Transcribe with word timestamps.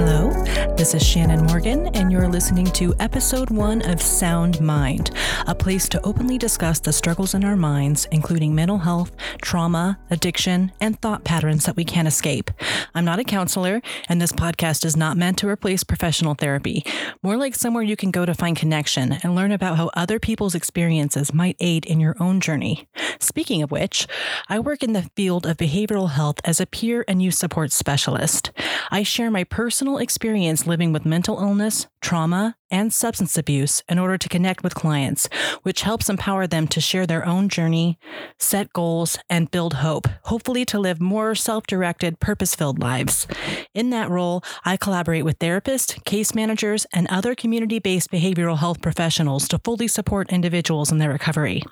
Hello, 0.00 0.30
this 0.76 0.94
is 0.94 1.04
Shannon 1.04 1.44
Morgan, 1.46 1.88
and 1.88 2.12
you're 2.12 2.28
listening 2.28 2.66
to 2.66 2.94
episode 3.00 3.50
one 3.50 3.82
of 3.82 4.00
Sound 4.00 4.60
Mind, 4.60 5.10
a 5.48 5.56
place 5.56 5.88
to 5.88 6.00
openly 6.06 6.38
discuss 6.38 6.78
the 6.78 6.92
struggles 6.92 7.34
in 7.34 7.42
our 7.42 7.56
minds, 7.56 8.06
including 8.12 8.54
mental 8.54 8.78
health, 8.78 9.10
trauma, 9.42 9.98
addiction, 10.10 10.70
and 10.80 11.02
thought 11.02 11.24
patterns 11.24 11.64
that 11.64 11.74
we 11.74 11.84
can't 11.84 12.06
escape. 12.06 12.52
I'm 12.94 13.04
not 13.04 13.18
a 13.18 13.24
counselor, 13.24 13.82
and 14.08 14.22
this 14.22 14.30
podcast 14.30 14.84
is 14.84 14.96
not 14.96 15.16
meant 15.16 15.36
to 15.38 15.48
replace 15.48 15.82
professional 15.82 16.34
therapy, 16.34 16.84
more 17.24 17.36
like 17.36 17.56
somewhere 17.56 17.82
you 17.82 17.96
can 17.96 18.12
go 18.12 18.24
to 18.24 18.34
find 18.34 18.56
connection 18.56 19.14
and 19.24 19.34
learn 19.34 19.50
about 19.50 19.78
how 19.78 19.90
other 19.94 20.20
people's 20.20 20.54
experiences 20.54 21.34
might 21.34 21.56
aid 21.58 21.84
in 21.86 21.98
your 21.98 22.14
own 22.20 22.38
journey. 22.38 22.86
Speaking 23.18 23.64
of 23.64 23.72
which, 23.72 24.06
I 24.48 24.60
work 24.60 24.84
in 24.84 24.92
the 24.92 25.10
field 25.16 25.44
of 25.44 25.56
behavioral 25.56 26.10
health 26.10 26.36
as 26.44 26.60
a 26.60 26.66
peer 26.66 27.04
and 27.08 27.20
youth 27.20 27.34
support 27.34 27.72
specialist. 27.72 28.52
I 28.92 29.02
share 29.02 29.28
my 29.32 29.42
personal 29.42 29.87
experience 29.96 30.66
living 30.66 30.92
with 30.92 31.06
mental 31.06 31.40
illness, 31.40 31.86
trauma, 32.02 32.54
and 32.70 32.92
substance 32.92 33.38
abuse 33.38 33.82
in 33.88 33.98
order 33.98 34.18
to 34.18 34.28
connect 34.28 34.62
with 34.62 34.74
clients, 34.74 35.28
which 35.62 35.82
helps 35.82 36.08
empower 36.08 36.46
them 36.46 36.68
to 36.68 36.80
share 36.80 37.06
their 37.06 37.24
own 37.24 37.48
journey, 37.48 37.98
set 38.38 38.72
goals, 38.72 39.18
and 39.30 39.50
build 39.50 39.74
hope, 39.74 40.06
hopefully 40.24 40.64
to 40.66 40.78
live 40.78 41.00
more 41.00 41.34
self 41.34 41.66
directed, 41.66 42.20
purpose 42.20 42.54
filled 42.54 42.78
lives. 42.78 43.26
In 43.74 43.90
that 43.90 44.10
role, 44.10 44.42
I 44.64 44.76
collaborate 44.76 45.24
with 45.24 45.38
therapists, 45.38 46.02
case 46.04 46.34
managers, 46.34 46.86
and 46.92 47.06
other 47.08 47.34
community 47.34 47.78
based 47.78 48.10
behavioral 48.10 48.58
health 48.58 48.82
professionals 48.82 49.48
to 49.48 49.58
fully 49.58 49.88
support 49.88 50.30
individuals 50.30 50.92
in 50.92 50.98
their 50.98 51.10
recovery. 51.10 51.62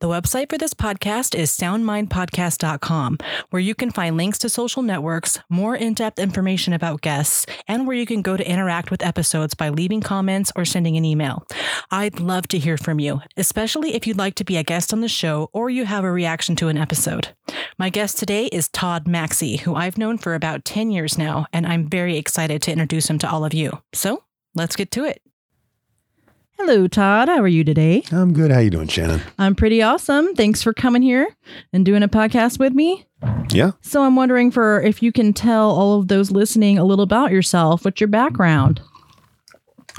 The 0.00 0.08
website 0.08 0.48
for 0.48 0.58
this 0.58 0.74
podcast 0.74 1.34
is 1.34 1.50
soundmindpodcast.com, 1.50 3.18
where 3.50 3.60
you 3.60 3.74
can 3.74 3.90
find 3.90 4.16
links 4.16 4.38
to 4.38 4.48
social 4.48 4.82
networks, 4.82 5.40
more 5.48 5.74
in 5.74 5.94
depth 5.94 6.18
information 6.18 6.72
about 6.72 7.00
guests, 7.00 7.39
and 7.68 7.86
where 7.86 7.96
you 7.96 8.06
can 8.06 8.22
go 8.22 8.36
to 8.36 8.50
interact 8.50 8.90
with 8.90 9.04
episodes 9.04 9.54
by 9.54 9.68
leaving 9.68 10.00
comments 10.00 10.52
or 10.56 10.64
sending 10.64 10.96
an 10.96 11.04
email. 11.04 11.46
I'd 11.90 12.20
love 12.20 12.48
to 12.48 12.58
hear 12.58 12.76
from 12.76 13.00
you, 13.00 13.20
especially 13.36 13.94
if 13.94 14.06
you'd 14.06 14.18
like 14.18 14.34
to 14.36 14.44
be 14.44 14.56
a 14.56 14.62
guest 14.62 14.92
on 14.92 15.00
the 15.00 15.08
show 15.08 15.50
or 15.52 15.70
you 15.70 15.84
have 15.84 16.04
a 16.04 16.12
reaction 16.12 16.56
to 16.56 16.68
an 16.68 16.78
episode. 16.78 17.28
My 17.78 17.88
guest 17.90 18.18
today 18.18 18.46
is 18.46 18.68
Todd 18.68 19.08
Maxey, 19.08 19.56
who 19.58 19.74
I've 19.74 19.98
known 19.98 20.18
for 20.18 20.34
about 20.34 20.64
10 20.64 20.90
years 20.90 21.18
now, 21.18 21.46
and 21.52 21.66
I'm 21.66 21.88
very 21.88 22.16
excited 22.16 22.62
to 22.62 22.72
introduce 22.72 23.08
him 23.08 23.18
to 23.20 23.30
all 23.30 23.44
of 23.44 23.54
you. 23.54 23.80
So 23.92 24.22
let's 24.54 24.76
get 24.76 24.90
to 24.92 25.04
it. 25.04 25.22
Hello, 26.58 26.86
Todd. 26.88 27.28
How 27.28 27.38
are 27.38 27.48
you 27.48 27.64
today? 27.64 28.02
I'm 28.12 28.34
good. 28.34 28.50
How 28.50 28.58
are 28.58 28.62
you 28.62 28.68
doing, 28.68 28.88
Shannon? 28.88 29.22
I'm 29.38 29.54
pretty 29.54 29.80
awesome. 29.80 30.34
Thanks 30.34 30.62
for 30.62 30.74
coming 30.74 31.00
here 31.00 31.26
and 31.72 31.86
doing 31.86 32.02
a 32.02 32.08
podcast 32.08 32.58
with 32.58 32.74
me. 32.74 33.06
Yeah. 33.52 33.72
So 33.82 34.02
I'm 34.02 34.16
wondering 34.16 34.50
for 34.50 34.80
if 34.80 35.02
you 35.02 35.12
can 35.12 35.32
tell 35.32 35.70
all 35.70 35.98
of 35.98 36.08
those 36.08 36.30
listening 36.30 36.78
a 36.78 36.84
little 36.84 37.02
about 37.02 37.30
yourself. 37.30 37.84
What's 37.84 38.00
your 38.00 38.08
background? 38.08 38.80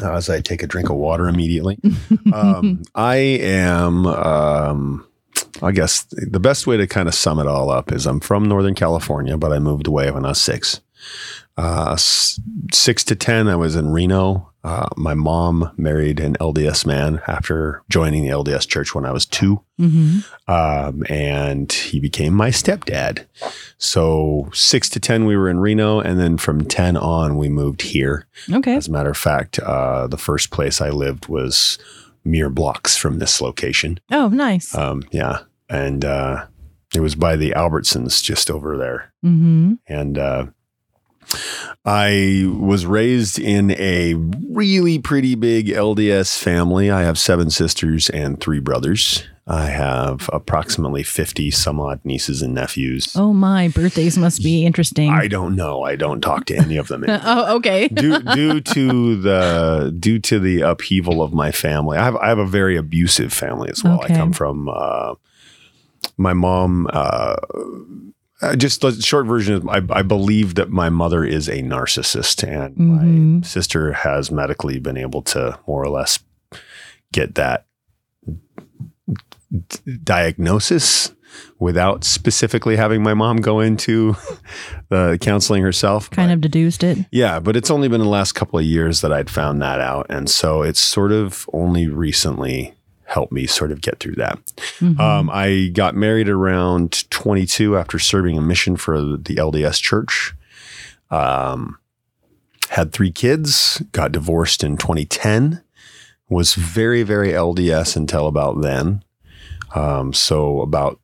Uh, 0.01 0.13
as 0.13 0.29
I 0.29 0.39
take 0.41 0.63
a 0.63 0.67
drink 0.67 0.89
of 0.89 0.95
water 0.95 1.27
immediately, 1.27 1.79
um, 2.33 2.83
I 2.95 3.15
am. 3.15 4.05
Um, 4.07 5.07
I 5.61 5.71
guess 5.71 6.03
the 6.11 6.39
best 6.39 6.65
way 6.65 6.77
to 6.77 6.87
kind 6.87 7.07
of 7.07 7.13
sum 7.13 7.39
it 7.39 7.45
all 7.45 7.69
up 7.69 7.91
is 7.91 8.07
I'm 8.07 8.19
from 8.19 8.45
Northern 8.45 8.73
California, 8.73 9.37
but 9.37 9.51
I 9.51 9.59
moved 9.59 9.85
away 9.85 10.09
when 10.09 10.25
I 10.25 10.29
was 10.29 10.41
six. 10.41 10.81
Uh, 11.57 11.95
six 11.97 13.03
to 13.03 13.15
ten, 13.15 13.47
I 13.47 13.55
was 13.55 13.75
in 13.75 13.89
Reno. 13.89 14.50
Uh, 14.63 14.87
my 14.95 15.15
mom 15.15 15.71
married 15.75 16.19
an 16.19 16.35
LDS 16.35 16.85
man 16.85 17.21
after 17.27 17.81
joining 17.89 18.23
the 18.23 18.29
LDS 18.29 18.67
church 18.67 18.93
when 18.93 19.05
I 19.05 19.11
was 19.11 19.25
two. 19.25 19.63
Mm-hmm. 19.79 20.51
um, 20.51 21.03
and 21.09 21.71
he 21.71 21.99
became 21.99 22.35
my 22.35 22.49
stepdad. 22.49 23.25
So 23.79 24.49
six 24.53 24.89
to 24.89 24.99
ten, 24.99 25.25
we 25.25 25.35
were 25.35 25.49
in 25.49 25.59
Reno, 25.59 25.99
and 25.99 26.19
then 26.19 26.37
from 26.37 26.65
ten 26.65 26.95
on, 26.95 27.37
we 27.37 27.49
moved 27.49 27.81
here. 27.81 28.27
Okay. 28.51 28.75
As 28.75 28.87
a 28.87 28.91
matter 28.91 29.09
of 29.09 29.17
fact, 29.17 29.57
uh, 29.57 30.05
the 30.05 30.17
first 30.17 30.51
place 30.51 30.81
I 30.81 30.89
lived 30.89 31.27
was 31.27 31.79
mere 32.23 32.51
blocks 32.51 32.95
from 32.95 33.17
this 33.17 33.41
location. 33.41 33.99
Oh, 34.11 34.27
nice. 34.27 34.75
Um, 34.75 35.01
yeah, 35.09 35.39
and 35.67 36.05
uh, 36.05 36.45
it 36.93 36.99
was 36.99 37.15
by 37.15 37.35
the 37.35 37.51
Albertsons, 37.51 38.21
just 38.21 38.51
over 38.51 38.77
there, 38.77 39.13
mm-hmm. 39.25 39.73
and. 39.87 40.51
I 41.85 42.45
was 42.59 42.85
raised 42.85 43.39
in 43.39 43.71
a 43.71 44.13
really 44.13 44.99
pretty 44.99 45.35
big 45.35 45.67
LDS 45.67 46.37
family. 46.37 46.91
I 46.91 47.01
have 47.01 47.17
seven 47.17 47.49
sisters 47.49 48.09
and 48.09 48.39
three 48.39 48.59
brothers. 48.59 49.23
I 49.47 49.65
have 49.65 50.29
approximately 50.31 51.01
50 51.01 51.49
some 51.51 51.79
odd 51.79 51.99
nieces 52.03 52.43
and 52.43 52.53
nephews. 52.53 53.11
Oh 53.15 53.33
my, 53.33 53.69
birthdays 53.69 54.17
must 54.17 54.43
be 54.43 54.65
interesting. 54.65 55.09
I 55.09 55.27
don't 55.27 55.55
know. 55.55 55.83
I 55.83 55.95
don't 55.95 56.21
talk 56.21 56.45
to 56.45 56.55
any 56.55 56.77
of 56.77 56.87
them. 56.87 57.03
oh, 57.07 57.55
okay. 57.57 57.87
due, 57.87 58.19
due 58.19 58.61
to 58.61 59.19
the 59.19 59.95
due 59.99 60.19
to 60.19 60.39
the 60.39 60.61
upheaval 60.61 61.23
of 61.23 61.33
my 61.33 61.51
family, 61.51 61.97
I 61.97 62.03
have 62.03 62.15
I 62.17 62.29
have 62.29 62.37
a 62.37 62.45
very 62.45 62.77
abusive 62.77 63.33
family 63.33 63.69
as 63.69 63.83
well. 63.83 63.99
Okay. 64.03 64.13
I 64.13 64.17
come 64.17 64.31
from 64.31 64.69
uh, 64.69 65.15
my 66.17 66.33
mom. 66.33 66.87
Uh, 66.93 67.35
uh, 68.41 68.55
just 68.55 68.81
the 68.81 68.91
short 69.01 69.25
version 69.27 69.55
is 69.55 69.63
I, 69.69 69.81
I 69.99 70.01
believe 70.01 70.55
that 70.55 70.69
my 70.69 70.89
mother 70.89 71.23
is 71.23 71.47
a 71.47 71.61
narcissist, 71.61 72.43
and 72.47 72.75
my 72.77 73.03
Mhm. 73.03 73.45
sister 73.45 73.93
has 73.93 74.31
medically 74.31 74.79
been 74.79 74.97
able 74.97 75.21
to 75.23 75.59
more 75.67 75.83
or 75.83 75.89
less 75.89 76.19
get 77.13 77.35
that 77.35 77.65
d- 79.51 79.97
diagnosis 80.03 81.11
without 81.59 82.03
specifically 82.03 82.75
having 82.75 83.01
my 83.01 83.13
mom 83.13 83.37
go 83.37 83.59
into 83.59 84.15
the 84.89 85.17
counseling 85.21 85.61
herself. 85.63 86.09
kind 86.09 86.29
But- 86.29 86.33
of 86.35 86.41
deduced 86.41 86.83
it. 86.83 86.97
yeah, 87.11 87.39
but 87.39 87.55
it's 87.55 87.71
only 87.71 87.87
been 87.87 88.01
the 88.01 88.07
last 88.07 88.33
couple 88.33 88.59
of 88.59 88.65
years 88.65 89.01
that 89.01 89.13
I'd 89.13 89.29
found 89.29 89.61
that 89.61 89.79
out. 89.79 90.07
And 90.09 90.29
so 90.29 90.61
it's 90.61 90.79
sort 90.79 91.11
of 91.11 91.47
only 91.53 91.87
recently 91.87 92.73
helped 93.11 93.33
me 93.33 93.45
sort 93.45 93.71
of 93.71 93.81
get 93.81 93.99
through 93.99 94.15
that. 94.15 94.39
Mhm. 94.79 94.99
Um, 94.99 95.29
I 95.31 95.69
got 95.73 95.95
married 95.95 96.29
around 96.29 97.09
22 97.09 97.77
after 97.77 97.99
serving 97.99 98.37
a 98.37 98.41
mission 98.41 98.77
for 98.77 99.01
the 99.01 99.37
LDS 99.37 99.79
church. 99.81 100.33
Um, 101.09 101.77
had 102.69 102.93
three 102.93 103.11
kids, 103.11 103.83
got 103.91 104.13
divorced 104.13 104.63
in 104.63 104.77
2010, 104.77 105.61
was 106.29 106.53
very, 106.53 107.03
very 107.03 107.33
LDS 107.33 107.97
until 107.97 108.27
about 108.27 108.61
then. 108.61 109.03
Um, 109.75 110.13
so 110.13 110.61
about 110.61 110.99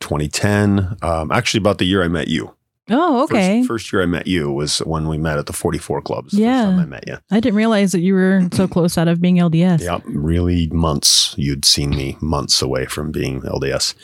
2010, 0.00 0.96
um, 1.00 1.32
actually 1.32 1.58
about 1.58 1.78
the 1.78 1.86
year 1.86 2.02
I 2.02 2.08
met 2.08 2.28
you. 2.28 2.53
Oh, 2.90 3.24
okay. 3.24 3.60
First, 3.60 3.68
first 3.68 3.92
year 3.92 4.02
I 4.02 4.06
met 4.06 4.26
you 4.26 4.50
was 4.50 4.78
when 4.78 5.08
we 5.08 5.18
met 5.18 5.38
at 5.38 5.46
the 5.46 5.52
44 5.52 6.02
clubs. 6.02 6.34
Yeah. 6.34 6.68
I 6.68 6.84
met 6.84 7.06
you. 7.06 7.18
I 7.30 7.40
didn't 7.40 7.56
realize 7.56 7.92
that 7.92 8.00
you 8.00 8.14
were 8.14 8.48
so 8.52 8.68
close 8.68 8.98
out 8.98 9.08
of 9.08 9.20
being 9.20 9.36
LDS. 9.36 9.80
Yeah. 9.80 10.00
Really 10.04 10.68
months. 10.68 11.34
You'd 11.38 11.64
seen 11.64 11.90
me 11.90 12.16
months 12.20 12.60
away 12.62 12.86
from 12.86 13.10
being 13.10 13.42
LDS. 13.42 13.94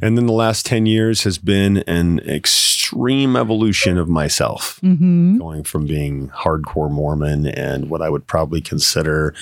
And 0.00 0.16
then 0.16 0.26
the 0.26 0.32
last 0.32 0.66
10 0.66 0.86
years 0.86 1.24
has 1.24 1.38
been 1.38 1.78
an 1.78 2.20
extreme 2.20 3.34
evolution 3.34 3.98
of 3.98 4.08
myself. 4.08 4.78
Mm-hmm. 4.82 5.38
Going 5.38 5.64
from 5.64 5.86
being 5.86 6.28
hardcore 6.28 6.90
Mormon 6.90 7.46
and 7.46 7.90
what 7.90 8.02
I 8.02 8.10
would 8.10 8.26
probably 8.26 8.60
consider 8.60 9.34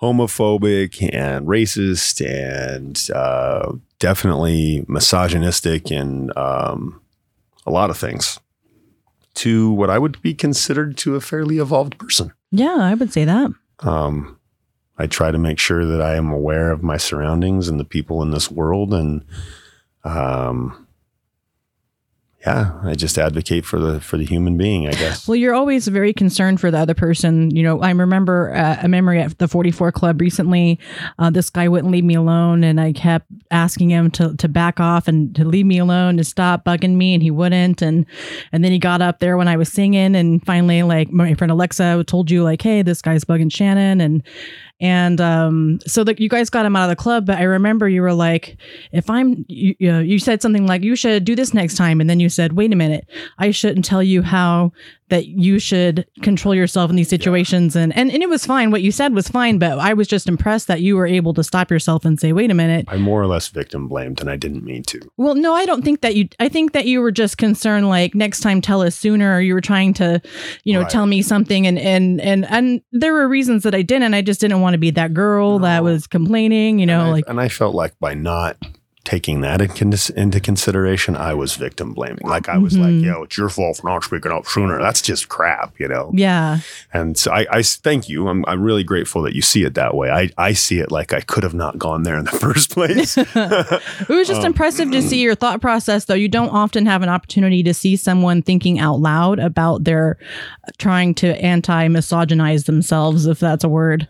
homophobic 0.00 1.08
and 1.12 1.46
racist 1.46 2.24
and 2.26 3.08
uh, 3.14 3.72
definitely 3.98 4.84
misogynistic 4.88 5.90
and 5.90 6.36
um, 6.36 7.00
a 7.68 7.70
lot 7.70 7.90
of 7.90 7.98
things 7.98 8.40
to 9.34 9.70
what 9.70 9.90
I 9.90 9.98
would 9.98 10.20
be 10.22 10.34
considered 10.34 10.96
to 10.98 11.14
a 11.14 11.20
fairly 11.20 11.58
evolved 11.58 11.98
person. 11.98 12.32
Yeah, 12.50 12.78
I 12.80 12.94
would 12.94 13.12
say 13.12 13.24
that. 13.24 13.50
Um, 13.80 14.38
I 14.96 15.06
try 15.06 15.30
to 15.30 15.38
make 15.38 15.60
sure 15.60 15.86
that 15.86 16.02
I 16.02 16.16
am 16.16 16.32
aware 16.32 16.72
of 16.72 16.82
my 16.82 16.96
surroundings 16.96 17.68
and 17.68 17.78
the 17.78 17.84
people 17.84 18.22
in 18.22 18.32
this 18.32 18.50
world, 18.50 18.92
and 18.92 19.24
um, 20.02 20.87
yeah, 22.46 22.78
I 22.84 22.94
just 22.94 23.18
advocate 23.18 23.64
for 23.64 23.80
the 23.80 24.00
for 24.00 24.16
the 24.16 24.24
human 24.24 24.56
being. 24.56 24.86
I 24.86 24.92
guess. 24.92 25.26
Well, 25.26 25.34
you're 25.34 25.54
always 25.54 25.88
very 25.88 26.12
concerned 26.12 26.60
for 26.60 26.70
the 26.70 26.78
other 26.78 26.94
person. 26.94 27.50
You 27.50 27.64
know, 27.64 27.80
I 27.80 27.90
remember 27.90 28.54
uh, 28.54 28.76
a 28.80 28.86
memory 28.86 29.20
at 29.20 29.38
the 29.38 29.48
44 29.48 29.90
Club 29.90 30.20
recently. 30.20 30.78
Uh, 31.18 31.30
this 31.30 31.50
guy 31.50 31.66
wouldn't 31.66 31.92
leave 31.92 32.04
me 32.04 32.14
alone, 32.14 32.62
and 32.62 32.80
I 32.80 32.92
kept 32.92 33.26
asking 33.50 33.90
him 33.90 34.12
to 34.12 34.36
to 34.36 34.48
back 34.48 34.78
off 34.78 35.08
and 35.08 35.34
to 35.34 35.44
leave 35.44 35.66
me 35.66 35.78
alone, 35.78 36.16
to 36.18 36.24
stop 36.24 36.64
bugging 36.64 36.94
me, 36.94 37.12
and 37.12 37.24
he 37.24 37.32
wouldn't. 37.32 37.82
And 37.82 38.06
and 38.52 38.62
then 38.62 38.70
he 38.70 38.78
got 38.78 39.02
up 39.02 39.18
there 39.18 39.36
when 39.36 39.48
I 39.48 39.56
was 39.56 39.72
singing, 39.72 40.14
and 40.14 40.44
finally, 40.46 40.84
like 40.84 41.10
my 41.10 41.34
friend 41.34 41.50
Alexa 41.50 42.04
told 42.04 42.30
you, 42.30 42.44
like, 42.44 42.62
hey, 42.62 42.82
this 42.82 43.02
guy's 43.02 43.24
bugging 43.24 43.52
Shannon, 43.52 44.00
and 44.00 44.22
and 44.80 45.20
um, 45.20 45.80
so 45.86 46.04
that 46.04 46.20
you 46.20 46.28
guys 46.28 46.50
got 46.50 46.64
him 46.64 46.76
out 46.76 46.84
of 46.84 46.90
the 46.90 47.02
club. 47.02 47.26
But 47.26 47.38
I 47.38 47.42
remember 47.42 47.88
you 47.88 48.02
were 48.02 48.14
like, 48.14 48.56
if 48.92 49.10
I'm, 49.10 49.44
you, 49.48 49.74
you, 49.80 49.90
know, 49.90 49.98
you 49.98 50.20
said 50.20 50.40
something 50.40 50.66
like, 50.66 50.82
you 50.82 50.94
should 50.94 51.24
do 51.24 51.34
this 51.34 51.52
next 51.52 51.76
time, 51.76 52.00
and 52.00 52.08
then 52.08 52.20
you 52.20 52.28
you 52.28 52.30
said, 52.30 52.52
wait 52.52 52.70
a 52.74 52.76
minute, 52.76 53.08
I 53.38 53.52
shouldn't 53.52 53.86
tell 53.86 54.02
you 54.02 54.20
how 54.20 54.70
that 55.08 55.26
you 55.26 55.58
should 55.58 56.06
control 56.22 56.54
yourself 56.54 56.90
in 56.90 56.96
these 56.96 57.08
situations. 57.08 57.74
And, 57.76 57.94
and, 57.96 58.10
and 58.10 58.22
it 58.22 58.28
was 58.28 58.44
fine. 58.44 58.70
What 58.70 58.82
you 58.82 58.92
said 58.92 59.14
was 59.14 59.28
fine, 59.28 59.58
but 59.58 59.78
I 59.78 59.94
was 59.94 60.06
just 60.08 60.28
impressed 60.28 60.66
that 60.68 60.80
you 60.82 60.96
were 60.96 61.06
able 61.06 61.34
to 61.34 61.44
stop 61.44 61.70
yourself 61.70 62.04
and 62.04 62.18
say, 62.20 62.32
wait 62.32 62.50
a 62.50 62.54
minute. 62.54 62.86
I'm 62.88 63.00
more 63.02 63.20
or 63.22 63.26
less 63.26 63.48
victim 63.48 63.88
blamed 63.88 64.20
and 64.20 64.30
I 64.30 64.36
didn't 64.36 64.64
mean 64.64 64.82
to. 64.84 65.00
Well, 65.16 65.34
no, 65.34 65.54
I 65.54 65.66
don't 65.66 65.82
think 65.82 66.00
that 66.02 66.14
you, 66.14 66.28
I 66.40 66.48
think 66.48 66.72
that 66.72 66.86
you 66.86 67.00
were 67.00 67.10
just 67.12 67.38
concerned, 67.38 67.88
like 67.88 68.14
next 68.14 68.40
time 68.40 68.60
tell 68.60 68.82
us 68.82 68.96
sooner, 68.96 69.34
or 69.36 69.40
you 69.40 69.54
were 69.54 69.60
trying 69.60 69.94
to, 69.94 70.20
you 70.64 70.72
know, 70.72 70.80
Right. 70.82 70.90
tell 70.90 71.06
me 71.06 71.22
something. 71.22 71.66
And, 71.66 71.78
and, 71.78 72.20
and, 72.20 72.44
and 72.50 72.82
there 72.92 73.12
were 73.12 73.28
reasons 73.28 73.62
that 73.64 73.74
I 73.74 73.82
didn't. 73.82 74.14
I 74.14 74.22
just 74.22 74.40
didn't 74.40 74.60
want 74.60 74.74
to 74.74 74.78
be 74.78 74.90
that 74.92 75.14
girl 75.14 75.58
that 75.60 75.82
was 75.82 76.06
complaining, 76.06 76.78
you 76.78 76.86
know, 76.86 77.00
and 77.00 77.08
I, 77.08 77.12
like, 77.12 77.24
and 77.28 77.40
I 77.40 77.48
felt 77.48 77.74
like 77.74 77.98
by 77.98 78.14
not 78.14 78.56
taking 79.08 79.40
that 79.40 79.62
into 80.10 80.38
consideration, 80.38 81.16
I 81.16 81.32
was 81.32 81.54
victim 81.56 81.94
blaming. 81.94 82.20
Like 82.24 82.46
I 82.50 82.58
was 82.58 82.74
Mhm. 82.74 82.80
like, 82.82 83.02
yo, 83.06 83.22
it's 83.22 83.38
your 83.38 83.48
fault 83.48 83.78
for 83.78 83.88
not 83.88 84.04
speaking 84.04 84.30
up 84.30 84.44
sooner. 84.46 84.78
That's 84.78 85.00
just 85.00 85.30
crap, 85.30 85.80
you 85.80 85.88
know? 85.88 86.10
yeah. 86.12 86.58
And 86.92 87.16
so 87.16 87.30
I, 87.32 87.46
I 87.50 87.62
thank 87.62 88.10
you. 88.10 88.28
I'm, 88.28 88.44
I'm 88.46 88.62
really 88.62 88.84
grateful 88.84 89.22
that 89.22 89.34
you 89.34 89.40
see 89.40 89.64
it 89.64 89.72
that 89.76 89.94
way. 89.94 90.10
I, 90.10 90.28
I 90.36 90.52
see 90.52 90.78
it 90.80 90.90
like 90.90 91.14
I 91.14 91.22
could 91.22 91.42
have 91.42 91.54
not 91.54 91.78
gone 91.78 92.02
there 92.02 92.18
in 92.18 92.26
the 92.26 92.30
first 92.46 92.70
place. 92.70 93.16
It 94.08 94.08
was 94.08 94.28
just 94.28 94.40
Um, 94.40 94.46
impressive 94.46 94.90
to 94.90 95.00
see 95.00 95.20
your 95.22 95.34
thought 95.34 95.60
process, 95.62 96.04
though. 96.04 96.14
You 96.14 96.28
don't 96.28 96.50
often 96.50 96.84
have 96.84 97.02
an 97.02 97.08
opportunity 97.08 97.62
to 97.62 97.72
see 97.72 97.96
someone 97.96 98.42
thinking 98.42 98.78
out 98.78 99.00
loud 99.00 99.38
about 99.38 99.84
their 99.84 100.18
trying 100.76 101.14
to 101.14 101.28
anti 101.42 101.88
misogynize 101.88 102.66
themselves, 102.66 103.26
if 103.26 103.38
that's 103.40 103.64
a 103.64 103.68
word. 103.68 104.06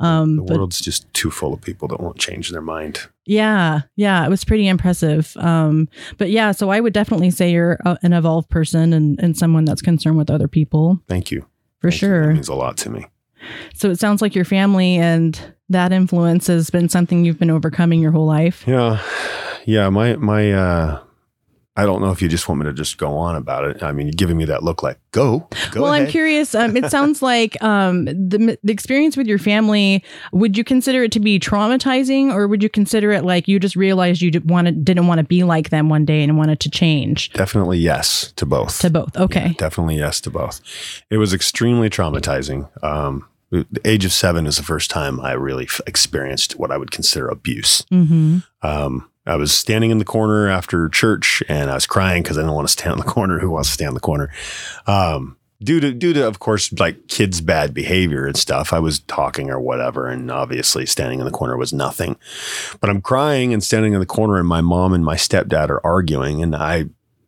Um, 0.00 0.36
the 0.36 0.42
but 0.42 0.56
world's 0.56 0.80
just 0.80 1.12
too 1.14 1.30
full 1.30 1.52
of 1.54 1.60
people 1.60 1.86
that 1.88 2.00
won't 2.00 2.18
change 2.18 2.50
their 2.50 2.60
mind. 2.62 3.02
Yeah, 3.24 3.82
yeah, 3.96 4.24
it 4.24 4.28
was 4.28 4.44
pretty 4.44 4.66
impressive. 4.68 5.36
Um, 5.36 5.88
but 6.18 6.30
yeah, 6.30 6.52
so 6.52 6.70
I 6.70 6.80
would 6.80 6.92
definitely 6.92 7.30
say 7.30 7.50
you're 7.50 7.78
a, 7.84 7.98
an 8.02 8.12
evolved 8.12 8.50
person 8.50 8.92
and, 8.92 9.18
and 9.20 9.36
someone 9.36 9.64
that's 9.64 9.82
concerned 9.82 10.18
with 10.18 10.30
other 10.30 10.48
people 10.48 11.00
Thank 11.08 11.30
you. 11.30 11.46
for 11.80 11.90
Thank 11.90 12.02
you. 12.02 12.08
sure. 12.08 12.26
That 12.28 12.34
means 12.34 12.48
a 12.48 12.54
lot 12.54 12.76
to 12.78 12.90
me. 12.90 13.06
So 13.74 13.90
it 13.90 13.98
sounds 13.98 14.22
like 14.22 14.34
your 14.34 14.44
family 14.44 14.96
and 14.96 15.38
that 15.68 15.92
influence 15.92 16.46
has 16.46 16.70
been 16.70 16.88
something 16.88 17.24
you've 17.24 17.38
been 17.38 17.50
overcoming 17.50 18.00
your 18.00 18.12
whole 18.12 18.26
life. 18.26 18.64
Yeah. 18.66 19.02
Yeah. 19.64 19.88
My, 19.88 20.16
my, 20.16 20.52
uh, 20.52 21.01
I 21.74 21.86
don't 21.86 22.02
know 22.02 22.10
if 22.10 22.20
you 22.20 22.28
just 22.28 22.48
want 22.48 22.60
me 22.60 22.66
to 22.66 22.72
just 22.74 22.98
go 22.98 23.16
on 23.16 23.34
about 23.34 23.64
it. 23.64 23.82
I 23.82 23.92
mean, 23.92 24.06
you're 24.06 24.12
giving 24.12 24.36
me 24.36 24.44
that 24.44 24.62
look 24.62 24.82
like, 24.82 24.98
go, 25.12 25.48
go 25.70 25.82
well, 25.82 25.92
ahead. 25.94 26.06
I'm 26.06 26.10
curious. 26.10 26.54
Um, 26.54 26.76
it 26.76 26.90
sounds 26.90 27.22
like 27.22 27.60
um, 27.62 28.04
the, 28.04 28.58
the 28.62 28.72
experience 28.72 29.16
with 29.16 29.26
your 29.26 29.38
family. 29.38 30.04
Would 30.32 30.58
you 30.58 30.64
consider 30.64 31.04
it 31.04 31.12
to 31.12 31.20
be 31.20 31.40
traumatizing, 31.40 32.30
or 32.30 32.46
would 32.46 32.62
you 32.62 32.68
consider 32.68 33.10
it 33.12 33.24
like 33.24 33.48
you 33.48 33.58
just 33.58 33.74
realized 33.74 34.20
you 34.20 34.30
wanted, 34.44 34.84
didn't 34.84 35.06
want 35.06 35.20
to 35.20 35.24
be 35.24 35.44
like 35.44 35.70
them 35.70 35.88
one 35.88 36.04
day 36.04 36.22
and 36.22 36.36
wanted 36.36 36.60
to 36.60 36.70
change 36.70 37.32
Definitely 37.32 37.78
yes 37.78 38.32
to 38.32 38.44
both. 38.44 38.78
to 38.80 38.90
both? 38.90 39.16
Okay. 39.16 39.46
Yeah, 39.46 39.52
definitely 39.56 39.96
yes 39.96 40.20
to 40.22 40.30
both. 40.30 40.60
It 41.08 41.16
was 41.16 41.32
extremely 41.32 41.88
traumatizing. 41.88 42.68
Um, 42.84 43.26
the 43.52 43.80
age 43.84 44.06
of 44.06 44.12
seven 44.12 44.46
is 44.46 44.56
the 44.56 44.62
first 44.62 44.90
time 44.90 45.20
I 45.20 45.32
really 45.32 45.64
f- 45.64 45.80
experienced 45.86 46.58
what 46.58 46.70
I 46.70 46.78
would 46.78 46.90
consider 46.90 47.28
abuse. 47.28 47.82
Mm-hmm. 47.92 48.38
Um, 48.62 49.10
I 49.26 49.36
was 49.36 49.52
standing 49.52 49.90
in 49.90 49.98
the 49.98 50.06
corner 50.06 50.48
after 50.48 50.88
church 50.88 51.42
and 51.48 51.70
I 51.70 51.74
was 51.74 51.86
crying 51.86 52.22
because 52.22 52.38
I 52.38 52.40
didn't 52.40 52.54
want 52.54 52.66
to 52.66 52.72
stand 52.72 52.94
in 52.94 52.98
the 52.98 53.04
corner. 53.12 53.38
Who 53.38 53.50
wants 53.50 53.68
to 53.68 53.74
stand 53.74 53.88
in 53.88 53.94
the 53.94 54.00
corner? 54.00 54.32
Um, 54.86 55.36
due 55.62 55.80
to, 55.80 55.92
due 55.92 56.14
to, 56.14 56.26
of 56.26 56.38
course, 56.38 56.72
like 56.72 57.08
kids' 57.08 57.42
bad 57.42 57.74
behavior 57.74 58.26
and 58.26 58.36
stuff, 58.36 58.72
I 58.72 58.78
was 58.78 59.00
talking 59.00 59.50
or 59.50 59.60
whatever. 59.60 60.08
And 60.08 60.30
obviously 60.30 60.86
standing 60.86 61.18
in 61.20 61.26
the 61.26 61.30
corner 61.30 61.58
was 61.58 61.74
nothing, 61.74 62.16
but 62.80 62.88
I'm 62.88 63.02
crying 63.02 63.52
and 63.52 63.62
standing 63.62 63.92
in 63.92 64.00
the 64.00 64.06
corner 64.06 64.38
and 64.38 64.48
my 64.48 64.62
mom 64.62 64.94
and 64.94 65.04
my 65.04 65.16
stepdad 65.16 65.68
are 65.68 65.84
arguing 65.84 66.42
and 66.42 66.56
I 66.56 66.86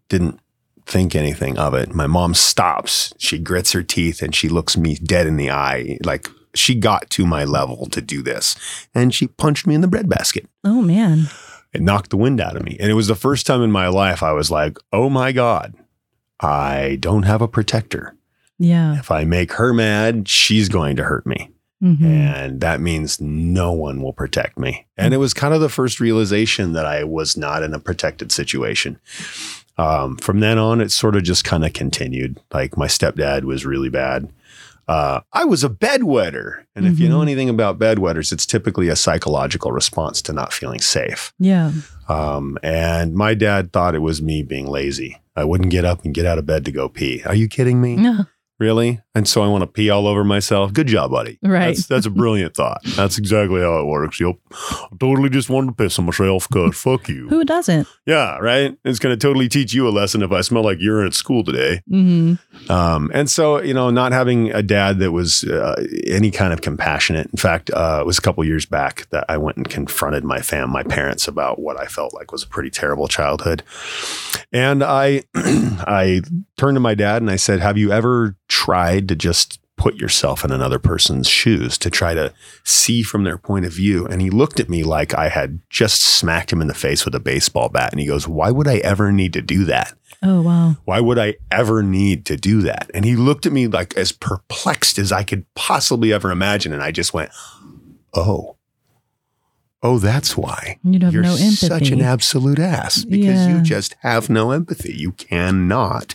didn't 0.08 0.40
think 0.86 1.14
anything 1.14 1.58
of 1.58 1.74
it. 1.74 1.94
My 1.94 2.06
mom 2.06 2.34
stops. 2.34 3.12
She 3.18 3.38
grits 3.38 3.72
her 3.72 3.82
teeth 3.82 4.22
and 4.22 4.34
she 4.34 4.48
looks 4.48 4.76
me 4.76 4.96
dead 4.96 5.26
in 5.26 5.36
the 5.36 5.50
eye. 5.50 5.98
Like 6.04 6.28
she 6.54 6.74
got 6.74 7.10
to 7.10 7.26
my 7.26 7.44
level 7.44 7.86
to 7.86 8.00
do 8.00 8.22
this 8.22 8.56
and 8.94 9.12
she 9.14 9.26
punched 9.26 9.66
me 9.66 9.74
in 9.74 9.80
the 9.80 9.88
breadbasket 9.88 10.46
Oh 10.62 10.82
man. 10.82 11.26
it 11.72 11.80
knocked 11.80 12.10
the 12.10 12.16
wind 12.16 12.40
out 12.40 12.56
of 12.56 12.62
me. 12.64 12.76
And 12.78 12.90
it 12.90 12.94
was 12.94 13.08
the 13.08 13.14
first 13.16 13.46
time 13.46 13.62
in 13.62 13.72
my 13.72 13.88
life 13.88 14.22
I 14.22 14.32
was 14.32 14.50
like, 14.50 14.78
oh 14.92 15.08
my 15.10 15.32
God, 15.32 15.74
I 16.40 16.98
don't 17.00 17.24
have 17.24 17.42
a 17.42 17.48
protector. 17.48 18.14
Yeah. 18.58 18.98
If 18.98 19.10
I 19.10 19.24
make 19.24 19.52
her 19.54 19.72
mad, 19.72 20.28
she's 20.28 20.68
going 20.68 20.96
to 20.96 21.04
hurt 21.04 21.26
me. 21.26 21.50
Mm-hmm. 21.82 22.06
And 22.06 22.60
that 22.60 22.80
means 22.80 23.20
no 23.20 23.72
one 23.72 24.00
will 24.00 24.12
protect 24.12 24.58
me. 24.58 24.86
And 24.96 25.12
it 25.12 25.16
was 25.18 25.34
kind 25.34 25.52
of 25.52 25.60
the 25.60 25.68
first 25.68 25.98
realization 26.00 26.72
that 26.72 26.86
I 26.86 27.04
was 27.04 27.36
not 27.36 27.62
in 27.62 27.74
a 27.74 27.80
protected 27.80 28.30
situation. 28.32 28.98
Um, 29.76 30.16
from 30.16 30.40
then 30.40 30.58
on, 30.58 30.80
it 30.80 30.90
sort 30.92 31.16
of 31.16 31.24
just 31.24 31.44
kind 31.44 31.64
of 31.64 31.72
continued. 31.72 32.40
Like 32.52 32.76
my 32.76 32.86
stepdad 32.86 33.44
was 33.44 33.66
really 33.66 33.88
bad. 33.90 34.30
Uh, 34.86 35.20
I 35.32 35.44
was 35.44 35.64
a 35.64 35.68
bedwetter. 35.70 36.64
And 36.76 36.86
if 36.86 36.98
you 36.98 37.08
know 37.08 37.20
Mhm. 37.20 37.22
anything 37.22 37.48
about 37.48 37.78
bedwetters, 37.78 38.32
it's 38.32 38.44
typically 38.44 38.88
a 38.88 38.96
psychological 38.96 39.72
response 39.72 40.20
to 40.22 40.32
not 40.34 40.52
feeling 40.52 40.80
safe. 40.80 41.32
Yeah. 41.38 41.72
Um, 42.08 42.58
and 42.62 43.14
my 43.14 43.32
dad 43.34 43.72
thought 43.72 43.94
it 43.94 44.00
was 44.02 44.20
me 44.20 44.42
being 44.42 44.66
lazy. 44.66 45.16
I 45.34 45.44
wouldn't 45.44 45.70
get 45.70 45.84
up 45.86 46.04
and 46.04 46.12
get 46.14 46.26
out 46.26 46.38
of 46.38 46.44
bed 46.46 46.64
to 46.66 46.70
go 46.72 46.88
pee. 46.88 47.22
Are 47.24 47.34
you 47.34 47.48
kidding 47.48 47.80
me? 47.80 47.96
No. 47.96 48.26
Really? 48.58 49.00
And 49.14 49.26
so 49.28 49.42
I 49.42 49.48
want 49.48 49.62
to 49.62 49.66
pee 49.66 49.90
all 49.90 50.06
over 50.06 50.22
myself. 50.22 50.72
Good 50.72 50.86
job, 50.86 51.10
buddy. 51.10 51.38
Right. 51.42 51.74
That's, 51.74 51.86
that's 51.86 52.06
a 52.06 52.10
brilliant 52.10 52.54
thought. 52.56 52.82
That's 52.96 53.18
exactly 53.18 53.60
how 53.60 53.80
it 53.80 53.86
works. 53.86 54.20
Yep. 54.20 54.36
I 54.52 54.88
totally 55.00 55.28
just 55.28 55.50
wanted 55.50 55.68
to 55.68 55.72
piss 55.72 55.98
on 55.98 56.06
myself 56.06 56.48
because 56.48 56.76
fuck 56.76 57.08
you. 57.08 57.28
Who 57.28 57.44
doesn't? 57.44 57.88
Yeah, 58.06 58.38
right. 58.38 58.76
It's 58.84 58.98
going 58.98 59.16
to 59.16 59.26
totally 59.26 59.48
teach 59.48 59.74
you 59.74 59.88
a 59.88 59.90
lesson 59.90 60.22
if 60.22 60.30
I 60.30 60.40
smell 60.42 60.62
like 60.62 60.78
urine 60.80 61.06
at 61.06 61.14
school 61.14 61.42
today. 61.42 61.82
Mm-hmm. 61.90 62.53
Um, 62.68 63.10
and 63.12 63.28
so, 63.28 63.60
you 63.62 63.74
know, 63.74 63.90
not 63.90 64.12
having 64.12 64.50
a 64.52 64.62
dad 64.62 64.98
that 65.00 65.12
was 65.12 65.44
uh, 65.44 65.84
any 66.06 66.30
kind 66.30 66.52
of 66.52 66.62
compassionate. 66.62 67.28
In 67.30 67.36
fact, 67.36 67.70
uh, 67.70 67.98
it 68.00 68.06
was 68.06 68.18
a 68.18 68.22
couple 68.22 68.44
years 68.44 68.66
back 68.66 69.08
that 69.10 69.24
I 69.28 69.36
went 69.36 69.56
and 69.56 69.68
confronted 69.68 70.24
my 70.24 70.40
fam, 70.40 70.70
my 70.70 70.82
parents, 70.82 71.28
about 71.28 71.58
what 71.58 71.78
I 71.78 71.86
felt 71.86 72.14
like 72.14 72.32
was 72.32 72.42
a 72.42 72.48
pretty 72.48 72.70
terrible 72.70 73.08
childhood. 73.08 73.62
And 74.52 74.82
I, 74.82 75.24
I 75.34 76.22
turned 76.56 76.76
to 76.76 76.80
my 76.80 76.94
dad 76.94 77.22
and 77.22 77.30
I 77.30 77.36
said, 77.36 77.60
"Have 77.60 77.76
you 77.76 77.92
ever 77.92 78.36
tried 78.48 79.08
to 79.08 79.16
just 79.16 79.58
put 79.76 79.96
yourself 79.96 80.44
in 80.44 80.50
another 80.52 80.78
person's 80.78 81.28
shoes 81.28 81.76
to 81.78 81.90
try 81.90 82.14
to 82.14 82.32
see 82.64 83.02
from 83.02 83.24
their 83.24 83.38
point 83.38 83.64
of 83.66 83.72
view?" 83.72 84.06
And 84.06 84.20
he 84.22 84.30
looked 84.30 84.60
at 84.60 84.68
me 84.70 84.82
like 84.82 85.14
I 85.14 85.28
had 85.28 85.60
just 85.70 86.00
smacked 86.02 86.52
him 86.52 86.60
in 86.60 86.68
the 86.68 86.74
face 86.74 87.04
with 87.04 87.14
a 87.14 87.20
baseball 87.20 87.68
bat. 87.68 87.92
And 87.92 88.00
he 88.00 88.06
goes, 88.06 88.26
"Why 88.28 88.50
would 88.50 88.68
I 88.68 88.76
ever 88.78 89.10
need 89.12 89.32
to 89.34 89.42
do 89.42 89.64
that?" 89.64 89.94
Oh 90.22 90.40
wow. 90.40 90.76
Why 90.84 91.00
would 91.00 91.18
I 91.18 91.34
ever 91.50 91.82
need 91.82 92.24
to 92.26 92.36
do 92.36 92.62
that? 92.62 92.90
And 92.94 93.04
he 93.04 93.14
looked 93.14 93.44
at 93.46 93.52
me 93.52 93.66
like 93.66 93.94
as 93.96 94.10
perplexed 94.12 94.98
as 94.98 95.12
I 95.12 95.22
could 95.22 95.44
possibly 95.54 96.12
ever 96.14 96.30
imagine. 96.30 96.72
And 96.72 96.80
I 96.82 96.92
just 96.92 97.12
went, 97.12 97.30
Oh, 98.14 98.56
oh, 99.82 99.98
that's 99.98 100.34
why. 100.34 100.78
You 100.82 100.98
have 101.00 101.12
You're 101.12 101.22
no 101.24 101.32
empathy. 101.34 101.66
such 101.66 101.90
an 101.90 102.00
absolute 102.00 102.58
ass 102.58 103.04
because 103.04 103.46
Yeah. 103.46 103.56
you 103.56 103.60
just 103.62 103.96
have 104.00 104.30
no 104.30 104.50
empathy. 104.52 104.94
You 104.96 105.12
cannot 105.12 106.14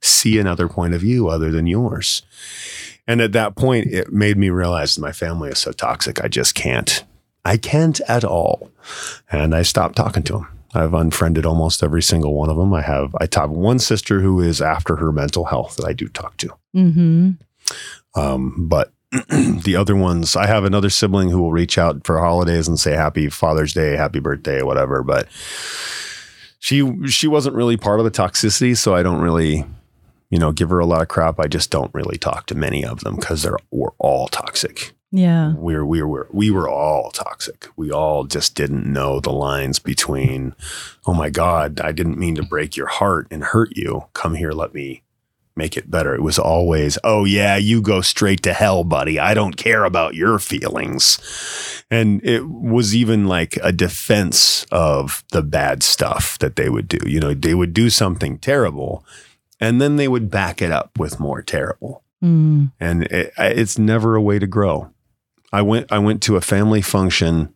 see 0.00 0.38
another 0.38 0.66
point 0.68 0.94
of 0.94 1.02
view 1.02 1.28
other 1.28 1.50
than 1.50 1.66
yours. 1.66 2.22
And 3.10 3.20
at 3.20 3.32
that 3.32 3.56
point, 3.56 3.88
it 3.88 4.12
made 4.12 4.36
me 4.36 4.50
realize 4.50 4.96
my 4.96 5.10
family 5.10 5.50
is 5.50 5.58
so 5.58 5.72
toxic. 5.72 6.22
I 6.22 6.28
just 6.28 6.54
can't. 6.54 7.02
I 7.44 7.56
can't 7.56 8.00
at 8.06 8.22
all. 8.22 8.70
And 9.32 9.52
I 9.52 9.62
stopped 9.62 9.96
talking 9.96 10.22
to 10.22 10.34
them. 10.34 10.48
I've 10.74 10.94
unfriended 10.94 11.44
almost 11.44 11.82
every 11.82 12.02
single 12.02 12.36
one 12.36 12.50
of 12.50 12.56
them. 12.56 12.72
I 12.72 12.82
have, 12.82 13.12
I 13.20 13.26
have 13.34 13.50
one 13.50 13.80
sister 13.80 14.20
who 14.20 14.40
is 14.40 14.62
after 14.62 14.94
her 14.94 15.10
mental 15.10 15.46
health 15.46 15.74
that 15.78 15.86
I 15.86 15.92
do 15.92 16.06
talk 16.06 16.36
to. 16.36 16.50
Mm-hmm. 16.72 17.30
Um, 18.14 18.68
but 18.68 18.92
the 19.10 19.74
other 19.76 19.96
ones, 19.96 20.36
I 20.36 20.46
have 20.46 20.62
another 20.62 20.88
sibling 20.88 21.30
who 21.30 21.40
will 21.40 21.50
reach 21.50 21.78
out 21.78 22.06
for 22.06 22.20
holidays 22.20 22.68
and 22.68 22.78
say 22.78 22.92
happy 22.92 23.28
Father's 23.28 23.72
Day, 23.72 23.96
happy 23.96 24.20
birthday, 24.20 24.62
whatever. 24.62 25.02
But 25.02 25.26
she 26.60 27.08
she 27.08 27.26
wasn't 27.26 27.56
really 27.56 27.76
part 27.76 27.98
of 27.98 28.04
the 28.04 28.12
toxicity, 28.12 28.76
so 28.76 28.94
I 28.94 29.02
don't 29.02 29.20
really, 29.20 29.64
you 30.30 30.38
know, 30.38 30.52
give 30.52 30.70
her 30.70 30.78
a 30.78 30.86
lot 30.86 31.02
of 31.02 31.08
crap. 31.08 31.38
I 31.38 31.48
just 31.48 31.70
don't 31.70 31.92
really 31.92 32.16
talk 32.16 32.46
to 32.46 32.54
many 32.54 32.84
of 32.84 33.00
them 33.00 33.16
because 33.16 33.42
they're 33.42 33.58
we're 33.70 33.90
all 33.98 34.28
toxic. 34.28 34.94
Yeah. 35.12 35.54
We're 35.54 35.84
we 35.84 36.02
were 36.02 36.28
we 36.30 36.50
were 36.50 36.68
all 36.68 37.10
toxic. 37.10 37.66
We 37.76 37.90
all 37.90 38.24
just 38.24 38.54
didn't 38.54 38.90
know 38.90 39.18
the 39.18 39.32
lines 39.32 39.80
between, 39.80 40.54
oh 41.06 41.14
my 41.14 41.30
God, 41.30 41.80
I 41.80 41.90
didn't 41.92 42.18
mean 42.18 42.36
to 42.36 42.44
break 42.44 42.76
your 42.76 42.86
heart 42.86 43.26
and 43.30 43.42
hurt 43.42 43.76
you. 43.76 44.04
Come 44.14 44.36
here, 44.36 44.52
let 44.52 44.72
me 44.72 45.02
make 45.56 45.76
it 45.76 45.90
better. 45.90 46.14
It 46.14 46.22
was 46.22 46.38
always, 46.38 46.96
oh 47.02 47.24
yeah, 47.24 47.56
you 47.56 47.82
go 47.82 48.00
straight 48.00 48.42
to 48.44 48.52
hell, 48.52 48.84
buddy. 48.84 49.18
I 49.18 49.34
don't 49.34 49.56
care 49.56 49.84
about 49.84 50.14
your 50.14 50.38
feelings. 50.38 51.84
And 51.90 52.24
it 52.24 52.48
was 52.48 52.94
even 52.94 53.26
like 53.26 53.58
a 53.64 53.72
defense 53.72 54.64
of 54.70 55.24
the 55.32 55.42
bad 55.42 55.82
stuff 55.82 56.38
that 56.38 56.54
they 56.54 56.68
would 56.68 56.86
do. 56.86 56.98
You 57.04 57.18
know, 57.18 57.34
they 57.34 57.54
would 57.54 57.74
do 57.74 57.90
something 57.90 58.38
terrible 58.38 59.04
and 59.60 59.80
then 59.80 59.96
they 59.96 60.08
would 60.08 60.30
back 60.30 60.60
it 60.62 60.70
up 60.70 60.98
with 60.98 61.20
more 61.20 61.42
terrible 61.42 62.02
Mm. 62.22 62.70
and 62.78 63.04
it, 63.04 63.32
it's 63.38 63.78
never 63.78 64.14
a 64.14 64.20
way 64.20 64.38
to 64.38 64.46
grow. 64.46 64.90
I 65.52 65.62
went 65.62 65.90
I 65.90 65.98
went 65.98 66.22
to 66.24 66.36
a 66.36 66.42
family 66.42 66.82
function 66.82 67.54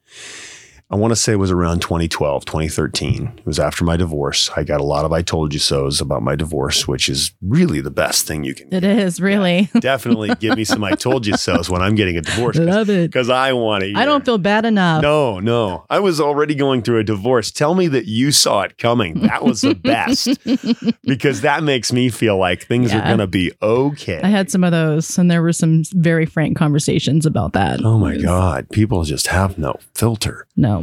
I 0.90 0.96
want 0.96 1.12
to 1.12 1.16
say 1.16 1.32
it 1.32 1.36
was 1.36 1.50
around 1.50 1.80
2012, 1.80 2.44
2013. 2.44 3.32
It 3.38 3.46
was 3.46 3.58
after 3.58 3.84
my 3.84 3.96
divorce. 3.96 4.50
I 4.54 4.64
got 4.64 4.82
a 4.82 4.84
lot 4.84 5.06
of 5.06 5.12
I 5.12 5.22
told 5.22 5.54
you 5.54 5.58
so's 5.58 6.00
about 6.00 6.22
my 6.22 6.36
divorce, 6.36 6.86
which 6.86 7.08
is 7.08 7.32
really 7.40 7.80
the 7.80 7.90
best 7.90 8.26
thing 8.26 8.44
you 8.44 8.54
can 8.54 8.72
It 8.72 8.84
is 8.84 9.18
really. 9.18 9.70
Definitely 9.80 10.34
give 10.34 10.56
me 10.56 10.64
some 10.64 10.84
I 10.84 10.92
told 10.92 11.26
you 11.26 11.36
so's 11.38 11.70
when 11.70 11.80
I'm 11.80 11.94
getting 11.94 12.18
a 12.18 12.20
divorce. 12.20 12.58
Love 12.58 12.90
it. 12.90 13.10
Because 13.10 13.30
I 13.30 13.54
want 13.54 13.82
to. 13.82 13.94
I 13.96 14.04
don't 14.04 14.26
feel 14.26 14.36
bad 14.36 14.66
enough. 14.66 15.02
No, 15.02 15.40
no. 15.40 15.86
I 15.88 16.00
was 16.00 16.20
already 16.20 16.54
going 16.54 16.82
through 16.82 16.98
a 16.98 17.04
divorce. 17.04 17.50
Tell 17.50 17.74
me 17.74 17.88
that 17.88 18.04
you 18.06 18.30
saw 18.30 18.60
it 18.62 18.76
coming. 18.76 19.20
That 19.22 19.42
was 19.42 19.62
the 19.62 19.74
best 19.74 20.38
because 21.02 21.40
that 21.40 21.62
makes 21.62 21.92
me 21.92 22.10
feel 22.10 22.36
like 22.36 22.66
things 22.66 22.92
are 22.92 23.00
going 23.00 23.18
to 23.18 23.26
be 23.26 23.52
okay. 23.62 24.20
I 24.22 24.28
had 24.28 24.50
some 24.50 24.62
of 24.62 24.72
those, 24.72 25.16
and 25.16 25.30
there 25.30 25.42
were 25.42 25.52
some 25.54 25.82
very 25.92 26.26
frank 26.26 26.58
conversations 26.58 27.24
about 27.24 27.54
that. 27.54 27.82
oh 27.82 27.98
my 27.98 28.14
was- 28.14 28.22
God. 28.22 28.68
People 28.70 29.02
just 29.04 29.28
have 29.28 29.56
no 29.56 29.76
filter. 29.94 30.46
No. 30.56 30.73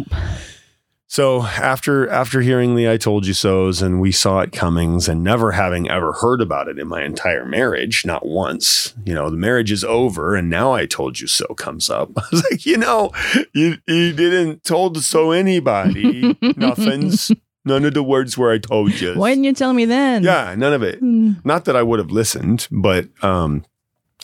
So 1.12 1.42
after 1.42 2.08
after 2.08 2.40
hearing 2.40 2.78
the 2.78 2.90
I 2.90 2.96
told 2.96 3.28
you 3.28 3.34
so's 3.34 3.82
and 3.82 4.00
we 4.00 4.14
saw 4.14 4.40
it 4.40 4.54
comings 4.54 5.10
and 5.10 5.22
never 5.22 5.52
having 5.52 5.92
ever 5.92 6.14
heard 6.14 6.40
about 6.40 6.70
it 6.70 6.80
in 6.80 6.88
my 6.88 7.04
entire 7.04 7.46
marriage, 7.46 8.06
not 8.06 8.26
once, 8.26 8.96
you 9.06 9.14
know, 9.14 9.30
the 9.30 9.36
marriage 9.36 9.74
is 9.74 9.84
over 9.84 10.38
and 10.38 10.50
now 10.50 10.72
I 10.72 10.86
told 10.86 11.20
you 11.20 11.28
so 11.28 11.48
comes 11.48 11.90
up. 11.90 12.12
I 12.18 12.24
was 12.32 12.50
like, 12.50 12.66
you 12.66 12.78
know, 12.78 13.12
you, 13.54 13.76
you 13.88 14.14
didn't 14.14 14.64
told 14.64 15.04
so 15.04 15.32
anybody. 15.32 16.38
Nothing's 16.56 17.30
none 17.66 17.84
of 17.84 17.94
the 17.94 18.04
words 18.04 18.38
where 18.38 18.54
I 18.54 18.58
told 18.58 18.94
you. 19.02 19.14
Why 19.16 19.32
didn't 19.32 19.44
you 19.44 19.54
tell 19.54 19.74
me 19.74 19.84
then? 19.84 20.24
Yeah, 20.24 20.56
none 20.58 20.72
of 20.72 20.82
it. 20.82 21.00
Hmm. 21.00 21.34
Not 21.44 21.66
that 21.66 21.76
I 21.76 21.84
would 21.84 22.00
have 22.00 22.12
listened, 22.12 22.70
but 22.72 23.10
um, 23.22 23.66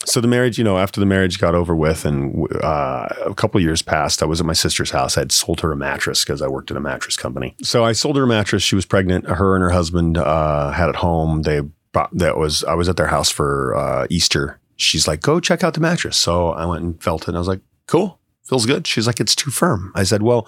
so 0.07 0.21
the 0.21 0.27
marriage, 0.27 0.57
you 0.57 0.63
know, 0.63 0.77
after 0.77 0.99
the 1.01 1.05
marriage 1.05 1.37
got 1.37 1.53
over 1.53 1.75
with, 1.75 2.05
and 2.05 2.47
uh, 2.63 3.07
a 3.25 3.33
couple 3.35 3.57
of 3.59 3.63
years 3.63 3.81
passed, 3.81 4.23
I 4.23 4.25
was 4.25 4.39
at 4.39 4.45
my 4.45 4.53
sister's 4.53 4.91
house. 4.91 5.17
I 5.17 5.21
had 5.21 5.33
sold 5.33 5.59
her 5.61 5.71
a 5.71 5.75
mattress 5.75 6.23
because 6.23 6.41
I 6.41 6.47
worked 6.47 6.71
at 6.71 6.77
a 6.77 6.79
mattress 6.79 7.17
company. 7.17 7.55
So 7.61 7.83
I 7.83 7.91
sold 7.91 8.15
her 8.15 8.23
a 8.23 8.27
mattress. 8.27 8.63
She 8.63 8.75
was 8.75 8.85
pregnant. 8.85 9.27
Her 9.27 9.55
and 9.55 9.61
her 9.61 9.69
husband 9.69 10.17
uh, 10.17 10.71
had 10.71 10.89
it 10.89 10.95
home. 10.95 11.41
They 11.41 11.59
brought, 11.91 12.17
that 12.17 12.37
was 12.37 12.63
I 12.63 12.73
was 12.73 12.87
at 12.87 12.95
their 12.95 13.07
house 13.07 13.29
for 13.29 13.75
uh, 13.75 14.07
Easter. 14.09 14.59
She's 14.77 15.07
like, 15.07 15.21
"Go 15.21 15.39
check 15.41 15.63
out 15.63 15.73
the 15.73 15.81
mattress." 15.81 16.17
So 16.17 16.49
I 16.49 16.65
went 16.65 16.83
and 16.83 17.03
felt 17.03 17.23
it. 17.23 17.29
and 17.29 17.37
I 17.37 17.39
was 17.39 17.47
like, 17.47 17.61
"Cool, 17.87 18.17
feels 18.43 18.65
good." 18.65 18.87
She's 18.87 19.07
like, 19.07 19.19
"It's 19.19 19.35
too 19.35 19.51
firm." 19.51 19.91
I 19.95 20.03
said, 20.03 20.21
"Well." 20.21 20.47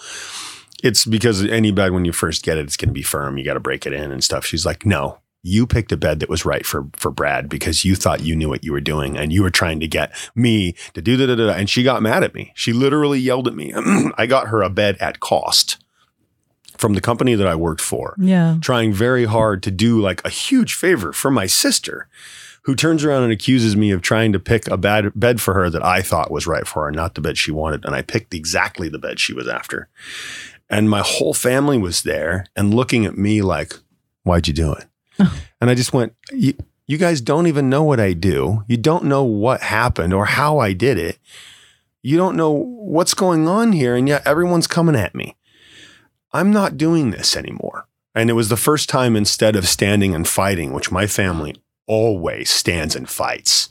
It's 0.82 1.06
because 1.06 1.44
any 1.44 1.72
bed 1.72 1.92
when 1.92 2.06
you 2.06 2.13
first 2.13 2.42
get 2.42 2.58
it, 2.58 2.63
it's 2.63 2.78
going 2.78 2.88
to 2.88 2.94
be 2.94 3.01
firm. 3.01 3.38
You 3.38 3.44
got 3.44 3.56
to 3.56 3.60
break 3.60 3.86
it 3.86 3.92
in 3.92 4.13
and 4.13 4.24
stuff. 4.24 4.46
She's 4.46 4.66
like, 4.66 4.86
no, 4.86 5.20
you 5.41 5.65
picked 5.65 5.91
a 5.91 5.98
bed 5.98 6.19
that 6.19 6.29
was 6.29 6.46
right 6.46 6.65
for 6.65 6.88
for 6.93 7.12
Brad 7.12 7.48
because 7.48 7.86
you 7.86 7.96
thought 7.96 8.22
you 8.22 8.36
knew 8.36 8.50
what 8.50 8.63
you 8.63 8.72
were 8.74 8.81
doing 8.81 9.17
and 9.17 9.31
you 9.31 9.41
were 9.41 9.50
trying 9.50 9.79
to 9.79 9.88
get 9.88 10.12
me 10.36 10.74
to 10.93 11.01
do 11.01 11.15
da 11.15 11.25
da 11.27 11.36
da. 11.36 11.53
And 11.53 11.69
she 11.69 11.81
got 11.84 12.01
mad 12.01 12.24
at 12.24 12.34
me. 12.36 12.51
She 12.55 12.74
literally 12.74 13.19
yelled 13.19 13.48
at 13.48 13.55
me. 13.55 13.74
I 14.17 14.25
got 14.25 14.50
her 14.50 14.62
a 14.62 14.69
bed 14.69 14.98
at 15.00 15.19
cost 15.19 15.77
from 16.77 16.93
the 16.93 17.01
company 17.01 17.36
that 17.36 17.48
I 17.48 17.55
worked 17.55 17.81
for, 17.81 18.15
Yeah. 18.17 18.58
trying 18.62 18.93
very 18.93 19.25
hard 19.25 19.62
to 19.63 19.72
do 19.72 20.00
like 20.00 20.24
a 20.25 20.29
huge 20.29 20.74
favor 20.75 21.12
for 21.13 21.29
my 21.31 21.46
sister. 21.46 22.08
Who 22.63 22.75
turns 22.75 23.03
around 23.03 23.24
and 23.24 23.31
accuses 23.31 23.75
me 23.75 23.89
of 23.91 24.01
trying 24.01 24.31
to 24.34 24.39
pick 24.39 24.67
a 24.67 24.77
bad 24.77 25.12
bed 25.15 25.41
for 25.41 25.53
her 25.55 25.69
that 25.69 25.84
I 25.84 26.01
thought 26.01 26.29
was 26.29 26.46
right 26.46 26.67
for 26.67 26.84
her, 26.86 26.91
not 26.91 27.15
the 27.15 27.22
bed 27.22 27.38
she 27.38 27.51
wanted. 27.51 27.84
And 27.86 27.96
I 27.96 28.01
picked 28.01 28.34
exactly 28.34 28.89
the 28.89 29.00
bed 29.00 29.19
she 29.19 29.34
was 29.34 29.48
after. 29.48 29.88
And 30.69 30.89
my 30.89 31.01
whole 31.03 31.34
family 31.34 31.77
was 31.77 32.03
there 32.03 32.46
and 32.55 32.74
looking 32.74 33.05
at 33.05 33.17
me 33.17 33.41
like, 33.41 33.74
why'd 34.24 34.48
you 34.48 34.53
do 34.53 34.74
it? 34.74 34.86
And 35.62 35.70
I 35.70 35.76
just 35.76 35.94
went, 35.94 36.16
you, 36.32 36.98
guys 36.98 37.22
don't 37.22 37.48
even 37.48 37.70
know 37.70 37.84
what 37.84 38.00
I 38.00 38.14
do. 38.14 38.64
You 38.68 38.78
don't 38.78 39.06
know 39.06 39.24
what 39.24 39.62
happened 39.62 40.14
or 40.14 40.26
how 40.26 40.60
I 40.60 40.74
did 40.74 40.98
it. 40.98 41.20
You 42.02 42.18
don't 42.18 42.38
know 42.38 42.52
what's 42.52 43.14
going 43.14 43.48
on 43.48 43.74
here. 43.74 43.96
And 43.96 44.08
yet 44.08 44.26
everyone's 44.26 44.68
coming 44.68 44.96
at 44.96 45.14
me. 45.14 45.36
I'm 46.32 46.52
not 46.52 46.78
doing 46.78 47.12
this 47.12 47.36
anymore. 47.36 47.88
And 48.16 48.30
it 48.30 48.34
was 48.34 48.50
the 48.50 48.58
first 48.58 48.90
time 48.90 49.16
instead 49.16 49.56
of 49.56 49.68
standing 49.68 50.16
and 50.16 50.28
fighting, 50.28 50.74
which 50.74 50.92
my 50.92 51.08
family 51.08 51.56
always 51.88 52.50
stands 52.50 52.96
and 52.96 53.10
fights. 53.10 53.70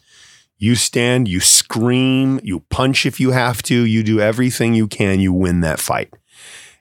You 0.59 0.75
stand, 0.75 1.29
you 1.29 1.41
scream, 1.41 2.41
you 2.43 2.61
punch 2.69 3.07
if 3.07 3.21
you 3.21 3.31
have 3.31 3.63
to, 3.65 3.85
you 3.85 4.03
do 4.03 4.21
everything 4.21 4.75
you 4.75 4.89
can, 4.89 5.21
you 5.21 5.33
win 5.33 5.61
that 5.61 5.79
fight. 5.79 6.13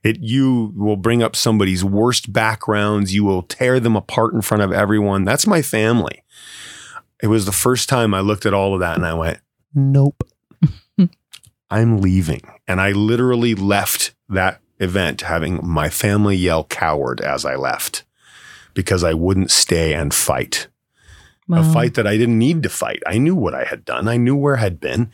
It 0.07 0.19
you 0.21 0.73
will 0.75 0.95
bring 0.95 1.21
up 1.21 1.35
somebody's 1.35 1.83
worst 1.83 2.31
backgrounds, 2.31 3.13
you 3.13 3.23
will 3.23 3.41
tear 3.41 3.79
them 3.79 3.95
apart 3.95 4.33
in 4.33 4.41
front 4.41 4.63
of 4.63 4.71
everyone. 4.71 5.25
That's 5.25 5.45
my 5.45 5.61
family. 5.61 6.23
It 7.21 7.27
was 7.27 7.45
the 7.45 7.51
first 7.51 7.89
time 7.89 8.13
I 8.13 8.21
looked 8.21 8.45
at 8.45 8.53
all 8.53 8.73
of 8.73 8.79
that 8.79 8.95
and 8.95 9.05
I 9.05 9.13
went, 9.13 9.39
"Nope. 9.73 10.23
I'm 11.69 11.97
leaving." 11.97 12.41
And 12.67 12.79
I 12.79 12.91
literally 12.91 13.53
left 13.53 14.13
that 14.29 14.61
event 14.79 15.21
having 15.21 15.59
my 15.61 15.89
family 15.89 16.37
yell 16.37 16.63
coward 16.63 17.19
as 17.19 17.43
I 17.43 17.55
left 17.55 18.05
because 18.73 19.03
I 19.03 19.13
wouldn't 19.13 19.51
stay 19.51 19.93
and 19.93 20.13
fight 20.13 20.67
a 21.51 21.63
fight 21.63 21.93
that 21.93 22.07
I 22.07 22.17
didn't 22.17 22.37
need 22.37 22.63
to 22.63 22.69
fight. 22.69 23.01
I 23.07 23.17
knew 23.17 23.35
what 23.35 23.53
I 23.53 23.63
had 23.63 23.85
done. 23.85 24.07
I 24.07 24.17
knew 24.17 24.35
where 24.35 24.57
I 24.57 24.61
had 24.61 24.79
been. 24.79 25.11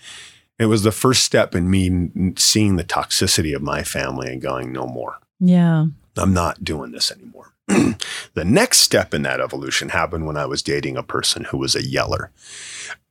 It 0.63 0.67
was 0.67 0.83
the 0.83 0.91
first 0.91 1.23
step 1.23 1.53
in 1.53 1.69
me 1.69 2.33
seeing 2.37 2.77
the 2.77 2.83
toxicity 2.85 3.53
of 3.55 3.61
my 3.61 3.83
family 3.83 4.31
and 4.31 4.41
going, 4.41 4.71
no 4.71 4.87
more. 4.87 5.17
Yeah. 5.39 5.87
I'm 6.17 6.33
not 6.33 6.63
doing 6.63 6.91
this 6.91 7.11
anymore. 7.11 7.53
the 7.67 8.45
next 8.45 8.77
step 8.79 9.13
in 9.13 9.23
that 9.23 9.41
evolution 9.41 9.89
happened 9.89 10.25
when 10.25 10.37
I 10.37 10.45
was 10.45 10.61
dating 10.63 10.95
a 10.97 11.03
person 11.03 11.45
who 11.45 11.57
was 11.57 11.75
a 11.75 11.85
yeller. 11.85 12.31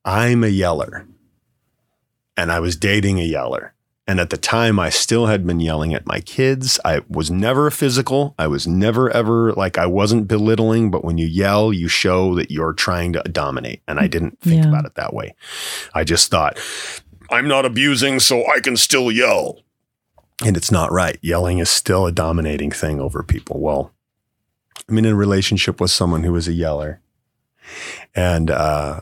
I'm 0.04 0.42
a 0.42 0.48
yeller. 0.48 1.06
And 2.36 2.50
I 2.50 2.60
was 2.60 2.76
dating 2.76 3.20
a 3.20 3.24
yeller. 3.24 3.74
And 4.06 4.18
at 4.18 4.30
the 4.30 4.36
time, 4.36 4.80
I 4.80 4.90
still 4.90 5.26
had 5.26 5.46
been 5.46 5.60
yelling 5.60 5.94
at 5.94 6.06
my 6.06 6.20
kids. 6.20 6.80
I 6.84 7.02
was 7.08 7.30
never 7.30 7.70
physical. 7.70 8.34
I 8.38 8.46
was 8.48 8.66
never 8.66 9.10
ever 9.10 9.52
like, 9.52 9.78
I 9.78 9.86
wasn't 9.86 10.26
belittling, 10.26 10.90
but 10.90 11.04
when 11.04 11.18
you 11.18 11.26
yell, 11.26 11.72
you 11.72 11.86
show 11.86 12.34
that 12.34 12.50
you're 12.50 12.72
trying 12.72 13.12
to 13.12 13.22
dominate. 13.24 13.80
And 13.86 14.00
I 14.00 14.08
mm, 14.08 14.10
didn't 14.10 14.40
think 14.40 14.64
Yeah. 14.64 14.68
about 14.70 14.86
it 14.86 14.96
that 14.96 15.14
way. 15.14 15.34
I 15.94 16.02
just 16.02 16.30
thought, 16.30 16.58
I'm 17.32 17.48
not 17.48 17.64
abusing, 17.64 18.20
so 18.20 18.46
I 18.46 18.60
can 18.60 18.76
still 18.76 19.10
yell. 19.10 19.60
And 20.44 20.56
it's 20.56 20.70
not 20.70 20.92
right. 20.92 21.18
Yelling 21.22 21.58
is 21.58 21.70
still 21.70 22.06
a 22.06 22.12
dominating 22.12 22.70
thing 22.70 23.00
over 23.00 23.22
people. 23.22 23.58
Well, 23.58 23.94
I'm 24.88 24.98
in 24.98 25.06
a 25.06 25.14
relationship 25.14 25.80
with 25.80 25.90
someone 25.90 26.24
who 26.24 26.36
is 26.36 26.46
a 26.46 26.52
yeller. 26.52 27.00
And 28.14 28.50
uh, 28.50 29.00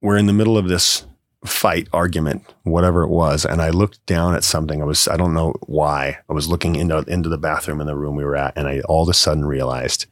we're 0.00 0.16
in 0.16 0.26
the 0.26 0.32
middle 0.32 0.56
of 0.56 0.68
this 0.68 1.06
fight, 1.44 1.88
argument, 1.92 2.44
whatever 2.62 3.02
it 3.02 3.08
was. 3.08 3.44
And 3.44 3.60
I 3.60 3.68
looked 3.68 4.04
down 4.06 4.34
at 4.34 4.44
something. 4.44 4.80
I 4.80 4.86
was, 4.86 5.06
I 5.06 5.18
don't 5.18 5.34
know 5.34 5.54
why. 5.66 6.18
I 6.30 6.32
was 6.32 6.48
looking 6.48 6.76
into, 6.76 6.98
into 7.08 7.28
the 7.28 7.36
bathroom 7.36 7.80
in 7.80 7.86
the 7.86 7.96
room 7.96 8.16
we 8.16 8.24
were 8.24 8.36
at. 8.36 8.56
And 8.56 8.66
I 8.66 8.80
all 8.80 9.02
of 9.02 9.08
a 9.10 9.14
sudden 9.14 9.44
realized 9.44 10.06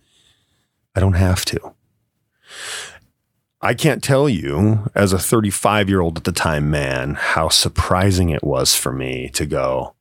I 0.94 1.00
don't 1.00 1.14
have 1.14 1.46
to. 1.46 1.74
I 3.64 3.74
can't 3.74 4.02
tell 4.02 4.28
you, 4.28 4.90
as 4.94 5.12
a 5.12 5.18
35 5.18 5.88
year 5.88 6.00
old 6.00 6.18
at 6.18 6.24
the 6.24 6.32
time 6.32 6.70
man, 6.70 7.14
how 7.14 7.48
surprising 7.48 8.30
it 8.30 8.42
was 8.42 8.74
for 8.74 8.92
me 8.92 9.28
to 9.34 9.46
go, 9.46 9.94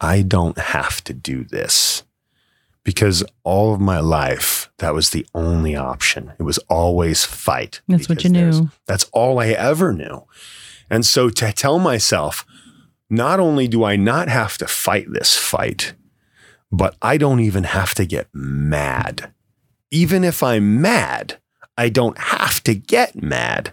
I 0.00 0.22
don't 0.22 0.58
have 0.58 1.02
to 1.04 1.12
do 1.12 1.44
this. 1.44 2.04
Because 2.84 3.24
all 3.42 3.74
of 3.74 3.80
my 3.80 3.98
life, 3.98 4.70
that 4.78 4.94
was 4.94 5.10
the 5.10 5.26
only 5.34 5.74
option. 5.74 6.34
It 6.38 6.42
was 6.42 6.58
always 6.68 7.24
fight. 7.24 7.80
That's 7.88 8.08
what 8.08 8.22
you 8.22 8.30
knew. 8.30 8.70
That's 8.86 9.04
all 9.12 9.40
I 9.40 9.48
ever 9.48 9.92
knew. 9.92 10.26
And 10.90 11.04
so 11.04 11.30
to 11.30 11.52
tell 11.52 11.78
myself, 11.78 12.44
not 13.08 13.40
only 13.40 13.66
do 13.68 13.84
I 13.84 13.96
not 13.96 14.28
have 14.28 14.58
to 14.58 14.66
fight 14.66 15.06
this 15.10 15.36
fight, 15.36 15.94
but 16.70 16.94
I 17.00 17.16
don't 17.16 17.40
even 17.40 17.64
have 17.64 17.94
to 17.94 18.04
get 18.04 18.28
mad. 18.34 19.32
Even 19.90 20.22
if 20.22 20.42
I'm 20.42 20.82
mad, 20.82 21.38
I 21.76 21.88
don't 21.88 22.18
have 22.18 22.62
to 22.64 22.74
get 22.74 23.20
mad. 23.20 23.72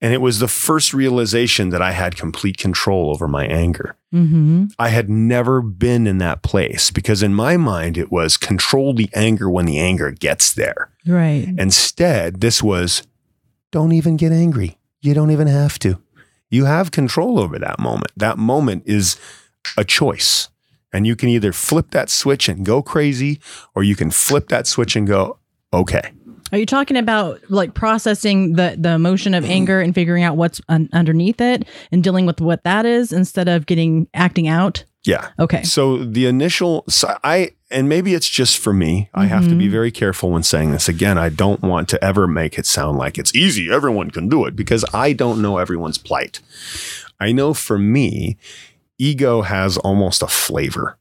And 0.00 0.12
it 0.12 0.20
was 0.20 0.40
the 0.40 0.48
first 0.48 0.92
realization 0.92 1.68
that 1.68 1.80
I 1.80 1.92
had 1.92 2.16
complete 2.16 2.56
control 2.56 3.10
over 3.10 3.28
my 3.28 3.46
anger. 3.46 3.96
Mm-hmm. 4.12 4.66
I 4.76 4.88
had 4.88 5.08
never 5.08 5.62
been 5.62 6.08
in 6.08 6.18
that 6.18 6.42
place 6.42 6.90
because 6.90 7.22
in 7.22 7.34
my 7.34 7.56
mind, 7.56 7.96
it 7.96 8.10
was 8.10 8.36
control 8.36 8.94
the 8.94 9.08
anger 9.14 9.48
when 9.48 9.64
the 9.64 9.78
anger 9.78 10.10
gets 10.10 10.52
there. 10.52 10.90
Right. 11.06 11.54
Instead, 11.56 12.40
this 12.40 12.62
was 12.62 13.06
don't 13.70 13.92
even 13.92 14.16
get 14.16 14.32
angry. 14.32 14.76
You 15.00 15.14
don't 15.14 15.30
even 15.30 15.46
have 15.46 15.78
to. 15.80 16.02
You 16.50 16.66
have 16.66 16.90
control 16.90 17.38
over 17.38 17.58
that 17.58 17.78
moment. 17.78 18.10
That 18.16 18.38
moment 18.38 18.82
is 18.86 19.18
a 19.76 19.84
choice. 19.84 20.48
And 20.92 21.06
you 21.06 21.16
can 21.16 21.28
either 21.30 21.52
flip 21.52 21.92
that 21.92 22.10
switch 22.10 22.48
and 22.48 22.66
go 22.66 22.82
crazy, 22.82 23.40
or 23.74 23.82
you 23.82 23.96
can 23.96 24.10
flip 24.10 24.48
that 24.48 24.66
switch 24.66 24.94
and 24.94 25.06
go, 25.06 25.38
okay. 25.72 26.12
Are 26.52 26.58
you 26.58 26.66
talking 26.66 26.96
about 26.96 27.40
like 27.50 27.74
processing 27.74 28.52
the 28.54 28.76
the 28.78 28.90
emotion 28.90 29.34
of 29.34 29.44
anger 29.44 29.80
and 29.80 29.94
figuring 29.94 30.22
out 30.22 30.36
what's 30.36 30.60
un- 30.68 30.90
underneath 30.92 31.40
it 31.40 31.66
and 31.90 32.04
dealing 32.04 32.26
with 32.26 32.40
what 32.40 32.62
that 32.64 32.84
is 32.86 33.12
instead 33.12 33.48
of 33.48 33.66
getting 33.66 34.06
acting 34.14 34.48
out? 34.48 34.84
Yeah. 35.04 35.30
Okay. 35.38 35.64
So 35.64 36.04
the 36.04 36.26
initial, 36.26 36.84
so 36.88 37.18
I, 37.24 37.52
and 37.70 37.88
maybe 37.88 38.14
it's 38.14 38.28
just 38.28 38.58
for 38.58 38.72
me. 38.72 39.08
I 39.14 39.26
have 39.26 39.48
to 39.48 39.56
be 39.56 39.64
mm-hmm. 39.64 39.72
very 39.72 39.90
careful 39.90 40.30
when 40.30 40.44
saying 40.44 40.70
this. 40.70 40.88
Again, 40.88 41.18
I 41.18 41.28
don't 41.28 41.60
want 41.60 41.88
to 41.88 42.04
ever 42.04 42.28
make 42.28 42.56
it 42.56 42.66
sound 42.66 42.98
like 42.98 43.18
it's 43.18 43.34
easy. 43.34 43.70
Everyone 43.70 44.12
can 44.12 44.28
do 44.28 44.44
it 44.44 44.54
because 44.54 44.84
I 44.94 45.12
don't 45.12 45.42
know 45.42 45.58
everyone's 45.58 45.98
plight. 45.98 46.38
I 47.18 47.32
know 47.32 47.52
for 47.52 47.78
me, 47.78 48.36
ego 48.96 49.42
has 49.42 49.76
almost 49.78 50.22
a 50.22 50.28
flavor. 50.28 50.98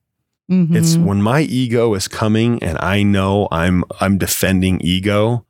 Mhm. 0.51 0.75
It's 0.75 0.97
when 0.97 1.21
my 1.21 1.41
ego 1.41 1.93
is 1.93 2.07
coming 2.09 2.61
and 2.61 2.77
I 2.81 3.03
know 3.03 3.47
I'm 3.51 3.83
I'm 4.01 4.17
defending 4.17 4.81
ego, 4.81 5.45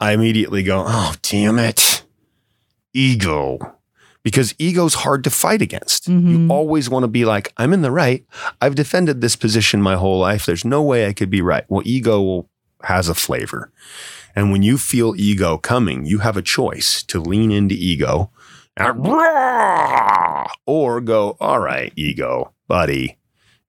I 0.00 0.12
immediately 0.12 0.62
go, 0.62 0.84
"Oh, 0.86 1.14
damn 1.22 1.58
it. 1.58 2.04
Ego." 2.92 3.58
Because 4.22 4.54
ego's 4.58 4.94
hard 4.94 5.24
to 5.24 5.30
fight 5.30 5.62
against. 5.62 6.08
You 6.08 6.14
Mhm. 6.20 6.50
always 6.50 6.90
want 6.90 7.04
to 7.04 7.08
be 7.08 7.24
like, 7.24 7.52
"I'm 7.56 7.72
in 7.72 7.80
the 7.82 7.90
right. 7.90 8.24
I've 8.60 8.74
defended 8.74 9.20
this 9.20 9.36
position 9.36 9.80
my 9.80 9.96
whole 9.96 10.18
life. 10.18 10.44
There's 10.44 10.64
no 10.64 10.82
way 10.82 11.06
I 11.06 11.12
could 11.14 11.30
be 11.30 11.40
right." 11.40 11.64
Well, 11.68 11.82
ego 11.86 12.46
has 12.84 13.08
a 13.08 13.14
flavor. 13.14 13.70
And 14.36 14.52
when 14.52 14.62
you 14.62 14.76
feel 14.76 15.14
ego 15.16 15.56
coming, 15.56 16.04
you 16.04 16.18
have 16.18 16.36
a 16.36 16.42
choice 16.42 17.02
to 17.04 17.18
lean 17.20 17.50
into 17.50 17.74
ego 17.74 18.30
or 20.66 21.00
go, 21.00 21.36
all 21.40 21.58
right, 21.60 21.92
ego, 21.96 22.52
buddy, 22.68 23.16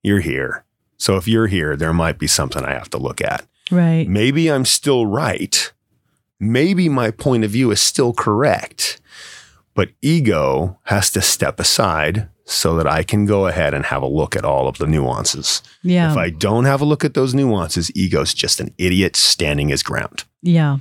you're 0.03 0.19
here. 0.21 0.63
So 0.97 1.15
if 1.17 1.27
you're 1.27 1.47
here, 1.47 1.75
there 1.75 1.93
might 1.93 2.17
be 2.19 2.27
something 2.27 2.63
I 2.63 2.73
have 2.73 2.89
to 2.91 2.97
look 2.97 3.21
at. 3.21 3.45
right. 3.71 4.07
Maybe 4.07 4.51
I'm 4.51 4.65
still 4.65 5.05
right. 5.05 5.71
Maybe 6.39 6.89
my 6.89 7.11
point 7.11 7.43
of 7.43 7.51
view 7.51 7.71
is 7.71 7.81
still 7.81 8.13
correct. 8.13 8.99
But 9.75 9.89
ego 10.01 10.77
has 10.83 11.09
to 11.11 11.21
step 11.21 11.59
aside 11.59 12.27
so 12.45 12.75
that 12.75 12.87
I 12.87 13.03
can 13.03 13.25
go 13.25 13.47
ahead 13.47 13.73
and 13.73 13.85
have 13.85 14.01
a 14.01 14.07
look 14.07 14.35
at 14.35 14.43
all 14.43 14.67
of 14.67 14.77
the 14.77 14.87
nuances. 14.87 15.61
Yeah. 15.83 16.11
If 16.11 16.17
I 16.17 16.31
don't 16.31 16.65
have 16.65 16.81
a 16.81 16.85
look 16.85 17.05
at 17.05 17.13
those 17.13 17.33
nuances, 17.35 17.91
ego's 17.95 18.33
just 18.33 18.59
an 18.59 18.73
idiot 18.77 19.15
standing 19.15 19.69
his 19.69 19.83
ground. 19.83 20.23
yeah. 20.41 20.79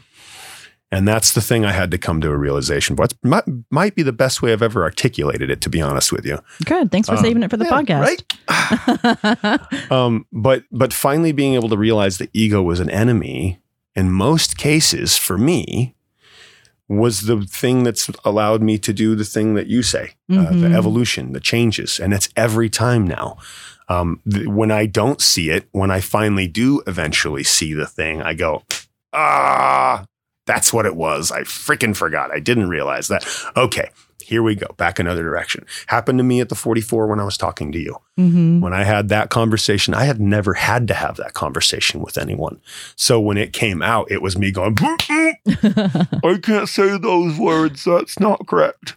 And 0.90 1.07
that's 1.07 1.35
the 1.35 1.42
thing 1.42 1.66
I 1.66 1.73
had 1.73 1.90
to 1.90 1.99
come 1.99 2.21
to 2.23 2.30
a 2.30 2.37
realization. 2.37 2.97
But 2.97 3.12
might, 3.23 3.45
might 3.71 3.95
be 3.95 4.02
the 4.02 4.12
best 4.12 4.40
way 4.40 4.52
I've 4.54 4.62
ever 4.62 4.83
articulated 4.83 5.50
it, 5.50 5.61
to 5.61 5.68
be 5.68 5.83
honest 5.83 6.12
with 6.12 6.25
you. 6.25 6.38
Good. 6.64 6.90
Thanks 6.90 7.09
for 7.11 7.16
Um, 7.16 7.23
saving 7.23 7.42
it 7.42 7.50
for 7.50 7.59
the 7.59 7.66
yeah, 7.66 7.83
podcast. 7.83 8.00
right? 8.00 9.90
Um, 9.92 10.26
but 10.33 10.64
but 10.73 10.92
finally 10.92 11.33
being 11.33 11.54
able 11.54 11.68
to 11.68 11.76
realize 11.76 12.18
that 12.18 12.30
ego 12.33 12.62
was 12.62 12.80
an 12.80 12.88
enemy 12.90 13.59
in 13.95 14.11
most 14.11 14.57
cases 14.57 15.16
for 15.16 15.37
me 15.38 15.95
was 16.88 17.23
the 17.23 17.42
thing 17.42 17.85
that's 17.85 18.09
allowed 18.25 18.62
me 18.62 18.78
to 18.78 18.92
do 18.95 19.14
the 19.14 19.25
thing 19.25 19.54
that 19.54 19.66
you 19.66 19.83
say, 19.83 20.12
uh, 20.33 20.50
the 20.50 20.68
Mhm. 20.68 20.75
evolution, 20.75 21.33
the 21.35 21.40
changes, 21.40 22.00
and 22.00 22.14
it's 22.14 22.30
every 22.35 22.71
time 22.71 23.07
now. 23.07 23.37
Um, 23.90 24.21
th- 24.30 24.47
when 24.47 24.71
I 24.71 24.87
don't 24.87 25.21
see 25.21 25.50
it, 25.50 25.68
when 25.73 25.90
I 25.90 26.00
finally 26.00 26.47
do 26.49 26.83
eventually 26.87 27.45
see 27.45 27.75
the 27.75 27.87
thing, 27.87 28.23
I 28.23 28.33
go, 28.35 28.62
ah, 29.12 30.04
that's 30.49 30.73
what 30.73 30.87
it 30.87 30.97
was. 30.97 31.31
I 31.31 31.43
freaking 31.43 31.95
forgot. 31.95 32.33
I 32.33 32.40
didn't 32.40 32.71
realize 32.71 33.09
that. 33.09 33.25
Okay, 33.55 33.90
here 34.25 34.43
we 34.43 34.55
go. 34.55 34.67
Back 34.78 34.99
another 34.99 35.23
direction. 35.23 35.67
Happened 35.87 36.19
to 36.19 36.25
me 36.25 36.40
at 36.40 36.49
the 36.49 36.55
44 36.55 37.07
when 37.07 37.21
I 37.21 37.25
was 37.25 37.37
talking 37.37 37.71
to 37.73 37.78
you 37.78 37.99
hmm 38.17 38.61
when 38.61 38.73
I 38.73 38.83
had 38.83 39.09
that 39.11 39.31
conversation, 39.31 39.95
I 39.95 40.05
had 40.05 40.21
never 40.21 40.55
had 40.55 40.88
to 40.88 40.95
have 40.95 41.17
that 41.17 41.35
conversation 41.35 42.00
with 42.00 42.19
anyone. 42.19 42.61
So 42.97 43.21
when 43.21 43.37
it 43.37 43.52
came 43.52 43.81
out, 43.81 44.11
it 44.11 44.21
was 44.21 44.37
me 44.37 44.50
going, 44.50 44.75
I 45.47 46.40
can't 46.43 46.69
say 46.69 46.99
those 46.99 47.38
words. 47.38 47.85
That's 47.85 48.19
not 48.19 48.49
correct. 48.49 48.95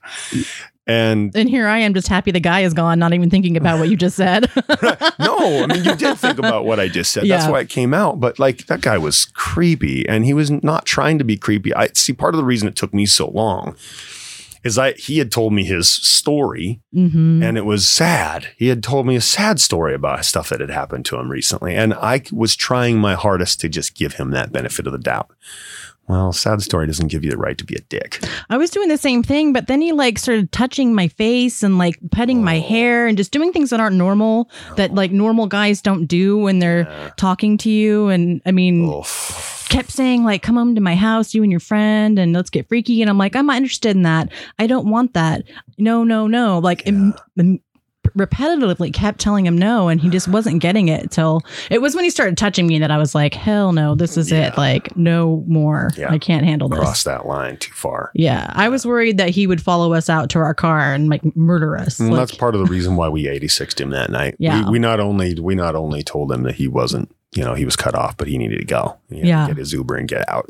And 0.91 1.35
and 1.35 1.49
here 1.49 1.67
I 1.67 1.79
am 1.79 1.93
just 1.93 2.07
happy 2.07 2.31
the 2.31 2.39
guy 2.39 2.61
is 2.61 2.73
gone, 2.73 2.99
not 2.99 3.13
even 3.13 3.29
thinking 3.29 3.55
about 3.55 3.79
what 3.79 3.89
you 3.89 3.95
just 3.95 4.15
said. 4.15 4.49
no, 5.19 5.63
I 5.63 5.67
mean, 5.67 5.83
you 5.83 5.95
did 5.95 6.17
think 6.17 6.37
about 6.37 6.65
what 6.65 6.79
I 6.79 6.89
just 6.89 7.13
said. 7.13 7.27
That's 7.27 7.47
why 7.47 7.61
it 7.61 7.69
came 7.69 7.93
out. 7.93 8.19
But 8.19 8.39
like 8.39 8.65
that 8.67 8.81
guy 8.81 8.97
was 8.97 9.25
creepy 9.25 10.07
and 10.07 10.25
he 10.25 10.33
was 10.33 10.51
not 10.51 10.85
trying 10.85 11.17
to 11.19 11.23
be 11.23 11.37
creepy. 11.37 11.73
I 11.73 11.89
see 11.93 12.13
part 12.13 12.33
of 12.33 12.37
the 12.37 12.45
reason 12.45 12.67
it 12.67 12.75
took 12.75 12.93
me 12.93 13.05
so 13.05 13.29
long 13.29 13.75
is 14.63 14.77
I 14.77 14.91
he 14.93 15.17
had 15.17 15.31
told 15.31 15.53
me 15.53 15.63
his 15.63 15.89
story 15.89 16.81
hmm 16.93 17.41
and 17.41 17.57
it 17.57 17.65
was 17.65 17.87
sad. 17.87 18.49
He 18.57 18.67
had 18.67 18.83
told 18.83 19.07
me 19.07 19.15
a 19.15 19.21
sad 19.21 19.59
story 19.59 19.93
about 19.93 20.25
stuff 20.25 20.49
that 20.49 20.59
had 20.59 20.69
happened 20.69 21.05
to 21.05 21.17
him 21.17 21.29
recently, 21.31 21.75
and 21.75 21.93
I 21.93 22.23
was 22.31 22.55
trying 22.55 22.97
my 22.97 23.15
hardest 23.15 23.61
to 23.61 23.69
just 23.69 23.95
give 23.95 24.13
him 24.13 24.31
that 24.31 24.51
benefit 24.51 24.85
of 24.85 24.93
the 24.93 24.99
doubt. 24.99 25.31
Well, 26.07 26.33
sad 26.33 26.61
story 26.61 26.87
doesn't 26.87 27.07
give 27.07 27.23
you 27.23 27.31
the 27.31 27.37
right 27.37 27.57
to 27.57 27.63
be 27.63 27.75
a 27.75 27.81
dick. 27.81 28.21
I 28.49 28.57
was 28.57 28.69
doing 28.69 28.89
the 28.89 28.97
same 28.97 29.23
thing, 29.23 29.53
but 29.53 29.67
then 29.67 29.81
he 29.81 29.93
like 29.93 30.19
started 30.19 30.51
touching 30.51 30.93
my 30.93 31.07
face 31.07 31.63
and 31.63 31.77
like 31.77 31.97
petting 32.11 32.43
my 32.43 32.57
Oh. 32.57 32.61
hair 32.61 33.07
and 33.07 33.17
just 33.17 33.31
doing 33.31 33.53
things 33.53 33.69
that 33.69 33.79
aren't 33.79 33.95
normal 33.95 34.49
that 34.75 34.91
oh. 34.91 34.93
like 34.93 35.11
normal 35.11 35.47
guys 35.47 35.81
don't 35.81 36.07
do 36.07 36.37
when 36.37 36.59
they're 36.59 36.81
Yeah. 36.89 37.11
talking 37.15 37.57
to 37.59 37.69
you. 37.69 38.09
And 38.09 38.41
I 38.45 38.51
mean, 38.51 38.89
Oof. 38.89 39.67
kept 39.69 39.89
saying 39.91 40.25
like, 40.25 40.41
"Come 40.41 40.57
home 40.57 40.75
to 40.75 40.81
my 40.81 40.95
house, 40.95 41.33
you 41.33 41.43
and 41.43 41.51
your 41.51 41.61
friend, 41.61 42.19
and 42.19 42.33
let's 42.33 42.49
get 42.49 42.67
freaky." 42.67 43.01
And 43.01 43.09
I'm 43.09 43.17
like, 43.17 43.35
"I'm 43.37 43.45
not 43.45 43.57
interested 43.57 43.95
in 43.95 44.01
that. 44.01 44.29
I 44.59 44.67
don't 44.67 44.89
want 44.89 45.13
that. 45.13 45.43
No, 45.77 46.03
no, 46.03 46.27
no." 46.27 46.59
Like 46.59 46.85
im- 46.87 47.13
im- 47.37 47.61
repetitively 48.17 48.93
kept 48.93 49.19
telling 49.19 49.45
him 49.45 49.57
no, 49.57 49.87
and 49.87 50.01
he 50.01 50.09
just 50.09 50.27
wasn't 50.27 50.59
getting 50.61 50.87
it 50.87 51.11
till 51.11 51.41
it 51.69 51.81
was 51.81 51.95
when 51.95 52.03
he 52.03 52.09
started 52.09 52.37
touching 52.37 52.67
me 52.67 52.79
that 52.79 52.91
I 52.91 52.97
was 52.97 53.13
like, 53.15 53.33
"Hell 53.33 53.71
no, 53.71 53.95
this 53.95 54.17
is 54.17 54.31
Yeah. 54.31 54.47
it. 54.49 54.57
Like, 54.57 54.95
no 54.97 55.43
more. 55.47 55.91
Yeah. 55.97 56.11
I 56.11 56.17
can't 56.17 56.45
handle 56.45 56.69
this." 56.69 56.79
Crossed 56.79 57.05
that 57.05 57.25
line 57.25 57.57
too 57.57 57.73
far. 57.73 58.11
Yeah, 58.13 58.51
I 58.53 58.69
was 58.69 58.85
worried 58.85 59.17
that 59.17 59.29
he 59.29 59.47
would 59.47 59.61
follow 59.61 59.93
us 59.93 60.09
out 60.09 60.29
to 60.31 60.39
our 60.39 60.53
car 60.53 60.93
and 60.93 61.09
like 61.09 61.23
murder 61.35 61.77
us. 61.77 61.99
And 61.99 62.09
Like, 62.11 62.19
that's 62.19 62.35
part 62.35 62.55
of 62.55 62.61
the 62.65 62.67
reason 62.71 62.95
why 62.95 63.09
we 63.09 63.25
86'd 63.25 63.79
him 63.81 63.91
that 63.91 64.09
night. 64.11 64.35
Yeah. 64.39 64.65
We, 64.65 64.71
we 64.71 64.79
not 64.79 64.99
only 64.99 65.39
we 65.39 65.55
not 65.55 65.75
only 65.75 66.03
told 66.03 66.31
him 66.31 66.43
that 66.43 66.55
he 66.55 66.67
wasn't, 66.67 67.13
you 67.35 67.43
know, 67.43 67.53
he 67.53 67.65
was 67.65 67.75
cut 67.75 67.95
off, 67.95 68.17
but 68.17 68.27
he 68.27 68.37
needed 68.37 68.59
to 68.59 68.65
go. 68.65 68.97
He 69.09 69.15
had 69.17 69.21
to 69.23 69.27
Yeah. 69.27 69.47
get 69.47 69.57
his 69.57 69.73
Uber 69.73 69.95
and 69.95 70.07
get 70.07 70.27
out. 70.29 70.49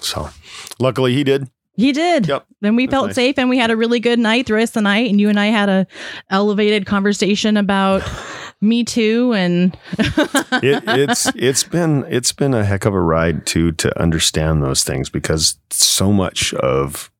So 0.00 0.30
luckily 0.78 1.14
he 1.14 1.24
did. 1.24 1.48
He 1.74 1.92
did. 1.92 2.26
Yep. 2.28 2.46
Then 2.60 2.76
we 2.76 2.86
That's 2.86 2.92
felt 2.94 3.06
nice. 3.08 3.14
safe 3.14 3.38
and 3.38 3.48
we 3.48 3.58
had 3.58 3.70
a 3.70 3.76
really 3.76 3.98
good 4.00 4.18
night 4.18 4.46
the 4.46 4.54
rest 4.54 4.70
of 4.70 4.74
the 4.74 4.80
night. 4.82 5.10
And 5.10 5.20
you 5.20 5.28
and 5.28 5.40
I 5.40 5.46
had 5.46 5.68
a 5.68 5.86
elevated 6.30 6.86
conversation 6.86 7.56
about 7.56 8.02
Me 8.60 8.84
Too 8.84 9.32
and 9.32 9.76
it, 9.98 10.84
it's 10.86 11.26
it's 11.34 11.64
been 11.64 12.04
it's 12.08 12.30
been 12.32 12.54
a 12.54 12.64
heck 12.64 12.84
of 12.84 12.94
a 12.94 13.00
ride 13.00 13.44
to 13.46 13.72
to 13.72 14.00
understand 14.00 14.62
those 14.62 14.84
things 14.84 15.10
because 15.10 15.58
so 15.70 16.12
much 16.12 16.54
of 16.54 17.10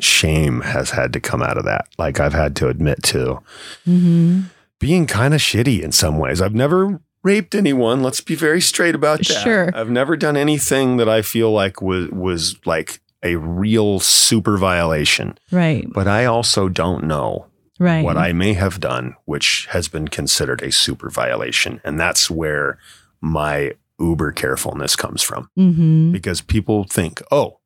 shame 0.00 0.60
has 0.62 0.90
had 0.90 1.12
to 1.12 1.20
come 1.20 1.42
out 1.42 1.56
of 1.56 1.64
that. 1.64 1.86
Like 1.98 2.20
I've 2.20 2.32
had 2.34 2.56
to 2.56 2.68
admit 2.68 3.02
to 3.04 3.40
Mhm. 3.86 4.44
being 4.80 5.06
kind 5.06 5.32
of 5.34 5.40
shitty 5.40 5.80
in 5.82 5.92
some 5.92 6.18
ways. 6.18 6.42
I've 6.42 6.54
never 6.54 7.00
raped 7.22 7.54
anyone. 7.54 8.02
Let's 8.02 8.20
be 8.20 8.34
very 8.34 8.60
straight 8.60 8.94
about 8.94 9.18
that. 9.20 9.24
Sure. 9.42 9.70
I've 9.74 9.90
never 9.90 10.16
done 10.16 10.36
anything 10.36 10.96
that 10.98 11.08
I 11.08 11.22
feel 11.22 11.50
like 11.52 11.80
was 11.80 12.10
was 12.10 12.56
like 12.66 13.00
a 13.24 13.36
real 13.36 13.98
super 14.00 14.56
violation. 14.58 15.38
right, 15.50 15.86
But 15.92 16.06
I 16.06 16.26
also 16.26 16.68
don't 16.68 17.04
know 17.04 17.46
right. 17.78 18.04
what 18.04 18.16
I 18.18 18.32
may 18.32 18.52
have 18.52 18.78
done, 18.80 19.16
which 19.24 19.66
has 19.70 19.88
been 19.88 20.08
considered 20.08 20.62
a 20.62 20.70
super 20.70 21.08
violation. 21.10 21.80
And 21.84 21.98
that's 21.98 22.30
where 22.30 22.78
my 23.20 23.72
uber 23.98 24.32
carefulness 24.32 24.96
comes 24.96 25.22
from 25.22 25.48
hmm 25.54 26.10
because 26.12 26.40
people 26.40 26.84
think, 26.84 27.22
oh, 27.30 27.58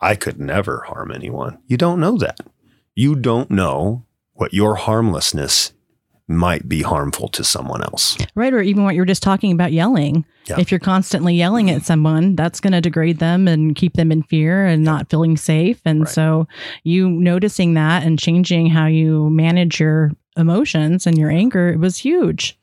I 0.00 0.14
could 0.16 0.38
never 0.40 0.84
harm 0.88 1.10
anyone. 1.12 1.58
You 1.66 1.76
don't 1.76 2.00
know 2.00 2.18
that. 2.18 2.40
You 2.94 3.14
don't 3.14 3.50
know 3.50 4.04
what 4.32 4.52
your 4.52 4.74
harmlessness 4.76 5.72
might 6.28 6.68
be 6.68 6.82
harmful 6.82 7.28
to 7.28 7.44
someone 7.44 7.82
else. 7.82 8.16
Right, 8.34 8.52
or 8.52 8.60
even 8.60 8.82
what 8.84 8.94
you 8.94 9.00
were 9.00 9.06
just 9.06 9.22
talking 9.22 9.52
about 9.52 9.72
yelling. 9.72 10.24
Yeah. 10.46 10.58
If 10.58 10.70
you're 10.70 10.80
constantly 10.80 11.34
yelling 11.34 11.70
at 11.70 11.82
someone, 11.82 12.34
that's 12.36 12.60
going 12.60 12.72
to 12.72 12.80
degrade 12.80 13.18
them 13.18 13.46
and 13.46 13.74
keep 13.76 13.94
them 13.94 14.10
in 14.10 14.22
fear 14.24 14.66
and 14.66 14.82
not 14.82 15.08
feeling 15.10 15.36
safe. 15.36 15.80
And 15.84 16.00
Right. 16.00 16.08
so, 16.08 16.48
you 16.84 17.08
noticing 17.08 17.74
that 17.74 18.02
and 18.04 18.18
changing 18.18 18.66
how 18.70 18.86
you 18.86 19.30
manage 19.30 19.78
your 19.80 20.12
emotions 20.36 21.06
and 21.06 21.16
your 21.18 21.30
anger 21.30 21.68
it 21.68 21.78
was 21.78 21.98
huge. 21.98 22.58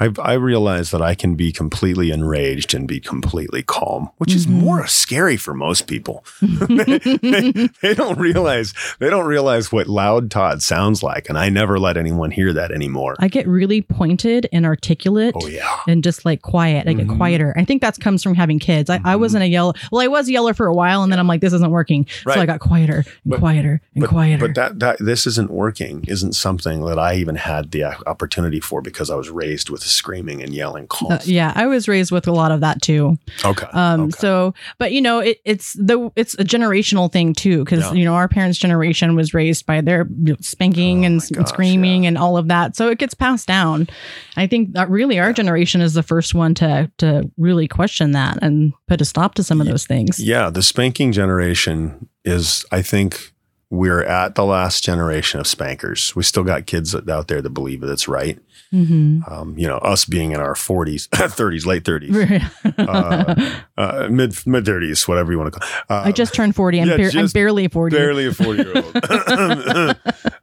I, 0.00 0.10
I 0.18 0.32
realize 0.34 0.90
that 0.90 1.00
I 1.00 1.14
can 1.14 1.36
be 1.36 1.52
completely 1.52 2.10
enraged 2.10 2.74
and 2.74 2.88
be 2.88 2.98
completely 3.00 3.62
calm, 3.62 4.10
which 4.18 4.34
is 4.34 4.46
Mhm. 4.46 4.50
more 4.60 4.86
scary 4.88 5.36
for 5.36 5.54
most 5.54 5.86
people. 5.86 6.24
they, 6.42 6.98
they- 6.98 7.68
they 7.80 7.94
don't 7.94 8.18
realize 8.18 8.74
they 8.98 9.08
don't 9.08 9.26
realize 9.26 9.70
what 9.72 9.86
loud 9.86 10.30
Todd 10.30 10.60
sounds 10.62 11.02
like, 11.02 11.28
and 11.28 11.38
I 11.38 11.48
never 11.50 11.78
let 11.78 11.96
anyone 11.96 12.30
hear 12.32 12.52
that 12.52 12.72
anymore. 12.72 13.14
I 13.20 13.28
get 13.28 13.46
really 13.46 13.80
pointed 13.80 14.48
and 14.52 14.66
articulate. 14.66 15.34
oh 15.40 15.46
yeah, 15.46 15.78
And 15.86 16.02
just 16.02 16.24
like 16.24 16.42
quiet, 16.42 16.88
I 16.88 16.92
get 16.92 17.06
Mhm. 17.06 17.16
quieter. 17.16 17.54
I 17.56 17.64
think 17.64 17.80
that 17.82 17.98
comes 18.00 18.22
from 18.22 18.34
having 18.34 18.58
kids. 18.58 18.90
I, 18.90 18.96
I 18.96 19.14
Mhm. 19.14 19.20
wasn't 19.20 19.44
a 19.44 19.48
yeller. 19.48 19.72
Well, 19.92 20.02
I 20.02 20.08
was 20.08 20.28
a 20.28 20.32
yeller 20.32 20.52
for 20.54 20.66
a 20.66 20.74
while, 20.74 21.02
and 21.04 21.12
then 21.12 21.18
I'm 21.20 21.28
like, 21.28 21.40
this 21.40 21.52
isn't 21.52 21.70
working. 21.70 22.06
So 22.24 22.32
I 22.40 22.44
got 22.46 22.58
quieter 22.60 22.96
and 23.24 23.30
But- 23.30 23.38
quieter 23.40 23.80
and 23.94 24.02
but, 24.02 24.10
quieter. 24.10 24.46
but 24.48 24.54
that 24.56 24.80
that 24.80 24.96
this 24.98 25.26
isn't 25.26 25.50
working 25.50 26.04
isn't 26.08 26.34
something 26.34 26.84
that 26.86 26.98
I 26.98 27.13
even 27.16 27.36
had 27.36 27.70
the 27.70 27.84
uh, 27.84 27.94
opportunity 28.06 28.60
for 28.60 28.80
because 28.82 29.10
I 29.10 29.14
was 29.16 29.30
raised 29.30 29.70
with 29.70 29.82
screaming 29.82 30.42
and 30.42 30.52
yelling. 30.54 30.86
Uh, 31.08 31.18
yeah, 31.24 31.52
I 31.54 31.66
was 31.66 31.88
raised 31.88 32.10
with 32.12 32.26
a 32.26 32.32
lot 32.32 32.52
of 32.52 32.60
that 32.60 32.82
too. 32.82 33.16
Okay. 33.44 33.66
Um, 33.72 34.02
okay. 34.02 34.10
so, 34.18 34.54
but 34.78 34.92
you 34.92 35.00
know, 35.00 35.18
it, 35.20 35.38
it's 35.44 35.74
the 35.74 36.10
it's 36.16 36.34
a 36.34 36.44
generational 36.44 37.10
thing 37.10 37.34
too, 37.34 37.64
because 37.64 37.80
Yeah. 37.80 37.92
you 37.92 38.04
know 38.04 38.14
our 38.14 38.28
parents' 38.28 38.58
generation 38.58 39.16
was 39.16 39.34
raised 39.34 39.66
by 39.66 39.80
their 39.80 40.06
spanking 40.40 41.04
Oh 41.04 41.06
and, 41.06 41.22
gosh, 41.32 41.48
screaming 41.48 42.04
yeah. 42.04 42.08
and 42.08 42.18
all 42.18 42.36
of 42.36 42.48
that, 42.48 42.76
so 42.76 42.88
it 42.90 42.98
gets 42.98 43.14
passed 43.14 43.46
down. 43.46 43.88
I 44.36 44.46
think 44.46 44.72
that 44.72 44.88
really 44.90 45.18
our 45.18 45.32
generation 45.32 45.80
is 45.80 45.94
the 45.94 46.02
first 46.02 46.34
one 46.34 46.54
to 46.56 46.90
to 46.98 47.30
really 47.36 47.68
question 47.68 48.12
that 48.12 48.38
and 48.42 48.72
put 48.88 49.00
a 49.00 49.04
stop 49.04 49.34
to 49.34 49.42
some 49.42 49.60
of 49.60 49.66
those 49.66 49.86
things. 49.86 50.18
Yeah, 50.18 50.50
the 50.50 50.62
spanking 50.62 51.12
generation 51.12 52.08
is, 52.24 52.64
I 52.72 52.80
think, 52.82 53.33
we're 53.74 54.02
at 54.04 54.34
the 54.34 54.44
last 54.44 54.84
generation 54.84 55.40
of 55.40 55.46
spankers. 55.46 56.14
We 56.16 56.22
still 56.22 56.44
got 56.44 56.66
kids 56.66 56.94
out 56.94 57.28
there 57.28 57.42
that 57.42 57.50
believe 57.50 57.80
that 57.80 57.90
it's 57.90 58.06
right. 58.08 58.38
hmm 58.70 59.20
Um, 59.28 59.56
you 59.58 59.66
know, 59.68 59.78
us 59.78 60.04
being 60.04 60.32
in 60.32 60.40
our 60.40 60.54
40s, 60.54 61.08
30s, 61.10 61.66
late 61.70 61.84
30s, 61.84 62.78
uh, 62.78 63.60
uh, 63.80 64.08
mid 64.10 64.34
mid 64.46 64.64
30s, 64.64 65.06
whatever 65.08 65.32
you 65.32 65.38
want 65.38 65.52
to 65.52 65.58
call. 65.60 65.68
Uh, 65.90 66.02
I 66.04 66.12
just 66.12 66.34
turned 66.34 66.54
40. 66.54 66.80
I'm, 66.80 66.88
yeah, 66.88 66.96
bar- 66.96 67.10
I'm 67.20 67.26
barely 67.28 67.68
40. 67.68 67.96
barely 67.96 68.26
a 68.26 68.32
40 68.32 68.62
year 68.62 68.72
old. 68.76 68.96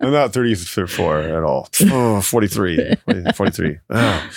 I'm 0.01 0.11
not 0.11 0.33
34 0.33 1.17
at 1.19 1.43
all. 1.43 1.69
Oh, 1.91 2.21
43, 2.21 2.95
43. 3.35 3.77
Oh. 3.89 4.29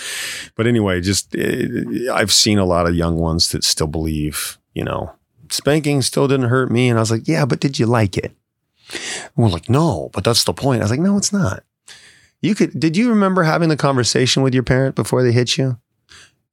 But 0.56 0.66
anyway, 0.66 1.00
just 1.00 1.34
uh, 1.36 2.12
I've 2.12 2.32
seen 2.32 2.58
a 2.58 2.64
lot 2.64 2.86
of 2.86 2.94
young 2.94 3.16
ones 3.16 3.50
that 3.52 3.64
still 3.64 3.86
believe, 3.88 4.58
you 4.74 4.84
know, 4.84 5.12
spanking 5.50 6.02
still 6.02 6.28
didn't 6.28 6.48
hurt 6.48 6.70
me. 6.70 6.88
And 6.88 6.98
I 6.98 7.02
was 7.02 7.10
like, 7.10 7.26
yeah, 7.28 7.44
but 7.44 7.60
did 7.60 7.78
you 7.78 7.86
like 7.86 8.16
it? 8.16 8.32
We're 9.36 9.48
like, 9.48 9.68
no, 9.68 10.10
but 10.12 10.24
that's 10.24 10.44
the 10.44 10.52
point. 10.52 10.80
I 10.80 10.84
was 10.84 10.90
like, 10.90 11.00
no, 11.00 11.16
it's 11.16 11.32
not. 11.32 11.64
You 12.40 12.54
could, 12.54 12.78
did 12.78 12.96
you 12.96 13.08
remember 13.08 13.42
having 13.42 13.68
the 13.68 13.76
conversation 13.76 14.42
with 14.42 14.52
your 14.52 14.62
parent 14.62 14.94
before 14.94 15.22
they 15.22 15.32
hit 15.32 15.56
you? 15.56 15.78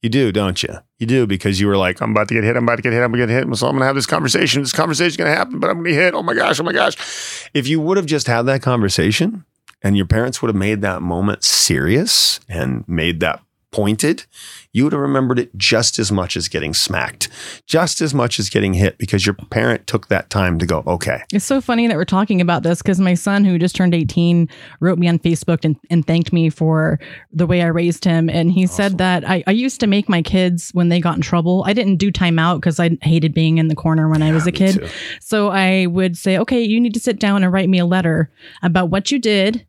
You 0.02 0.10
do, 0.10 0.32
don't 0.32 0.64
you? 0.64 0.74
You 0.98 1.06
do 1.06 1.28
because 1.28 1.60
you 1.60 1.68
were 1.68 1.78
like, 1.78 2.02
I'm 2.02 2.12
about 2.12 2.28
to 2.30 2.34
get 2.34 2.44
hit. 2.44 2.56
I'm 2.56 2.64
about 2.64 2.78
to 2.78 2.82
get 2.82 2.94
hit. 2.94 3.04
I'm 3.04 3.12
going 3.12 3.28
to 3.28 3.28
get 3.28 3.48
hit. 3.48 3.56
So 3.56 3.68
I'm 3.68 3.74
going 3.74 3.82
to 3.82 3.86
have 3.86 3.96
this 3.96 4.08
conversation. 4.08 4.62
This 4.62 4.72
conversation's 4.72 5.18
going 5.18 5.30
to 5.30 5.38
happen, 5.38 5.60
but 5.60 5.70
I'm 5.70 5.78
going 5.78 5.94
to 5.94 5.94
hit. 5.94 6.16
Oh 6.16 6.24
my 6.24 6.34
gosh. 6.34 6.60
Oh 6.60 6.64
my 6.64 6.74
gosh. 6.74 7.50
If 7.54 7.68
you 7.68 7.80
would 7.82 7.98
have 7.98 8.08
just 8.08 8.26
had 8.26 8.44
that 8.44 8.64
conversation 8.64 9.46
and 9.84 9.96
your 9.96 10.08
parents 10.08 10.42
would 10.42 10.50
have 10.50 10.56
made 10.56 10.82
that 10.82 11.02
moment 11.02 11.44
serious 11.44 12.40
and 12.50 12.88
made 12.88 13.20
that 13.20 13.42
pointed, 13.72 14.26
you 14.74 14.84
would 14.84 14.94
have 14.94 15.02
remembered 15.02 15.40
it 15.40 15.56
just 15.58 15.98
as 16.00 16.12
much 16.12 16.36
as 16.38 16.48
getting 16.48 16.74
smacked, 16.74 17.30
just 17.66 18.02
as 18.02 18.14
much 18.14 18.40
as 18.40 18.50
getting 18.50 18.74
hit 18.74 18.98
because 18.98 19.26
your 19.26 19.34
parent 19.34 19.88
took 19.88 20.08
that 20.08 20.30
time 20.30 20.60
to 20.60 20.66
go, 20.66 20.84
okay. 20.86 21.24
It's 21.32 21.46
so 21.46 21.62
funny 21.62 21.88
that 21.88 21.96
we're 21.98 22.06
talking 22.06 22.42
about 22.42 22.64
this 22.64 22.82
because 22.82 23.00
my 23.00 23.14
son, 23.14 23.46
who 23.46 23.58
just 23.58 23.76
turned 23.76 23.96
18, 23.96 24.50
wrote 24.80 25.00
me 25.00 25.08
on 25.08 25.20
Facebook 25.20 25.64
and, 25.64 25.78
and 25.90 26.06
thanked 26.06 26.34
me 26.34 26.50
for 26.50 27.00
the 27.32 27.48
way 27.48 27.62
I 27.62 27.68
raised 27.68 28.06
him. 28.06 28.30
And 28.30 28.52
he 28.52 28.68
said 28.68 28.98
that 28.98 29.28
I, 29.28 29.44
I 29.48 29.52
used 29.52 29.80
to 29.80 29.88
make 29.88 30.10
my 30.10 30.22
kids, 30.22 30.72
when 30.74 30.90
they 30.90 31.00
got 31.00 31.16
in 31.16 31.22
trouble, 31.22 31.64
I 31.66 31.74
didn't 31.74 31.98
do 31.98 32.12
timeout 32.12 32.58
because 32.58 32.80
I 32.80 32.98
hated 33.02 33.34
being 33.34 33.58
in 33.58 33.68
the 33.68 33.76
corner 33.76 34.10
when 34.10 34.22
I 34.22 34.32
was 34.32 34.46
a 34.46 34.52
kid. 34.52 34.76
too. 34.76 34.88
So 35.22 35.50
I 35.50 35.86
would 35.86 36.18
say, 36.18 36.38
okay, 36.38 36.62
you 36.62 36.80
need 36.80 36.94
to 36.94 37.00
sit 37.00 37.20
down 37.20 37.44
and 37.44 37.52
write 37.52 37.70
me 37.70 37.80
a 37.80 37.86
letter 37.86 38.32
about 38.62 38.90
what 38.90 39.12
you 39.12 39.20
did, 39.20 39.66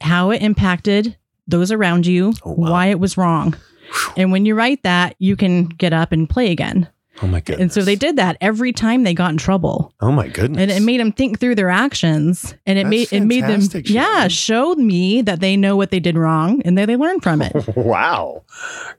how 0.00 0.30
it 0.30 0.42
impacted 0.42 1.16
those 1.46 1.70
around 1.72 2.06
you, 2.06 2.32
Oh, 2.44 2.52
wow. 2.52 2.70
why 2.70 2.86
it 2.86 2.98
was 3.00 3.16
wrong. 3.16 3.54
And 4.16 4.32
when 4.32 4.46
you 4.46 4.54
write 4.54 4.82
that, 4.82 5.14
you 5.18 5.36
can 5.36 5.66
get 5.66 5.92
up 5.92 6.10
and 6.12 6.28
play 6.28 6.50
again. 6.50 6.88
Oh 7.22 7.26
my 7.26 7.40
goodness. 7.40 7.60
And 7.62 7.72
so 7.72 7.82
they 7.82 7.96
did 7.96 8.16
that 8.16 8.36
every 8.40 8.72
time 8.72 9.04
they 9.04 9.14
got 9.14 9.30
in 9.30 9.36
trouble. 9.36 9.92
Oh 10.00 10.10
my 10.10 10.28
goodness. 10.28 10.60
And 10.60 10.70
it 10.70 10.82
made 10.82 10.98
them 11.00 11.12
think 11.12 11.38
through 11.38 11.54
their 11.54 11.70
actions. 11.70 12.54
And 12.66 12.78
it 12.78 12.84
That's 12.84 12.90
made 12.90 13.12
it 13.12 13.20
made 13.24 13.44
them 13.44 13.60
yeah, 13.84 14.28
showed 14.28 14.78
me 14.78 15.22
that 15.22 15.40
they 15.40 15.56
know 15.56 15.76
what 15.76 15.90
they 15.90 16.00
did 16.00 16.16
wrong 16.16 16.60
and 16.64 16.76
then 16.76 16.88
they 16.88 16.96
learn 16.96 17.20
from 17.20 17.42
it. 17.42 17.52
Wow. 17.84 18.44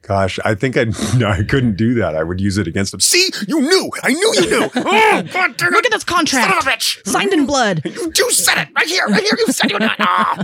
Gosh, 0.01 0.37
I 0.45 0.53
think 0.53 0.77
I 0.77 0.83
no, 1.17 1.27
I 1.29 1.43
couldn't 1.43 1.75
do 1.75 1.95
that. 1.95 2.15
I 2.15 2.23
would 2.23 2.39
use 2.39 2.57
it 2.57 2.67
against 2.67 2.91
them. 2.91 2.99
See, 2.99 3.29
you 3.47 3.61
knew. 3.61 3.89
I 4.03 4.13
knew 4.13 4.33
you 4.35 4.49
knew. 4.49 4.69
Oh, 4.75 5.23
God 5.33 5.61
Look 5.61 5.73
it. 5.79 5.85
at 5.87 5.91
this 5.91 6.03
contract. 6.03 6.49
Son 6.49 6.57
of 6.57 6.65
a 6.65 6.69
bitch. 6.69 7.05
Signed 7.07 7.33
in 7.33 7.45
blood. 7.45 7.81
You, 7.83 8.11
you 8.15 8.31
said 8.31 8.61
it 8.61 8.69
right 8.75 8.87
here, 8.87 9.05
right 9.07 9.23
here. 9.23 9.37
You 9.39 9.47
said 9.51 9.71
you 9.71 9.79
not. 9.79 9.95
Ah. 9.99 10.43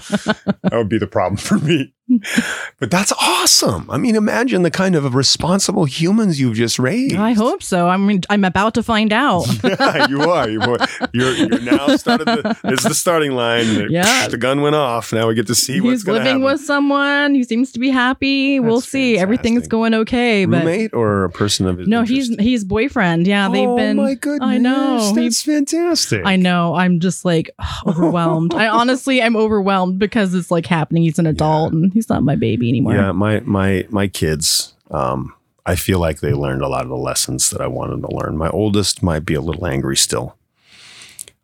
That 0.63 0.73
would 0.73 0.89
be 0.89 0.97
the 0.97 1.07
problem 1.07 1.37
for 1.37 1.57
me. 1.59 1.93
But 2.79 2.89
that's 2.89 3.11
awesome. 3.11 3.89
I 3.91 3.97
mean, 3.97 4.15
imagine 4.15 4.63
the 4.63 4.71
kind 4.71 4.95
of 4.95 5.13
responsible 5.13 5.85
humans 5.85 6.39
you've 6.39 6.55
just 6.55 6.79
raised. 6.79 7.15
I 7.15 7.33
hope 7.33 7.61
so. 7.61 7.87
I 7.87 7.95
mean 7.97 8.21
I'm 8.27 8.43
about 8.43 8.73
to 8.73 8.83
find 8.83 9.13
out. 9.13 9.45
Yeah, 9.63 10.07
you 10.07 10.21
are. 10.23 10.49
You 10.49 10.61
are. 10.61 10.77
You're, 11.13 11.31
you're 11.33 11.61
now 11.61 11.95
started. 11.97 12.25
The, 12.25 12.57
is 12.65 12.83
the 12.83 12.95
starting 12.95 13.33
line. 13.33 13.89
Yeah. 13.91 14.27
The 14.27 14.37
gun 14.37 14.61
went 14.61 14.75
off. 14.75 15.13
Now 15.13 15.27
we 15.27 15.35
get 15.35 15.47
to 15.47 15.55
see 15.55 15.79
what's 15.79 15.91
He's 15.91 16.03
going 16.03 16.19
to 16.19 16.23
living 16.23 16.41
happen. 16.41 16.53
with 16.53 16.61
someone. 16.61 17.35
He 17.35 17.43
seems 17.43 17.71
to 17.73 17.79
be 17.79 17.89
happy. 17.89 18.59
we'll 18.59 18.79
That's 18.79 18.87
see. 18.91 19.17
Everything's 19.19 19.67
going 19.67 19.93
okay. 19.93 20.45
But 20.45 20.59
roommate 20.63 20.93
or 20.93 21.25
a 21.25 21.29
person 21.29 21.67
of 21.67 21.77
his 21.77 21.87
no, 21.87 22.01
interest? 22.01 22.29
he's 22.31 22.39
he's 22.39 22.63
boyfriend. 22.63 23.27
Yeah, 23.27 23.47
they've 23.49 23.69
oh 23.69 23.75
been 23.77 23.99
Oh 23.99 24.03
my 24.03 24.15
goodness. 24.15 24.47
I 24.49 24.57
know. 24.57 25.13
He- 25.13 25.21
That's 25.21 25.41
fantastic. 25.43 26.23
I 26.25 26.35
know. 26.35 26.73
I'm 26.73 26.99
just 26.99 27.23
like 27.25 27.51
overwhelmed. 27.87 28.53
I 28.55 28.67
honestly 28.67 29.21
I'm 29.21 29.35
overwhelmed 29.35 29.99
because 29.99 30.33
it's 30.33 30.49
like 30.51 30.65
happening. 30.65 31.03
He's 31.03 31.19
an 31.19 31.27
adult 31.27 31.73
and 31.73 31.90
he's 31.93 32.09
not 32.09 32.23
my 32.23 32.35
baby 32.35 32.69
anymore. 32.69 32.95
Yeah, 32.95 33.11
my 33.11 33.39
my 33.41 33.85
my 33.89 34.07
kids. 34.07 34.73
Um, 34.89 35.33
I 35.65 35.75
feel 35.75 35.99
like 35.99 36.19
they 36.19 36.33
learned 36.33 36.61
a 36.63 36.67
lot 36.67 36.83
of 36.83 36.89
the 36.89 36.95
lessons 36.97 37.49
that 37.51 37.61
I 37.61 37.67
wanted 37.67 38.01
to 38.01 38.15
learn. 38.15 38.37
My 38.37 38.49
oldest 38.49 39.03
might 39.03 39.25
be 39.25 39.33
a 39.35 39.41
little 39.41 39.65
angry 39.67 39.95
still. 39.97 40.35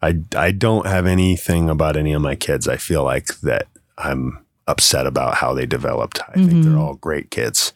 I 0.01 0.19
I 0.35 0.51
don't 0.51 0.85
have 0.87 1.05
anything 1.05 1.69
about 1.69 1.95
any 1.97 2.13
of 2.13 2.21
my 2.21 2.35
kids. 2.35 2.67
I 2.67 2.77
feel 2.77 3.03
like 3.03 3.39
that 3.41 3.67
I'm 3.97 4.39
upset 4.67 5.05
about 5.07 5.35
how 5.35 5.53
they 5.53 5.65
developed. 5.65 6.19
I 6.29 6.33
think 6.33 6.51
Mhm. 6.51 6.63
they're 6.63 6.77
all 6.79 6.95
great 6.95 7.31
kids. 7.31 7.73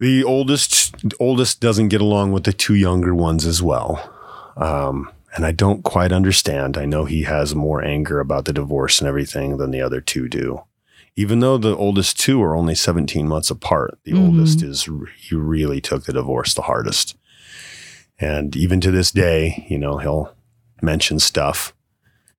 The 0.00 0.24
oldest 0.24 0.94
oldest 1.20 1.60
doesn't 1.60 1.88
get 1.88 2.00
along 2.00 2.32
with 2.32 2.44
the 2.44 2.52
two 2.52 2.74
younger 2.74 3.14
ones 3.14 3.46
as 3.46 3.62
well. 3.62 4.10
Um, 4.56 5.10
and 5.36 5.44
I 5.46 5.52
don't 5.52 5.82
quite 5.84 6.10
understand. 6.12 6.76
I 6.76 6.84
know 6.84 7.04
he 7.04 7.22
has 7.22 7.54
more 7.54 7.84
anger 7.84 8.18
about 8.20 8.44
the 8.44 8.52
divorce 8.52 8.98
and 9.00 9.08
everything 9.08 9.58
than 9.58 9.70
the 9.70 9.80
other 9.80 10.00
two 10.00 10.28
do. 10.28 10.62
Even 11.18 11.40
though 11.40 11.58
the 11.58 11.74
oldest 11.76 12.16
two 12.20 12.40
are 12.40 12.54
only 12.54 12.76
17 12.76 13.26
months 13.26 13.50
apart, 13.50 13.98
the 14.04 14.12
Mhm. 14.12 14.24
oldest 14.26 14.62
is 14.62 14.88
he 15.16 15.34
really 15.34 15.80
took 15.80 16.04
the 16.04 16.12
divorce 16.12 16.54
the 16.54 16.62
hardest. 16.62 17.16
And 18.20 18.54
even 18.54 18.80
to 18.82 18.92
this 18.92 19.10
day, 19.10 19.66
you 19.68 19.78
know, 19.78 19.98
he'll 19.98 20.32
mention 20.80 21.18
stuff. 21.18 21.74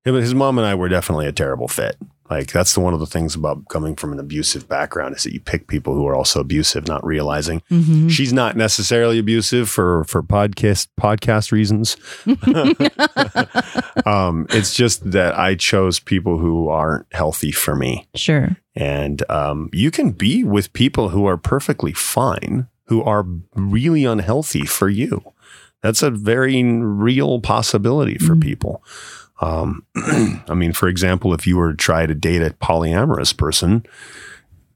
Him- 0.06 0.16
His 0.16 0.34
mom 0.34 0.58
and 0.58 0.66
I 0.66 0.76
were 0.76 0.88
definitely 0.88 1.28
a 1.28 1.34
terrible 1.34 1.68
fit. 1.68 1.98
Like 2.30 2.52
that's 2.52 2.74
the 2.74 2.80
one 2.80 2.94
of 2.94 3.00
the 3.00 3.06
things 3.08 3.34
about 3.36 3.68
coming 3.70 3.96
from 3.96 4.14
an 4.14 4.20
abusive 4.20 4.68
background 4.70 5.16
is 5.16 5.24
that 5.24 5.34
you 5.34 5.40
pick 5.40 5.68
people 5.68 5.96
who 5.96 6.06
are 6.08 6.16
also 6.16 6.40
abusive, 6.40 6.88
not 6.88 7.04
realizing 7.06 7.62
Mhm. 7.72 8.10
she's 8.12 8.32
not 8.32 8.56
necessarily 8.56 9.18
abusive 9.18 9.68
for 9.70 10.04
for 10.04 10.22
podcast 10.22 10.88
podcast 11.00 11.52
reasons. 11.52 11.98
um, 14.06 14.46
it's 14.50 14.74
just 14.74 15.10
that 15.12 15.38
I 15.38 15.56
chose 15.56 16.00
people 16.00 16.38
who 16.38 16.70
aren't 16.70 17.06
healthy 17.12 17.52
for 17.52 17.76
me, 17.76 18.08
Sure. 18.16 18.56
and 18.76 19.24
um, 19.30 19.70
you 19.74 19.92
can 19.92 20.12
be 20.12 20.44
with 20.44 20.74
people 20.74 21.10
who 21.10 21.26
are 21.26 21.38
perfectly 21.38 21.94
fine, 21.94 22.68
who 22.86 23.02
are 23.04 23.26
really 23.56 24.06
unhealthy 24.06 24.66
for 24.66 24.90
you. 24.90 25.22
That's 25.82 26.04
a 26.04 26.12
very 26.12 26.62
real 26.64 27.40
possibility 27.40 28.18
for 28.18 28.36
Mm. 28.36 28.42
people. 28.42 28.84
Um, 29.42 29.86
I 30.48 30.54
mean, 30.54 30.74
for 30.74 30.88
example, 30.88 31.34
if 31.34 31.48
you 31.48 31.58
were 31.58 31.72
to 31.72 31.78
try 31.78 32.06
to 32.06 32.14
date 32.16 32.42
a 32.42 32.50
polyamorous 32.52 33.36
person, 33.36 33.86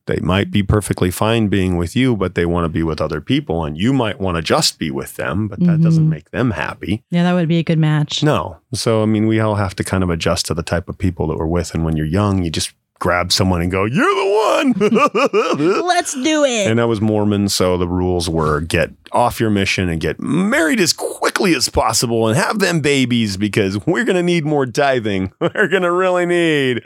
they 0.05 0.17
might 0.17 0.51
be 0.51 0.63
perfectly 0.63 1.11
fine 1.11 1.47
being 1.47 1.77
with 1.77 1.95
you, 1.95 2.15
but 2.17 2.35
they 2.35 2.45
want 2.45 2.65
to 2.65 2.69
be 2.69 2.83
with 2.83 2.99
other 2.99 3.21
people, 3.21 3.63
and 3.63 3.77
you 3.77 3.93
might 3.93 4.19
want 4.19 4.35
to 4.35 4.41
just 4.43 4.77
be 4.77 4.91
with 4.91 5.15
them, 5.15 5.47
but 5.47 5.59
that 5.61 5.81
doesn't 5.81 6.05
Mhm. 6.07 6.09
make 6.09 6.31
them 6.31 6.51
happy. 6.51 7.03
Yeah, 7.09 7.23
that 7.23 7.33
would 7.33 7.47
be 7.47 7.57
a 7.59 7.63
good 7.63 7.79
match. 7.79 8.21
No. 8.21 8.57
So, 8.73 9.01
I 9.01 9.05
mean, 9.05 9.27
we 9.27 9.39
all 9.39 9.55
have 9.55 9.75
to 9.77 9.83
kind 9.83 10.03
of 10.03 10.09
adjust 10.09 10.45
to 10.47 10.53
the 10.53 10.63
type 10.63 10.89
of 10.89 10.97
people 10.97 11.27
that 11.27 11.37
we're 11.37 11.45
with. 11.45 11.73
And 11.73 11.85
when 11.85 11.95
you're 11.95 12.05
young, 12.05 12.43
you 12.43 12.49
just 12.49 12.73
grab 12.99 13.31
someone 13.31 13.61
and 13.61 13.71
go, 13.71 13.85
You're 13.85 14.03
the 14.05 14.73
one. 14.79 15.87
Let's 15.87 16.13
do 16.13 16.43
it. 16.45 16.67
and 16.67 16.79
I 16.81 16.85
was 16.85 17.01
Mormon. 17.01 17.47
So 17.49 17.77
the 17.77 17.87
rules 17.87 18.29
were 18.29 18.59
get 18.61 18.91
off 19.11 19.39
your 19.39 19.49
mission 19.49 19.89
and 19.89 19.99
get 20.01 20.19
married 20.21 20.79
as 20.79 20.93
quickly 21.33 21.55
as 21.55 21.67
possible 21.69 22.27
and 22.27 22.37
have 22.37 22.59
them 22.59 22.79
babies 22.79 23.37
because 23.37 23.83
we're 23.87 24.03
going 24.03 24.15
to 24.15 24.21
need 24.23 24.45
more 24.45 24.65
tithing. 24.67 25.31
We're 25.39 25.67
going 25.67 25.81
to 25.83 25.91
really 25.91 26.25
need, 26.25 26.83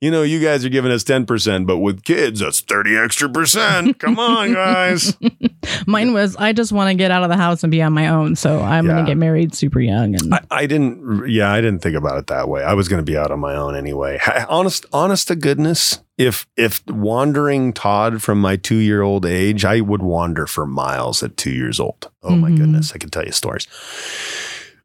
you 0.00 0.10
know, 0.10 0.22
you 0.22 0.40
guys 0.40 0.64
are 0.64 0.68
giving 0.68 0.90
us 0.90 1.04
10%, 1.04 1.66
but 1.66 1.78
with 1.78 2.02
kids, 2.02 2.40
that's 2.40 2.60
30 2.60 2.96
extra 2.96 3.28
percent. 3.28 3.98
Come 3.98 4.18
on, 4.18 4.52
guys. 4.52 5.16
Mine 5.86 6.12
was 6.12 6.36
I 6.36 6.52
just 6.52 6.72
want 6.72 6.90
to 6.90 6.94
get 6.94 7.10
out 7.10 7.22
of 7.22 7.28
the 7.30 7.36
house 7.36 7.62
and 7.62 7.70
be 7.70 7.80
on 7.82 7.92
my 7.92 8.08
own. 8.08 8.34
So 8.36 8.60
I'm 8.60 8.86
Yeah. 8.86 8.92
gonna 8.94 9.06
get 9.06 9.16
married 9.16 9.54
super 9.54 9.80
young 9.80 10.14
and 10.14 10.34
I, 10.34 10.40
I 10.50 10.66
didn't. 10.66 11.28
Yeah, 11.28 11.50
I 11.52 11.60
didn't 11.60 11.80
think 11.80 11.96
about 11.96 12.18
it 12.18 12.26
that 12.28 12.48
way. 12.48 12.62
I 12.62 12.74
was 12.74 12.88
going 12.88 13.04
to 13.04 13.10
be 13.10 13.16
out 13.16 13.30
on 13.30 13.40
my 13.40 13.54
own 13.54 13.76
anyway. 13.76 14.18
Honest, 14.48 14.86
honest 14.92 15.28
to 15.28 15.36
goodness, 15.36 16.00
if 16.18 16.46
if 16.56 16.84
wandering 16.86 17.72
Todd 17.72 18.22
from 18.22 18.40
my 18.40 18.56
two 18.56 18.76
year 18.78 19.02
old 19.02 19.26
age, 19.26 19.64
I 19.64 19.80
would 19.80 20.02
wander 20.02 20.46
for 20.46 20.66
miles 20.66 21.22
at 21.22 21.36
two 21.36 21.50
years 21.52 21.78
old. 21.80 22.10
Oh 22.22 22.36
my 22.36 22.50
Mhm. 22.50 22.56
goodness, 22.58 22.92
I 22.94 22.98
can 22.98 23.10
tell 23.10 23.24
you 23.24 23.32
stories. 23.32 23.66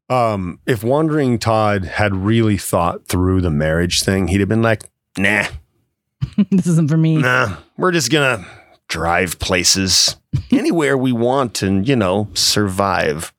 Um, 0.10 0.60
if 0.66 0.84
wandering 0.84 1.40
Todd 1.40 1.86
had 1.86 2.16
really 2.16 2.58
thought 2.58 3.08
through 3.08 3.42
the 3.42 3.50
marriage 3.50 4.02
thing, 4.02 4.28
he'd 4.28 4.42
have 4.42 4.50
been 4.50 4.62
like, 4.62 4.84
"Nah, 5.18 5.46
this 6.52 6.68
isn't 6.68 6.90
for 6.90 6.98
me. 6.98 7.16
nah, 7.18 7.56
we're 7.78 7.92
just 7.94 8.12
gonna 8.12 8.46
drive 8.90 9.40
places 9.40 10.18
anywhere 10.52 10.98
we 10.98 11.14
want 11.14 11.62
and 11.62 11.88
you 11.88 11.96
know 11.96 12.28
survive 12.34 13.32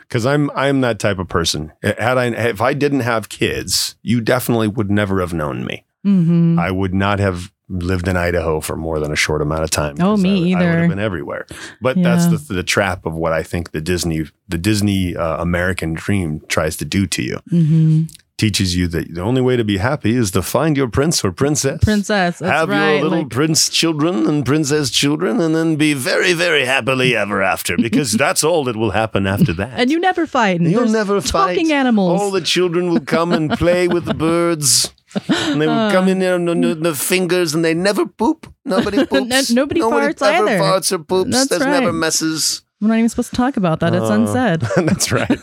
because 0.00 0.24
i'm 0.24 0.50
i'm 0.54 0.80
that 0.80 0.98
type 0.98 1.18
of 1.18 1.28
person 1.28 1.70
had 1.82 2.16
i 2.16 2.24
if 2.28 2.62
i 2.62 2.72
didn't 2.72 3.00
have 3.00 3.28
kids 3.28 3.96
you 4.02 4.18
definitely 4.18 4.66
would 4.66 4.90
never 4.90 5.20
have 5.20 5.34
known 5.34 5.62
me 5.66 5.84
hmm 6.04 6.58
i 6.58 6.70
would 6.70 6.94
not 6.94 7.18
have 7.18 7.50
lived 7.68 8.08
in 8.08 8.16
idaho 8.16 8.60
for 8.60 8.76
more 8.76 8.98
than 8.98 9.12
a 9.12 9.16
short 9.16 9.42
amount 9.42 9.62
of 9.62 9.70
time 9.70 9.96
Oh, 10.00 10.16
me 10.16 10.54
I, 10.54 10.58
I 10.58 10.70
would 10.70 10.78
have 10.80 10.88
been 10.88 10.98
everywhere 10.98 11.46
but 11.82 12.02
that's 12.02 12.26
the 12.26 12.54
the 12.54 12.62
trap 12.62 13.04
of 13.04 13.14
what 13.14 13.32
i 13.32 13.42
think 13.42 13.72
the 13.72 13.80
disney 13.80 14.24
the 14.48 14.58
disney 14.58 15.14
uh, 15.16 15.42
american 15.42 15.92
dream 15.94 16.40
tries 16.48 16.76
to 16.78 16.84
do 16.84 17.06
to 17.08 17.22
you 17.22 17.38
hmm 17.50 18.02
teaches 18.38 18.76
you 18.76 18.86
that 18.86 19.12
the 19.12 19.20
only 19.20 19.40
way 19.42 19.56
to 19.56 19.64
be 19.64 19.78
happy 19.78 20.14
is 20.14 20.30
to 20.30 20.40
find 20.40 20.76
your 20.76 20.86
prince 20.88 21.24
or 21.24 21.32
princess. 21.32 21.82
Princess. 21.82 22.38
That's 22.38 22.52
have 22.52 22.68
right. 22.68 22.92
your 22.92 23.02
little 23.02 23.18
like- 23.22 23.30
prince 23.30 23.68
children 23.68 24.28
and 24.28 24.46
princess 24.46 24.90
children, 24.90 25.40
and 25.40 25.56
then 25.56 25.74
be 25.74 25.92
very, 25.92 26.34
very 26.34 26.64
happily 26.64 27.16
ever 27.16 27.42
after, 27.42 27.76
because 27.86 28.12
that's 28.12 28.44
all 28.44 28.62
that 28.66 28.76
will 28.76 28.92
happen 28.92 29.26
after 29.26 29.52
that. 29.54 29.80
and 29.80 29.90
you 29.90 29.98
never 29.98 30.24
fight. 30.24 30.60
You'll 30.60 30.82
there's 30.82 30.92
never 30.92 31.20
fight. 31.20 31.56
talking 31.56 31.72
animals. 31.72 32.20
All 32.20 32.30
the 32.30 32.40
children 32.40 32.90
will 32.90 33.00
come 33.00 33.32
and 33.32 33.50
play 33.50 33.88
with 33.88 34.04
the 34.04 34.14
birds. 34.14 34.92
And 35.28 35.60
they 35.60 35.66
will 35.66 35.90
come 35.90 36.08
in 36.08 36.18
there 36.18 36.34
and 36.36 36.46
the, 36.84 36.94
fingers 36.94 37.54
and 37.54 37.64
they 37.64 37.74
never 37.74 38.06
poop. 38.06 38.52
Nobody 38.64 39.04
poops. 39.06 39.50
nobody 39.50 39.80
farts 39.80 40.20
ever 40.22 40.48
either. 40.48 40.62
farts 40.62 40.92
or 40.92 40.98
poops. 40.98 41.30
That's 41.30 41.48
There's 41.48 41.62
never 41.64 41.92
messes. 41.92 42.62
We're 42.80 42.88
not 42.88 42.98
even 42.98 43.08
supposed 43.08 43.30
to 43.30 43.36
talk 43.36 43.56
about 43.56 43.80
that. 43.80 43.92
It's 43.92 44.08
Uh, 44.08 44.12
unsaid. 44.14 44.60
That's 44.86 45.10
right. 45.10 45.38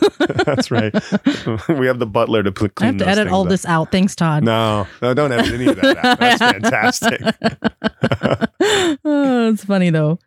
That's 0.46 0.70
right. 0.70 0.94
we 1.68 1.86
have 1.86 1.98
the 1.98 2.06
butler 2.10 2.42
to 2.42 2.50
put 2.50 2.72
I 2.80 2.86
have 2.86 2.96
to 2.98 3.06
edit 3.06 3.28
all 3.28 3.42
up. 3.42 3.48
this 3.50 3.66
out. 3.66 3.92
Thanks, 3.92 4.16
Todd. 4.16 4.42
No, 4.42 4.86
no, 5.02 5.12
don't 5.12 5.32
edit 5.32 5.52
any 5.52 5.66
of 5.66 5.76
that 5.76 5.96
out. 5.98 6.18
That's 6.18 6.38
fantastic. 6.40 7.20
oh, 9.04 9.50
it's 9.52 9.64
funny 9.64 9.90
though. 9.90 10.18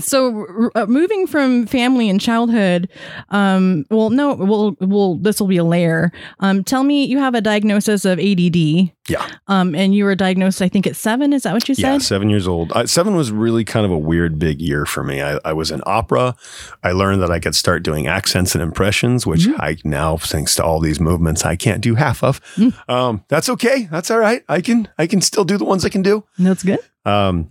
So, 0.00 0.70
uh, 0.76 0.86
moving 0.86 1.26
from 1.26 1.66
family 1.66 2.08
and 2.08 2.20
childhood, 2.20 2.88
um, 3.30 3.84
well, 3.90 4.10
no, 4.10 4.34
well, 4.34 4.76
well, 4.80 5.16
this 5.16 5.40
will 5.40 5.48
be 5.48 5.56
a 5.56 5.64
layer. 5.64 6.12
Um, 6.40 6.62
tell 6.62 6.84
me, 6.84 7.04
you 7.04 7.18
have 7.18 7.34
a 7.34 7.40
diagnosis 7.40 8.04
of 8.04 8.20
ADD, 8.20 8.92
Yeah. 9.08 9.26
um, 9.48 9.74
and 9.74 9.92
you 9.94 10.04
were 10.04 10.14
diagnosed, 10.14 10.62
I 10.62 10.68
think, 10.68 10.86
at 10.86 10.94
seven. 10.94 11.32
Is 11.32 11.42
that 11.42 11.52
what 11.52 11.68
you 11.68 11.74
said 11.74 11.82
Yeah, 11.94 11.98
seven 11.98 12.30
years 12.30 12.46
old. 12.46 12.70
Uh, 12.72 12.86
seven 12.86 13.16
was 13.16 13.32
really 13.32 13.64
kind 13.64 13.84
of 13.84 13.90
a 13.90 13.98
weird 13.98 14.38
big 14.38 14.60
year 14.60 14.86
for 14.86 15.02
me. 15.02 15.20
I, 15.20 15.40
I 15.44 15.52
was 15.52 15.70
in 15.72 15.82
opera. 15.84 16.36
I 16.84 16.92
learned 16.92 17.20
that 17.22 17.30
I 17.32 17.40
could 17.40 17.56
start 17.56 17.82
doing 17.82 18.06
accents 18.06 18.54
and 18.54 18.62
impressions, 18.62 19.26
which 19.26 19.42
Mm-hmm. 19.46 19.60
I 19.60 19.76
now, 19.84 20.16
thanks 20.16 20.54
to 20.56 20.64
all 20.64 20.78
these 20.78 21.00
movements, 21.00 21.44
I 21.44 21.56
can't 21.56 21.80
do 21.80 21.96
half 21.96 22.22
of. 22.22 22.40
Mm. 22.54 22.88
Um, 22.88 23.24
that's 23.28 23.48
okay. 23.48 23.88
That's 23.90 24.10
all 24.12 24.18
right. 24.18 24.44
I 24.48 24.60
can 24.60 24.88
I 24.96 25.06
can 25.08 25.20
still 25.20 25.44
do 25.44 25.58
the 25.58 25.64
ones 25.64 25.84
I 25.84 25.88
can 25.88 26.02
do. 26.02 26.24
That's 26.38 26.62
good. 26.62 26.78
Um, 27.04 27.50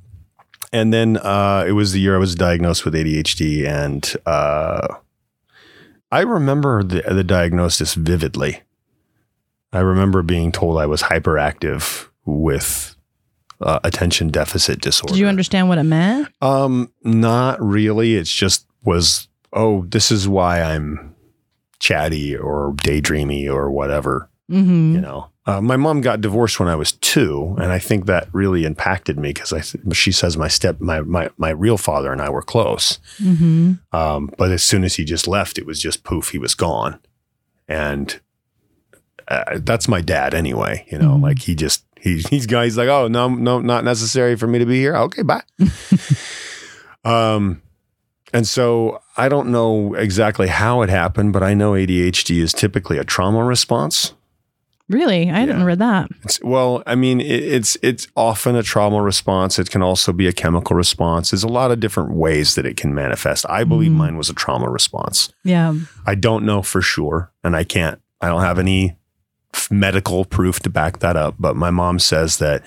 and 0.72 0.94
then 0.94 1.18
uh, 1.18 1.66
it 1.68 1.72
was 1.74 1.92
the 1.94 2.00
year 2.00 2.16
I 2.16 2.20
was 2.20 2.36
diagnosed 2.36 2.86
with 2.86 2.94
ADHD, 2.94 3.66
and 3.68 4.14
uh, 4.26 4.88
I 6.12 6.22
remember 6.22 6.84
the, 6.84 7.02
the 7.02 7.24
diagnosis 7.24 7.94
vividly. 7.94 8.62
I 9.74 9.80
remember 9.80 10.22
being 10.22 10.52
told 10.52 10.78
I 10.80 10.86
was 10.86 11.04
hyperactive 11.04 12.08
with 12.26 12.96
uh, 13.62 13.80
attention 13.84 14.30
deficit 14.30 14.82
disorder. 14.82 15.14
Did 15.14 15.20
you 15.20 15.28
understand 15.28 15.70
what 15.70 15.78
it 15.78 15.84
meant? 15.84 16.28
Um, 16.42 16.92
not 17.04 17.62
really. 17.62 18.16
It's 18.16 18.34
just 18.34 18.68
was 18.84 19.28
oh, 19.54 19.86
this 19.88 20.12
is 20.12 20.28
why 20.28 20.62
I'm 20.62 21.16
chatty 21.80 22.36
or 22.36 22.74
daydreamy 22.78 23.52
or 23.52 23.72
whatever 23.72 24.30
Mm-hmm. 24.52 24.96
you 24.96 25.02
know 25.02 25.31
uh, 25.48 25.60
my 25.60 25.76
mom 25.76 26.02
got 26.02 26.22
divorced 26.22 26.60
when 26.60 26.70
i 26.70 26.76
was 26.76 26.92
two 26.94 27.56
and 27.60 27.72
i 27.72 27.80
think 27.80 28.06
that 28.06 28.28
really 28.34 28.64
impacted 28.66 29.18
me 29.20 29.30
because 29.34 29.52
i 29.54 29.62
she 29.94 30.12
says 30.12 30.38
my 30.38 30.48
step 30.48 30.80
my, 30.80 31.02
my 31.02 31.30
my 31.38 31.50
real 31.50 31.78
father 31.78 32.12
and 32.12 32.22
i 32.22 32.30
were 32.30 32.42
close 32.44 33.00
Mm-hmm. 33.20 33.74
um, 33.92 34.30
but 34.38 34.52
as 34.52 34.64
soon 34.64 34.84
as 34.84 34.96
he 34.96 35.04
just 35.06 35.28
left 35.28 35.58
it 35.58 35.66
was 35.66 35.82
just 35.82 36.04
poof 36.04 36.30
he 36.30 36.38
was 36.38 36.54
gone 36.56 37.00
and 37.68 38.20
uh, 39.28 39.60
that's 39.64 39.88
my 39.88 40.02
dad 40.02 40.34
anyway 40.34 40.86
you 40.92 40.98
know 41.00 41.16
Mhm. 41.16 41.24
like 41.24 41.40
he 41.40 41.56
just 41.56 41.86
he, 42.00 42.18
he's 42.30 42.46
guys 42.48 42.78
like 42.78 42.90
oh 42.90 43.08
no 43.08 43.28
no 43.30 43.60
not 43.60 43.84
necessary 43.84 44.36
for 44.36 44.48
me 44.48 44.60
to 44.60 44.66
be 44.66 44.80
here 44.80 44.96
okay 44.96 45.22
bye 45.24 45.44
um 47.06 47.62
and 48.34 48.48
so 48.48 49.02
I 49.18 49.28
don't 49.28 49.50
know 49.52 49.94
exactly 49.94 50.48
how 50.48 50.84
it 50.84 50.90
happened, 50.90 51.34
but 51.34 51.44
I 51.44 51.54
know 51.54 51.74
ADHD 51.74 52.42
is 52.42 52.54
typically 52.54 52.98
a 52.98 53.04
trauma 53.04 53.44
response. 53.44 54.14
Really? 54.92 55.30
I 55.30 55.40
hadn't 55.40 55.64
read 55.64 55.80
that. 55.80 56.10
It's, 56.24 56.40
well, 56.44 56.84
I 56.86 56.96
mean, 56.96 57.22
it, 57.22 57.26
it's 57.44 57.78
it's 57.82 58.08
often 58.16 58.56
a 58.56 58.64
trauma 58.64 59.02
response. 59.02 59.58
It 59.58 59.70
can 59.70 59.82
also 59.82 60.12
be 60.14 60.28
a 60.28 60.34
chemical 60.34 60.76
response. 60.76 61.32
There's 61.32 61.44
a 61.44 61.48
lot 61.48 61.72
of 61.72 61.80
different 61.80 62.12
ways 62.14 62.56
that 62.56 62.66
it 62.66 62.78
can 62.78 62.94
manifest. 62.94 63.46
I 63.50 63.64
believe 63.64 63.92
Mhm. 63.92 63.96
mine 63.96 64.18
was 64.18 64.30
a 64.30 64.34
trauma 64.34 64.70
response. 64.70 65.32
Yeah. 65.44 65.74
I 66.06 66.16
don't 66.16 66.46
know 66.46 66.62
for 66.62 66.82
sure, 66.82 67.32
and 67.44 67.56
I 67.56 67.64
can't. 67.64 68.00
I 68.22 68.28
don't 68.28 68.42
have 68.42 68.60
any 68.60 68.98
f- 69.54 69.72
medical 69.72 70.26
proof 70.26 70.60
to 70.62 70.70
back 70.70 71.00
that 71.00 71.16
up. 71.16 71.36
But 71.40 71.56
my 71.56 71.70
mom 71.72 71.98
says 72.00 72.38
that 72.38 72.64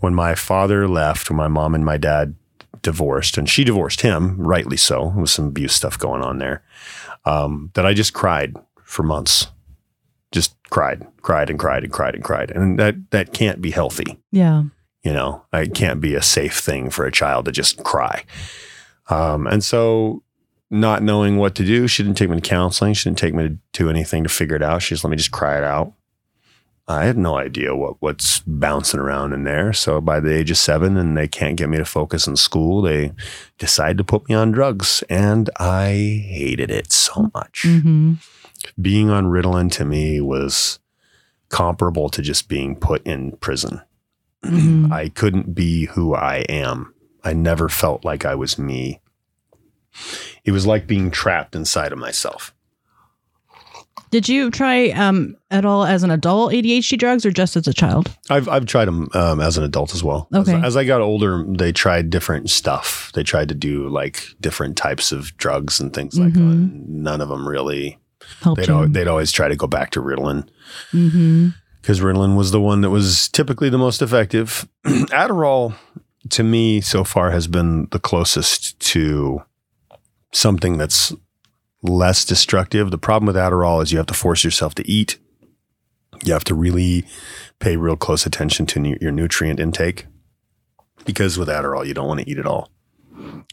when 0.00 0.14
my 0.14 0.34
father 0.34 0.86
left, 0.88 1.28
when 1.30 1.36
my 1.36 1.48
mom 1.48 1.74
and 1.74 1.84
my 1.84 1.96
dad 1.96 2.34
divorced, 2.82 3.36
and 3.38 3.48
she 3.48 3.64
divorced 3.64 4.02
him, 4.02 4.36
rightly 4.38 4.76
so, 4.76 5.08
with 5.16 5.30
some 5.30 5.46
abuse 5.48 5.72
stuff 5.74 5.98
going 5.98 6.22
on 6.22 6.38
there, 6.38 6.62
um, 7.24 7.70
that 7.74 7.84
I 7.84 7.92
just 7.94 8.12
cried 8.12 8.54
for 8.84 9.02
months. 9.02 9.48
Just 10.32 10.56
cried, 10.70 11.06
cried, 11.22 11.50
and 11.50 11.58
cried, 11.58 11.84
and 11.84 11.92
cried, 11.92 12.14
and 12.14 12.24
cried, 12.24 12.50
and 12.50 12.78
that 12.78 13.10
that 13.10 13.32
can't 13.32 13.60
be 13.62 13.70
healthy. 13.70 14.18
Yeah. 14.32 14.64
You 15.02 15.12
know, 15.12 15.44
it 15.52 15.72
can't 15.74 16.00
be 16.00 16.14
a 16.14 16.22
safe 16.22 16.58
thing 16.58 16.90
for 16.90 17.06
a 17.06 17.12
child 17.12 17.44
to 17.44 17.52
just 17.52 17.84
cry. 17.84 18.24
Um, 19.08 19.46
and 19.46 19.62
so, 19.62 20.24
not 20.68 21.02
knowing 21.02 21.36
what 21.36 21.54
to 21.56 21.64
do, 21.64 21.86
she 21.86 22.02
didn't 22.02 22.18
take 22.18 22.28
me 22.28 22.40
to 22.40 22.48
counseling. 22.48 22.94
She 22.94 23.08
didn't 23.08 23.18
take 23.18 23.34
me 23.34 23.48
to 23.48 23.56
do 23.72 23.88
anything 23.88 24.24
to 24.24 24.28
figure 24.28 24.56
it 24.56 24.62
out. 24.62 24.82
She 24.82 24.94
just 24.94 25.04
let 25.04 25.10
me 25.10 25.16
just 25.16 25.30
cry 25.30 25.58
it 25.58 25.64
out. 25.64 25.92
I 26.88 27.04
had 27.04 27.18
no 27.18 27.36
idea 27.36 27.74
what 27.74 27.96
what's 28.00 28.40
bouncing 28.46 29.00
around 29.00 29.32
in 29.32 29.42
there. 29.44 29.72
So 29.72 30.00
by 30.00 30.20
the 30.20 30.32
age 30.32 30.50
of 30.50 30.58
seven, 30.58 30.96
and 30.96 31.16
they 31.16 31.26
can't 31.26 31.56
get 31.56 31.68
me 31.68 31.78
to 31.78 31.84
focus 31.84 32.26
in 32.28 32.36
school, 32.36 32.80
they 32.82 33.12
decide 33.58 33.98
to 33.98 34.04
put 34.04 34.28
me 34.28 34.34
on 34.34 34.52
drugs, 34.52 35.02
and 35.08 35.50
I 35.58 35.88
hated 36.26 36.70
it 36.70 36.92
so 36.92 37.30
much 37.34 37.62
Mm-hmm. 37.64 38.14
Being 38.80 39.10
on 39.10 39.26
Ritalin 39.26 39.70
to 39.72 39.84
me 39.84 40.20
was 40.20 40.78
comparable 41.48 42.08
to 42.10 42.22
just 42.22 42.48
being 42.48 42.76
put 42.76 43.06
in 43.06 43.32
prison. 43.38 43.80
Mhm. 44.44 44.92
I 44.92 45.08
couldn't 45.08 45.54
be 45.54 45.86
who 45.86 46.14
I 46.14 46.38
am. 46.48 46.92
I 47.24 47.32
never 47.32 47.68
felt 47.68 48.04
like 48.04 48.24
I 48.24 48.34
was 48.34 48.58
me. 48.58 49.00
It 50.44 50.52
was 50.52 50.66
like 50.66 50.86
being 50.86 51.10
trapped 51.10 51.54
inside 51.56 51.92
of 51.92 51.98
myself. 51.98 52.52
Did 54.10 54.28
you 54.28 54.50
try 54.52 54.90
um, 54.90 55.36
at 55.50 55.64
all 55.64 55.84
as 55.84 56.04
an 56.04 56.10
adult 56.12 56.52
ADHD 56.52 56.96
drugs 56.96 57.26
or 57.26 57.30
just 57.32 57.56
as 57.56 57.66
a 57.66 57.74
child? 57.74 58.14
I've 58.30 58.48
I've 58.48 58.64
tried 58.66 58.84
them 58.84 59.08
um, 59.14 59.40
as 59.40 59.58
an 59.58 59.64
adult 59.64 59.94
as 59.94 60.04
well. 60.04 60.28
As- 60.32 60.48
Okay. 60.48 60.60
As, 60.64 60.76
I 60.76 60.84
got 60.84 61.00
older, 61.00 61.44
they 61.48 61.72
tried 61.72 62.08
different 62.10 62.48
stuff. 62.48 63.10
They 63.14 63.24
tried 63.24 63.48
to 63.48 63.54
do 63.54 63.88
like 63.88 64.22
different 64.40 64.76
types 64.76 65.10
of 65.10 65.36
drugs 65.38 65.80
and 65.80 65.92
things 65.92 66.18
like 66.18 66.34
that. 66.34 66.40
None 66.40 67.20
of 67.20 67.28
them 67.28 67.48
really. 67.48 67.98
Helped 68.42 68.60
They'd 68.60 68.70
always, 68.70 68.90
they'd 68.92 69.08
always 69.08 69.32
try 69.32 69.48
to 69.48 69.56
go 69.56 69.66
back 69.66 69.90
to 69.90 70.02
Ritalin. 70.02 70.48
mm-hmm. 70.92 71.48
because 71.80 72.00
Ritalin 72.00 72.36
was 72.36 72.50
the 72.50 72.60
one 72.60 72.80
that 72.80 72.90
was 72.90 73.28
typically 73.28 73.68
the 73.68 73.78
most 73.78 74.02
effective. 74.02 74.68
Adderall, 74.84 75.74
to 76.30 76.42
me, 76.42 76.80
so 76.80 77.04
far 77.04 77.30
has 77.30 77.46
been 77.46 77.88
the 77.90 77.98
closest 77.98 78.78
to 78.80 79.42
something 80.32 80.76
that's 80.76 81.12
less 81.82 82.24
destructive. 82.24 82.90
The 82.90 82.98
problem 82.98 83.26
with 83.26 83.36
Adderall 83.36 83.82
is 83.82 83.92
you 83.92 83.98
have 83.98 84.06
to 84.06 84.14
force 84.14 84.44
yourself 84.44 84.74
to 84.76 84.90
eat. 84.90 85.18
You 86.24 86.32
have 86.32 86.44
to 86.44 86.54
really 86.54 87.04
pay 87.58 87.76
real 87.76 87.96
close 87.96 88.26
attention 88.26 88.66
to 88.66 88.96
your 89.00 89.12
nutrient 89.12 89.60
intake 89.60 90.06
because 91.04 91.38
with 91.38 91.48
Adderall, 91.48 91.86
you 91.86 91.94
don't 91.94 92.08
want 92.08 92.20
to 92.20 92.30
eat 92.30 92.38
at 92.38 92.46
all. 92.46 92.70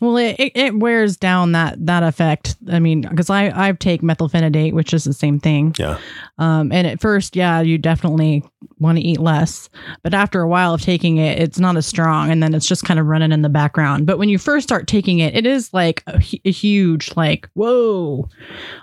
Well, 0.01 0.17
it, 0.17 0.35
it, 0.39 0.51
it 0.55 0.79
wears 0.79 1.17
down 1.17 1.51
that 1.53 1.85
that 1.85 2.03
effect. 2.03 2.55
I 2.71 2.79
mean, 2.79 3.01
because 3.01 3.29
I 3.29 3.51
I 3.69 3.71
take 3.73 4.01
methylphenidate, 4.01 4.73
which 4.73 4.93
is 4.93 5.03
the 5.03 5.13
same 5.13 5.39
thing. 5.39 5.75
Yeah. 5.77 5.97
Um, 6.37 6.71
and 6.71 6.87
at 6.87 6.99
first, 7.01 7.35
yeah, 7.35 7.61
you 7.61 7.77
definitely 7.77 8.43
want 8.79 8.97
to 8.97 9.03
eat 9.03 9.19
less, 9.19 9.69
but 10.01 10.13
after 10.13 10.41
a 10.41 10.47
while 10.47 10.73
of 10.73 10.81
taking 10.81 11.17
it, 11.17 11.39
it's 11.39 11.59
not 11.59 11.77
as 11.77 11.85
strong, 11.85 12.31
and 12.31 12.41
then 12.41 12.53
it's 12.55 12.67
just 12.67 12.83
kind 12.83 12.99
of 12.99 13.05
running 13.05 13.31
in 13.31 13.41
the 13.43 13.49
background. 13.49 14.05
But 14.05 14.17
when 14.17 14.29
you 14.29 14.37
first 14.37 14.67
start 14.67 14.87
taking 14.87 15.19
it, 15.19 15.35
it 15.35 15.45
is 15.45 15.73
like 15.73 16.03
a, 16.07 16.21
a 16.45 16.51
huge 16.51 17.15
like 17.15 17.47
whoa 17.53 18.27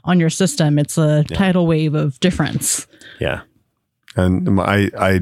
on 0.05 0.21
your 0.21 0.31
system. 0.31 0.79
It's 0.79 0.97
a 0.97 1.25
Yeah. 1.29 1.37
tidal 1.37 1.67
wave 1.67 1.95
of 1.95 2.19
difference. 2.21 2.87
Yeah. 3.21 3.41
And 4.21 4.61
I, 4.61 4.91
I, 4.99 5.21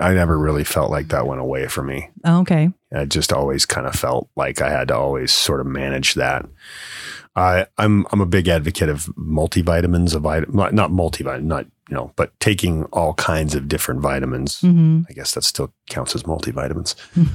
I 0.00 0.14
never 0.14 0.38
really 0.38 0.64
felt 0.64 0.90
like 0.90 1.08
that 1.08 1.26
went 1.26 1.40
away 1.40 1.66
for 1.68 1.82
me. 1.82 2.08
Oh, 2.24 2.40
okay. 2.40 2.70
I 2.92 3.04
just 3.04 3.32
always 3.32 3.66
kind 3.66 3.86
of 3.86 3.94
felt 3.94 4.28
like 4.36 4.60
I 4.60 4.70
had 4.70 4.88
to 4.88 4.96
always 4.96 5.32
sort 5.32 5.60
of 5.60 5.66
manage 5.66 6.14
that. 6.14 6.46
I 7.36 7.66
I'm 7.78 8.06
I'm 8.10 8.20
a 8.20 8.26
big 8.26 8.48
advocate 8.48 8.88
of 8.88 9.04
multivitamins, 9.16 10.14
of 10.14 10.22
vit- 10.22 10.52
not 10.52 10.74
not 10.74 10.90
multivitamin, 10.90 11.44
not 11.44 11.66
you 11.88 11.96
know, 11.96 12.12
but 12.16 12.38
taking 12.40 12.84
all 12.86 13.14
kinds 13.14 13.54
of 13.54 13.68
different 13.68 14.00
vitamins. 14.00 14.60
Mm-hmm. 14.60 15.02
I 15.08 15.12
guess 15.12 15.34
that 15.34 15.44
still 15.44 15.72
counts 15.88 16.14
as 16.14 16.24
multivitamins. 16.24 16.94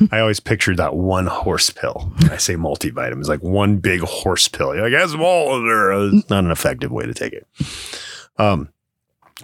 I 0.12 0.20
always 0.20 0.40
pictured 0.40 0.78
that 0.78 0.96
one 0.96 1.28
horse 1.28 1.70
pill. 1.70 2.12
I 2.30 2.38
say 2.38 2.56
multivitamins, 2.56 3.28
like 3.28 3.42
one 3.42 3.78
big 3.78 4.02
horse 4.02 4.48
pill. 4.48 4.74
You're 4.76 4.90
like, 4.90 5.00
that's 5.00 5.14
all. 5.16 6.14
It's 6.14 6.30
not 6.30 6.44
an 6.44 6.52
effective 6.52 6.92
way 6.92 7.06
to 7.06 7.14
take 7.14 7.34
it. 7.34 7.48
Um, 8.38 8.70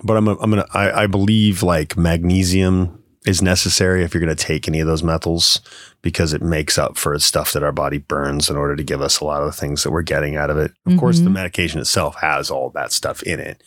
but 0.04 0.18
I'm, 0.18 0.28
a, 0.28 0.38
I'm 0.40 0.50
gonna, 0.50 0.68
I, 0.74 1.04
I 1.04 1.08
believe 1.08 1.64
like 1.64 1.98
magnesium 1.98 2.98
is 3.26 3.42
necessary 3.42 4.04
if 4.04 4.14
you're 4.14 4.24
going 4.24 4.36
to 4.36 4.44
take 4.46 4.68
any 4.68 4.80
of 4.80 4.88
those 4.88 5.04
metals 5.04 5.62
because 6.02 6.34
it 6.34 6.42
makes 6.42 6.80
up 6.80 6.98
for 6.98 7.18
stuff 7.20 7.54
that 7.54 7.62
our 7.62 7.72
body 7.72 8.00
burns 8.00 8.50
in 8.50 8.56
order 8.58 8.76
to 8.76 8.84
give 8.84 9.00
us 9.00 9.20
a 9.20 9.26
lot 9.26 9.42
of 9.44 9.46
the 9.46 9.52
things 9.52 9.84
that 9.84 9.92
we're 9.92 10.02
getting 10.02 10.36
out 10.36 10.50
of 10.50 10.58
it. 10.58 10.72
Of 10.88 10.98
course, 10.98 11.20
the 11.20 11.30
Mhm. 11.30 11.34
medication 11.34 11.80
itself 11.80 12.16
has 12.22 12.50
all 12.50 12.72
that 12.72 12.92
stuff 12.92 13.22
in 13.22 13.40
it, 13.40 13.62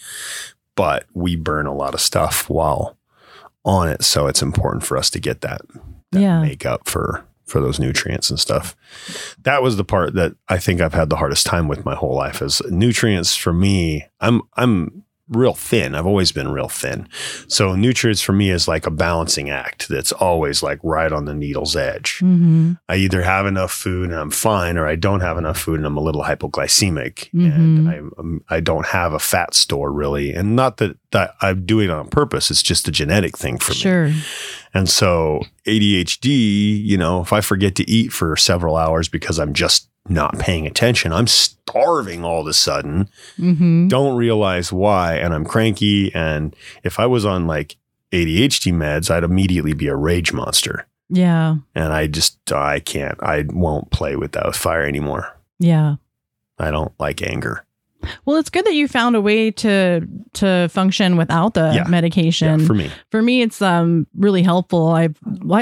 but 0.75 1.05
we 1.15 1.37
burn 1.37 1.67
a 1.67 1.75
lot 1.75 1.95
of 1.95 2.01
stuff 2.01 2.51
while 2.51 2.99
on 3.65 3.89
it. 3.89 4.03
So 4.03 4.27
it's 4.27 4.43
important 4.43 4.83
for 4.85 4.97
us 4.97 5.09
to 5.11 5.21
get 5.21 5.41
that, 5.43 5.61
that 6.11 6.21
Yeah. 6.21 6.41
make 6.43 6.67
up 6.67 6.89
for 6.89 7.25
for 7.47 7.61
those 7.61 7.79
nutrients 7.79 8.31
and 8.31 8.41
stuff. 8.41 8.75
That 9.43 9.63
was 9.63 9.77
the 9.77 9.85
part 9.85 10.15
that 10.15 10.33
I 10.49 10.57
think 10.59 10.81
I've 10.81 10.95
had 10.95 11.11
the 11.11 11.17
hardest 11.17 11.45
time 11.45 11.69
with 11.69 11.85
my 11.85 11.95
whole 11.95 12.15
life 12.17 12.41
is 12.43 12.61
nutrients 12.71 13.37
for 13.37 13.53
me. 13.53 14.07
I'm 14.19 14.41
I'm 14.57 15.04
real 15.31 15.55
thin. 15.55 15.95
I've 15.95 16.07
always 16.07 16.33
been 16.33 16.53
real 16.53 16.69
thin. 16.69 17.09
So 17.49 17.75
nutrients 17.75 18.21
for 18.21 18.33
me 18.33 18.51
is 18.51 18.69
like 18.69 18.87
a 18.87 18.91
balancing 18.91 19.49
act 19.49 19.89
that's 19.89 20.13
always 20.13 20.63
like 20.63 20.79
right 20.83 21.11
on 21.11 21.25
the 21.25 21.35
needle's 21.35 21.75
edge. 21.77 22.17
Mm-hmm. 22.23 22.73
I 22.91 22.97
either 22.97 23.23
have 23.23 23.47
enough 23.47 23.73
food 23.73 24.11
and 24.11 24.19
I'm 24.21 24.31
fine, 24.31 24.77
or 24.77 24.87
I 24.87 24.97
don't 24.97 25.21
have 25.21 25.39
enough 25.39 25.59
food 25.59 25.77
and 25.77 25.87
I'm 25.87 25.97
a 25.97 26.03
little 26.03 26.23
hypoglycemic, 26.23 27.31
Mhm. 27.33 27.55
and 27.55 27.89
I 27.89 27.99
um, 28.19 28.45
I 28.51 28.61
don't 28.61 28.87
have 28.87 29.15
a 29.15 29.19
fat 29.19 29.55
store 29.55 29.91
really. 29.93 30.33
And 30.35 30.55
not 30.55 30.77
that 30.77 30.97
that 31.13 31.35
I 31.41 31.55
do 31.55 31.81
it 31.81 31.89
on 31.91 32.09
purpose; 32.09 32.51
it's 32.51 32.63
just 32.63 32.87
a 32.89 32.93
genetic 32.93 33.39
thing 33.39 33.59
for 33.59 33.73
me. 33.73 33.77
Sure. 33.79 34.13
And 34.75 34.89
so 34.91 35.41
ADHD, 35.67 36.83
you 36.85 36.99
know, 36.99 37.21
if 37.23 37.33
I 37.33 37.41
forget 37.41 37.75
to 37.77 37.89
eat 37.91 38.13
for 38.13 38.37
several 38.37 38.77
hours 38.77 39.09
because 39.09 39.39
I'm 39.39 39.53
just 39.53 39.89
not 40.09 40.39
paying 40.39 40.67
attention, 40.67 41.13
I'm 41.13 41.27
starving 41.27 42.25
all 42.25 42.43
of 42.43 42.47
a 42.47 42.53
sudden. 42.53 43.09
Mm-hmm. 43.39 43.89
Don't 43.89 44.17
realize 44.17 44.73
why, 44.73 45.15
and 45.17 45.33
I'm 45.35 45.45
cranky. 45.45 46.15
And 46.15 46.55
if 46.83 47.01
I 47.01 47.07
was 47.07 47.25
on 47.25 47.47
like 47.47 47.77
ADHD 48.13 48.73
meds, 48.73 49.11
I'd 49.11 49.25
immediately 49.25 49.73
be 49.73 49.87
a 49.89 49.97
rage 49.97 50.33
monster 50.33 50.87
Yeah. 51.09 51.57
and 51.75 51.93
I 51.93 52.07
just 52.07 52.53
I 52.53 52.81
can't 52.81 53.21
I 53.23 53.45
won't 53.49 53.91
play 53.91 54.15
with 54.17 54.33
that 54.33 54.55
fire 54.55 54.83
anymore. 54.85 55.37
Yeah. 55.59 55.97
I 56.59 56.71
don't 56.71 56.93
like 57.01 57.23
anger. 57.23 57.65
Well, 58.25 58.37
it's 58.37 58.51
good 58.51 58.65
that 58.67 58.75
you 58.75 58.89
found 58.89 59.17
a 59.17 59.21
way 59.21 59.51
to 59.51 60.07
to 60.35 60.69
function 60.69 61.17
without 61.17 61.55
the 61.55 61.73
Yeah. 61.75 61.85
medication. 61.89 62.61
Yeah, 62.61 62.67
for 62.67 62.75
me. 62.75 62.91
for 63.11 63.23
me 63.23 63.43
it's 63.43 63.61
um 63.63 64.07
really 64.17 64.43
helpful 64.43 64.89
i've 64.89 65.17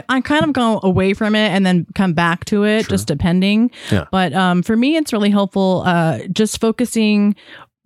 i 0.08 0.20
kind 0.20 0.44
of 0.44 0.52
go 0.52 0.80
away 0.82 1.14
from 1.14 1.34
it 1.34 1.48
and 1.50 1.64
then 1.66 1.86
come 1.94 2.12
back 2.14 2.44
to 2.46 2.64
it 2.64 2.82
Sure. 2.84 2.90
just 2.90 3.06
depending 3.06 3.70
Yeah. 3.90 4.06
but 4.10 4.32
um 4.32 4.62
for 4.62 4.76
me 4.76 4.96
it's 4.96 5.12
really 5.12 5.30
helpful 5.30 5.82
uh 5.86 6.20
just 6.32 6.60
focusing 6.60 7.34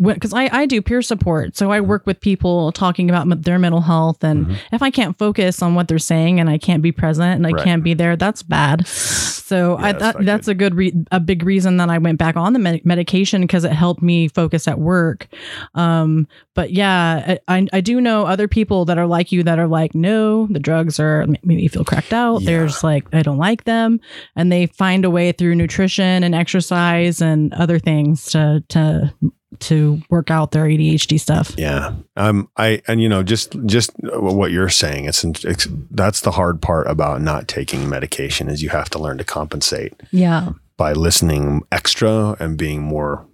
because 0.01 0.35
I, 0.35 0.49
I 0.53 0.67
do 0.67 0.83
peer 0.83 1.01
support 1.03 1.57
so 1.57 1.73
i 1.73 1.79
Mm-hmm. 1.79 1.89
work 1.89 2.07
with 2.07 2.21
people 2.21 2.71
talking 2.73 3.09
about 3.09 3.43
their 3.43 3.59
mental 3.59 3.81
health 3.81 4.23
and 4.25 4.47
Mhm. 4.47 4.57
if 4.73 4.83
i 4.83 4.91
can't 4.91 5.17
focus 5.19 5.63
on 5.63 5.75
what 5.75 5.89
they're 5.89 5.99
saying 5.99 6.39
and 6.41 6.51
i 6.51 6.59
can't 6.59 6.83
be 6.83 6.93
present 6.93 7.35
and 7.37 7.47
i 7.47 7.51
Right. 7.51 7.65
can't 7.65 7.83
be 7.83 7.95
there 7.95 8.15
that's 8.17 8.43
bad 8.43 8.87
so 8.87 9.79
Yeah, 9.79 9.87
i 9.87 9.93
that's 9.93 10.03
thought 10.17 10.25
that's 10.25 10.49
a 10.49 10.55
good 10.55 10.75
re- 10.75 10.93
a 11.11 11.21
big 11.21 11.43
reason 11.45 11.79
that 11.79 11.89
i 11.89 11.97
went 11.99 12.19
back 12.19 12.37
on 12.37 12.53
the 12.53 12.59
med- 12.59 12.85
medication 12.85 13.41
because 13.43 13.65
it 13.65 13.73
helped 13.73 14.03
me 14.03 14.29
focus 14.29 14.69
at 14.69 14.79
work 14.79 15.29
um 15.75 16.27
but 16.55 16.73
yeah 16.73 17.39
I, 17.49 17.57
I 17.57 17.67
i 17.75 17.81
do 17.81 18.01
know 18.01 18.27
other 18.27 18.49
people 18.49 18.85
that 18.87 18.99
are 18.99 19.07
like 19.07 19.33
you 19.33 19.43
that 19.45 19.59
are 19.59 19.69
like 19.69 19.95
no 19.95 20.47
the 20.49 20.59
drugs 20.61 21.01
are 21.01 21.27
make 21.27 21.45
me 21.45 21.69
feel 21.69 21.85
cracked 21.85 22.13
out 22.13 22.43
Yeah. 22.43 22.47
there's 22.51 22.85
like 22.85 23.07
i 23.15 23.23
don't 23.23 23.39
like 23.39 23.65
them 23.65 24.01
and 24.35 24.53
they 24.53 24.67
find 24.67 25.05
a 25.07 25.11
way 25.11 25.33
through 25.33 25.55
nutrition 25.55 26.23
and 26.23 26.35
exercise 26.35 27.23
and 27.23 27.53
other 27.55 27.79
things 27.79 28.27
to 28.33 28.63
to 28.69 29.13
to 29.61 30.03
work 30.11 30.31
out 30.31 30.51
their 30.51 30.65
adhd 30.65 31.19
stuff. 31.21 31.55
Yeah. 31.57 31.95
Um 32.17 32.49
I 32.57 32.83
and 32.89 33.01
you 33.01 33.09
know 33.09 33.23
just 33.23 33.57
just 33.67 33.91
what 34.03 34.51
you're 34.51 34.69
saying 34.69 35.05
it's, 35.07 35.25
it's 35.25 35.69
that's 35.91 36.21
the 36.23 36.33
hard 36.33 36.61
part 36.61 36.87
about 36.89 37.21
not 37.21 37.47
taking 37.49 37.89
medication 37.89 38.49
is 38.49 38.63
you 38.63 38.71
have 38.71 38.91
to 38.91 38.99
learn 38.99 39.19
to 39.19 39.25
compensate 39.25 39.95
yeah. 40.11 40.51
by 40.77 40.93
listening 40.93 41.63
extra 41.71 42.37
and 42.41 42.59
being 42.59 42.83
more 42.83 43.25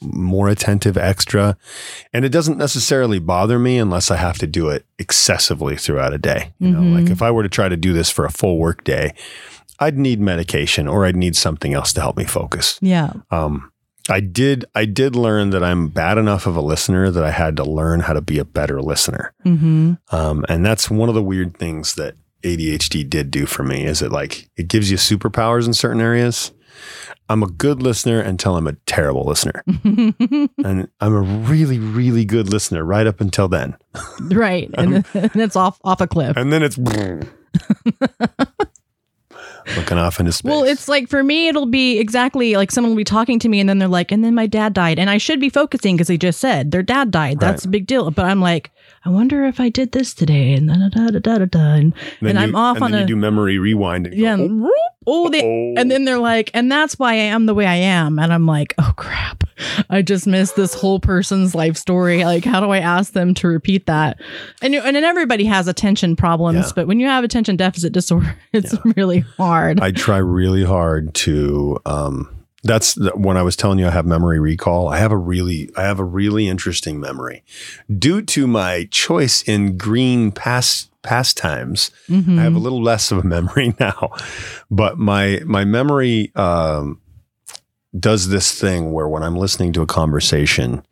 more 0.00 0.48
attentive 0.48 0.96
extra. 0.96 1.54
And 2.12 2.24
it 2.24 2.30
doesn't 2.30 2.56
necessarily 2.56 3.18
bother 3.18 3.58
me 3.58 3.76
unless 3.76 4.10
i 4.10 4.16
have 4.16 4.38
to 4.38 4.46
do 4.46 4.70
it 4.70 4.86
excessively 4.98 5.76
throughout 5.76 6.14
a 6.14 6.18
day. 6.18 6.52
You 6.58 6.70
know 6.70 6.80
Mhm. 6.80 6.94
like 7.02 7.10
if 7.10 7.20
i 7.22 7.30
were 7.30 7.42
to 7.42 7.48
try 7.50 7.68
to 7.68 7.76
do 7.76 7.92
this 7.92 8.08
for 8.08 8.24
a 8.24 8.30
full 8.30 8.56
work 8.58 8.84
day 8.84 9.12
i'd 9.80 9.98
need 9.98 10.18
medication 10.20 10.88
or 10.88 11.04
i'd 11.04 11.16
need 11.16 11.36
something 11.36 11.74
else 11.74 11.92
to 11.92 12.00
help 12.00 12.16
me 12.16 12.24
focus. 12.24 12.78
Yeah. 12.80 13.12
Um, 13.30 13.70
I 14.08 14.20
did 14.20 14.64
I 14.74 14.84
did 14.84 15.16
learn 15.16 15.50
that 15.50 15.64
I'm 15.64 15.88
bad 15.88 16.18
enough 16.18 16.46
of 16.46 16.56
a 16.56 16.60
listener 16.60 17.10
that 17.10 17.24
I 17.24 17.30
had 17.30 17.56
to 17.56 17.64
learn 17.64 18.00
how 18.00 18.12
to 18.12 18.20
be 18.20 18.38
a 18.38 18.44
better 18.44 18.80
listener. 18.80 19.32
mm-hmm 19.44 19.94
Um, 20.10 20.44
and 20.48 20.64
that's 20.64 20.90
one 20.90 21.08
of 21.08 21.14
the 21.14 21.22
weird 21.22 21.56
things 21.58 21.94
that 21.96 22.14
ADHD 22.42 23.08
did 23.08 23.30
do 23.30 23.46
for 23.46 23.64
me 23.64 23.84
is 23.84 24.02
it 24.02 24.12
like 24.12 24.48
it 24.56 24.68
gives 24.68 24.90
you 24.90 24.96
superpowers 24.96 25.66
in 25.66 25.74
certain 25.74 26.00
areas. 26.00 26.52
I'm 27.28 27.42
a 27.42 27.48
good 27.48 27.82
listener 27.82 28.20
until 28.20 28.56
I'm 28.56 28.68
a 28.68 28.74
terrible 28.86 29.24
listener. 29.24 29.64
and 29.84 30.88
I'm 31.00 31.14
a 31.14 31.20
really, 31.22 31.78
really 31.78 32.24
good 32.24 32.50
listener 32.52 32.84
right 32.84 33.06
up 33.06 33.20
until 33.20 33.48
then. 33.48 33.76
right 34.30 34.70
and, 34.78 35.04
it's 35.14 35.56
off 35.56 35.80
off 35.82 36.00
a 36.00 36.06
cliff 36.06 36.36
And 36.36 36.52
then 36.52 36.62
it's 36.62 36.78
looking 39.74 39.98
off 39.98 40.20
into 40.20 40.32
space. 40.32 40.50
Well, 40.50 40.64
it's 40.64 40.88
like 40.88 41.08
for 41.08 41.22
me, 41.22 41.48
it'll 41.48 41.66
be 41.66 41.98
exactly 41.98 42.56
like 42.56 42.70
someone 42.70 42.92
will 42.92 42.96
be 42.96 43.04
talking 43.04 43.38
to 43.40 43.48
me, 43.48 43.60
and 43.60 43.68
then 43.68 43.78
they're 43.78 43.88
like, 43.88 44.12
and 44.12 44.24
then 44.24 44.34
my 44.34 44.46
dad 44.46 44.72
died, 44.72 44.98
and 44.98 45.10
I 45.10 45.18
should 45.18 45.40
be 45.40 45.48
focusing 45.48 45.96
because 45.96 46.08
they 46.08 46.18
just 46.18 46.40
said 46.40 46.70
their 46.70 46.82
dad 46.82 47.10
died. 47.10 47.40
That's 47.40 47.64
a 47.64 47.68
big 47.68 47.86
deal. 47.86 48.10
But 48.10 48.26
I'm 48.26 48.40
like, 48.40 48.70
I 49.04 49.08
wonder 49.10 49.44
if 49.44 49.60
I 49.60 49.68
did 49.68 49.92
this 49.92 50.14
today, 50.14 50.52
and 50.54 50.68
da 50.68 50.74
da 50.74 51.10
da 51.10 51.18
da 51.20 51.38
da 51.38 51.44
da, 51.44 51.58
and, 51.74 51.94
then 52.20 52.30
and 52.36 52.38
you- 52.38 52.44
I'm 52.44 52.54
off 52.56 52.76
and 52.76 52.84
on 52.86 52.90
then 52.92 53.00
a 53.00 53.02
you 53.02 53.06
do 53.08 53.16
memory 53.16 53.58
rewind. 53.58 54.06
And 54.08 54.16
yeah, 54.16 54.36
go, 54.36 54.44
and 54.44 54.62
whoop, 54.62 54.72
oh, 55.06 55.28
they, 55.28 55.42
"Oh." 55.44 55.80
and 55.80 55.88
then 55.90 56.04
they're 56.04 56.18
like, 56.18 56.50
and 56.54 56.70
that's 56.72 56.98
why 56.98 57.12
I 57.12 57.16
am 57.16 57.46
the 57.46 57.54
way 57.54 57.66
I 57.66 57.76
am, 57.76 58.18
and 58.18 58.32
I'm 58.32 58.46
like, 58.46 58.74
oh 58.78 58.92
crap, 58.96 59.44
I 59.88 60.02
just 60.02 60.26
missed 60.26 60.56
this 60.56 60.74
whole 60.74 60.98
person's 60.98 61.54
life 61.54 61.76
story. 61.76 62.24
Like, 62.24 62.44
how 62.44 62.58
do 62.60 62.70
I 62.70 62.78
ask 62.78 63.12
them 63.12 63.32
to 63.34 63.46
repeat 63.48 63.86
that? 63.86 64.18
And 64.60 64.74
you, 64.74 64.80
and 64.80 64.96
then 64.96 65.04
everybody 65.04 65.44
has 65.44 65.68
attention 65.68 66.16
problems, 66.16 66.56
Yeah. 66.66 66.72
but 66.74 66.88
when 66.88 66.98
you 66.98 67.06
have 67.06 67.22
attention 67.22 67.54
deficit 67.56 67.92
disorder, 67.92 68.36
it's 68.52 68.74
really 68.96 69.20
hard. 69.20 69.78
I 69.80 69.92
try 69.92 70.16
really 70.18 70.64
hard 70.64 71.14
to. 71.14 71.78
Um, 71.86 72.28
that's 72.66 72.94
the, 72.94 73.10
when 73.14 73.36
I 73.36 73.42
was 73.42 73.56
telling 73.56 73.78
you 73.78 73.86
I 73.86 73.90
have 73.90 74.06
memory 74.06 74.38
recall. 74.40 74.88
I 74.88 74.98
have 74.98 75.12
a 75.12 75.16
really, 75.16 75.70
I 75.76 75.82
have 75.82 75.98
a 76.00 76.04
really 76.04 76.48
interesting 76.48 77.00
memory, 77.00 77.44
due 77.98 78.22
to 78.22 78.46
my 78.46 78.88
choice 78.90 79.42
in 79.42 79.76
green 79.76 80.32
past 80.32 80.90
pastimes. 81.02 81.90
Mhm. 82.08 82.38
I 82.38 82.42
have 82.42 82.54
a 82.56 82.58
little 82.58 82.82
less 82.82 83.12
of 83.12 83.18
a 83.18 83.22
memory 83.36 83.74
now, 83.80 84.10
but 84.70 84.98
my 84.98 85.40
my 85.46 85.64
memory 85.64 86.32
um, 86.34 87.00
does 87.98 88.28
this 88.28 88.58
thing 88.60 88.92
where 88.92 89.08
when 89.08 89.22
I'm 89.22 89.36
listening 89.36 89.72
to 89.74 89.82
a 89.82 89.86
conversation, 89.86 90.84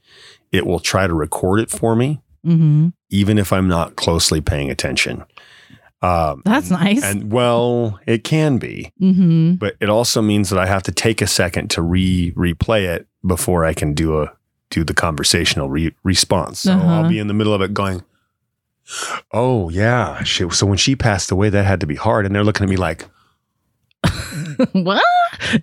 it 0.52 0.66
will 0.66 0.80
try 0.80 1.06
to 1.06 1.14
record 1.14 1.60
it 1.60 1.70
for 1.70 1.96
me, 1.96 2.20
Mhm. 2.46 2.92
even 3.10 3.38
if 3.38 3.52
I'm 3.52 3.68
not 3.68 3.96
closely 3.96 4.40
paying 4.40 4.70
attention. 4.70 5.24
Um, 6.04 6.42
That's 6.44 6.70
nice. 6.70 7.02
and 7.02 7.32
well, 7.32 7.98
it 8.06 8.24
can 8.24 8.58
be 8.58 8.92
mm-hmm. 9.00 9.54
but 9.54 9.74
it 9.80 9.88
also 9.88 10.20
means 10.20 10.50
that 10.50 10.58
I 10.58 10.66
have 10.66 10.82
to 10.84 10.92
take 10.92 11.22
a 11.22 11.26
second 11.26 11.70
to 11.70 11.82
re 11.82 12.32
replay 12.32 12.82
it 12.94 13.06
before 13.26 13.64
I 13.64 13.72
can 13.74 13.94
do 13.94 14.20
a 14.22 14.32
do 14.70 14.84
the 14.84 14.94
conversational 14.94 15.68
re- 15.70 15.94
response. 16.02 16.60
So 16.60 16.72
Uh-huh. 16.72 16.86
I'll 16.86 17.08
be 17.08 17.18
in 17.18 17.26
the 17.28 17.34
middle 17.34 17.54
of 17.54 17.62
it 17.62 17.72
going, 17.72 18.02
"Oh 19.32 19.70
yeah, 19.70 20.22
she, 20.24 20.48
so 20.50 20.66
when 20.66 20.78
she 20.78 20.94
passed 20.96 21.30
away, 21.30 21.48
that 21.50 21.64
had 21.64 21.80
to 21.80 21.86
be 21.86 21.94
hard." 21.96 22.26
And 22.26 22.34
they're 22.34 22.44
looking 22.44 22.64
at 22.64 22.70
me 22.70 22.76
like, 22.76 23.06
what? 24.72 25.02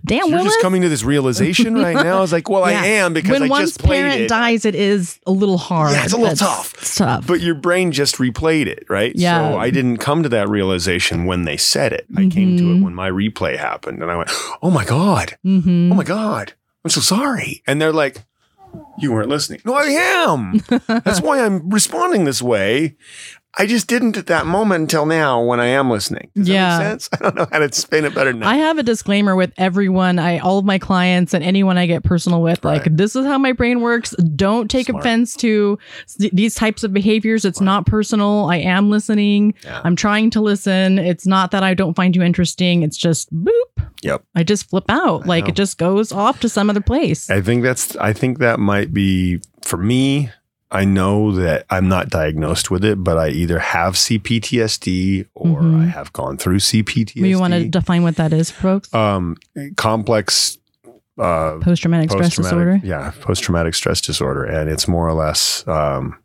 Damn, 0.05 0.27
"You're 0.27 0.37
Willis. 0.37 0.45
just 0.53 0.61
coming 0.61 0.81
to 0.81 0.89
this 0.89 1.03
realization 1.03 1.75
right 1.75 1.95
now." 1.95 2.17
I 2.17 2.21
was 2.21 2.31
like, 2.31 2.49
"Well, 2.49 2.61
Yeah. 2.69 2.81
I 2.81 2.85
am 2.85 3.13
because 3.13 3.31
when 3.31 3.43
I 3.43 3.47
one's 3.47 3.69
just 3.71 3.79
played 3.83 4.01
parent 4.01 4.21
it." 4.21 4.27
dies, 4.29 4.65
it 4.65 4.75
is 4.75 5.19
a 5.25 5.31
little 5.31 5.57
hard. 5.57 5.93
Yeah, 5.93 6.03
it's 6.03 6.13
a 6.13 6.17
little 6.17 6.31
It's 6.31 6.41
tough. 6.41 6.95
Tough. 6.95 7.27
but 7.27 7.39
your 7.41 7.55
brain 7.55 7.91
just 7.91 8.15
replayed 8.15 8.67
it, 8.67 8.85
right? 8.89 9.13
Yeah. 9.15 9.51
So 9.51 9.57
I 9.57 9.69
didn't 9.69 9.97
come 9.97 10.23
to 10.23 10.29
that 10.29 10.49
realization 10.49 11.25
when 11.25 11.43
they 11.45 11.57
said 11.57 11.93
it. 11.93 12.05
I 12.17 12.27
came 12.27 12.57
to 12.57 12.63
it 12.63 12.75
Mhm. 12.77 12.83
when 12.83 12.93
my 12.95 13.09
replay 13.09 13.57
happened, 13.57 14.01
and 14.01 14.11
I 14.11 14.17
went, 14.17 14.29
"Oh 14.61 14.69
my 14.71 14.85
god." 14.85 15.37
mm-hmm. 15.45 15.91
oh 15.91 15.95
my 15.95 16.03
god 16.03 16.53
i'm 16.83 16.89
so 16.89 16.99
sorry 17.01 17.61
and 17.67 17.79
they're 17.79 17.93
like 17.93 18.17
you 18.97 19.11
weren't 19.11 19.29
listening 19.29 19.61
no 19.65 19.73
i 19.75 19.83
am 19.83 20.61
that's 20.87 21.21
why 21.21 21.39
i'm 21.43 21.69
responding 21.69 22.23
this 22.25 22.41
way 22.41 22.95
i 23.57 23.65
just 23.65 23.87
didn't 23.87 24.17
at 24.17 24.27
that 24.27 24.45
moment 24.45 24.81
until 24.81 25.05
now 25.05 25.41
when 25.41 25.59
i 25.59 25.65
am 25.65 25.89
listening 25.89 26.29
Does 26.35 26.47
Yeah. 26.49 26.77
that 26.77 26.83
make 26.83 27.01
sense 27.01 27.09
i 27.13 27.17
don't 27.23 27.35
know 27.35 27.47
how 27.51 27.59
to 27.59 27.65
explain 27.65 28.05
it 28.05 28.13
better 28.15 28.31
than 28.31 28.43
I 28.43 28.55
have 28.57 28.77
a 28.77 28.83
disclaimer 28.83 29.35
with 29.35 29.51
everyone, 29.57 30.19
I 30.19 30.39
all 30.39 30.57
of 30.57 30.65
my 30.65 30.79
clients 30.79 31.33
and 31.33 31.43
anyone 31.43 31.77
I 31.77 31.85
get 31.85 32.03
personal 32.03 32.41
with. 32.41 32.63
Like, 32.65 32.83
this 32.85 33.15
is 33.15 33.25
how 33.25 33.37
my 33.37 33.51
brain 33.53 33.81
works. 33.81 34.11
Don't 34.35 34.69
take 34.69 34.87
Smart. 34.87 35.03
offense 35.03 35.35
to 35.37 35.77
these 36.17 36.55
types 36.55 36.83
of 36.83 36.93
behaviors. 36.93 37.45
It's 37.45 37.61
not 37.61 37.85
personal. 37.85 38.45
I 38.49 38.57
am 38.57 38.89
listening. 38.89 39.53
Yeah. 39.63 39.81
I'm 39.83 39.95
trying 39.95 40.29
to 40.31 40.41
listen. 40.41 40.97
It's 40.99 41.25
not 41.27 41.51
that 41.51 41.63
I 41.63 41.73
don't 41.73 41.93
find 41.95 42.15
you 42.15 42.23
interesting. 42.23 42.83
It's 42.83 42.97
just 42.97 43.33
boop. 43.33 43.89
Yep. 44.01 44.23
I 44.35 44.43
just 44.43 44.69
flip 44.69 44.85
out. 44.89 45.23
I 45.23 45.27
like 45.27 45.43
know. 45.45 45.49
it 45.49 45.55
just 45.55 45.77
goes 45.77 46.11
off 46.11 46.39
to 46.41 46.49
some 46.49 46.69
other 46.69 46.81
place. 46.81 47.29
i 47.29 47.41
think 47.41 47.63
that's 47.63 47.95
i 47.97 48.11
think 48.13 48.39
that 48.39 48.59
might 48.59 48.93
be 48.93 49.39
for 49.63 49.77
me 49.77 50.29
i 50.71 50.85
know 50.85 51.31
that 51.31 51.65
i'm 51.69 51.87
not 51.87 52.09
diagnosed 52.09 52.71
with 52.71 52.83
it 52.85 53.03
but 53.03 53.17
i 53.17 53.27
either 53.29 53.59
have 53.59 53.93
cptsd 53.95 55.25
or 55.35 55.61
Mhm. 55.61 55.81
i 55.83 55.85
have 55.87 56.11
gone 56.13 56.37
through 56.37 56.57
cptsd 56.59 57.15
you 57.15 57.39
want 57.39 57.53
to 57.53 57.67
define 57.67 58.03
what 58.03 58.15
that 58.15 58.31
is, 58.33 58.49
folks? 58.51 58.93
um 58.93 59.35
complex 59.77 60.57
uh 61.19 61.57
Post 61.61 61.81
traumatic 61.81 62.09
stress 62.09 62.35
disorder. 62.35 62.79
Yeah, 62.83 63.11
post 63.21 63.43
traumatic 63.43 63.75
stress 63.75 63.99
disorder, 64.01 64.45
and 64.45 64.69
it's 64.69 64.87
more 64.87 65.07
or 65.07 65.13
less 65.13 65.67
um, 65.67 66.17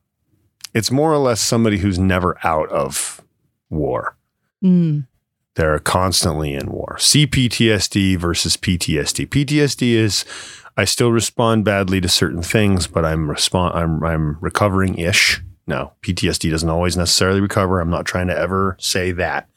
it's 0.75 0.91
more 0.91 1.13
or 1.13 1.19
less 1.19 1.41
somebody 1.41 1.79
who's 1.79 1.99
never 1.99 2.39
out 2.45 2.69
of 2.71 3.21
war. 3.69 4.17
Mm. 4.65 5.07
They're 5.57 5.81
constantly 5.81 6.55
in 6.55 6.71
war. 6.71 6.97
CPTSD 6.99 8.17
versus 8.17 8.57
PTSD. 8.57 9.27
PTSD 9.27 9.93
is 9.95 10.25
I 10.77 10.85
still 10.85 11.11
respond 11.11 11.65
badly 11.65 12.01
to 12.01 12.09
certain 12.09 12.43
things, 12.43 12.87
but 12.87 13.05
I'm 13.05 13.31
respond 13.31 13.75
I'm 13.75 14.03
I'm 14.05 14.39
recovering 14.41 14.99
ish. 14.99 15.43
No, 15.67 15.93
PTSD 16.03 16.51
doesn't 16.51 16.69
always 16.69 16.97
necessarily 16.97 17.41
recover. 17.41 17.81
I'm 17.81 17.91
not 17.91 18.07
trying 18.07 18.29
to 18.29 18.37
ever 18.37 18.77
say 18.79 19.11
that. 19.13 19.49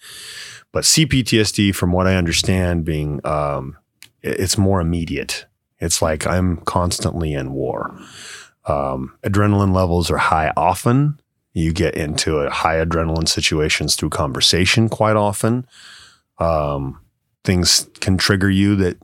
But 0.72 0.84
CPTSD, 0.84 1.76
from 1.76 1.92
what 1.92 2.08
I 2.08 2.16
understand, 2.16 2.86
being 2.86 3.26
um, 3.26 3.78
it's 4.22 4.58
more 4.58 4.82
immediate. 4.82 5.46
It's 5.80 6.02
like 6.02 6.26
I'm 6.28 6.58
constantly 6.58 7.34
in 7.34 7.54
war. 7.54 7.98
Um, 8.66 9.18
adrenaline 9.24 9.74
levels 9.74 10.12
are 10.12 10.18
high 10.18 10.52
often. 10.56 11.20
You 11.54 11.74
get 11.74 11.96
into 11.96 12.38
a 12.38 12.50
high 12.50 12.76
adrenaline 12.76 13.28
situations 13.28 13.96
through 13.96 14.10
conversation 14.10 14.90
quite 14.90 15.16
often. 15.16 15.66
Um, 16.38 17.02
things 17.44 17.90
can 18.00 18.18
trigger 18.18 18.50
you 18.50 18.76
that 18.78 18.98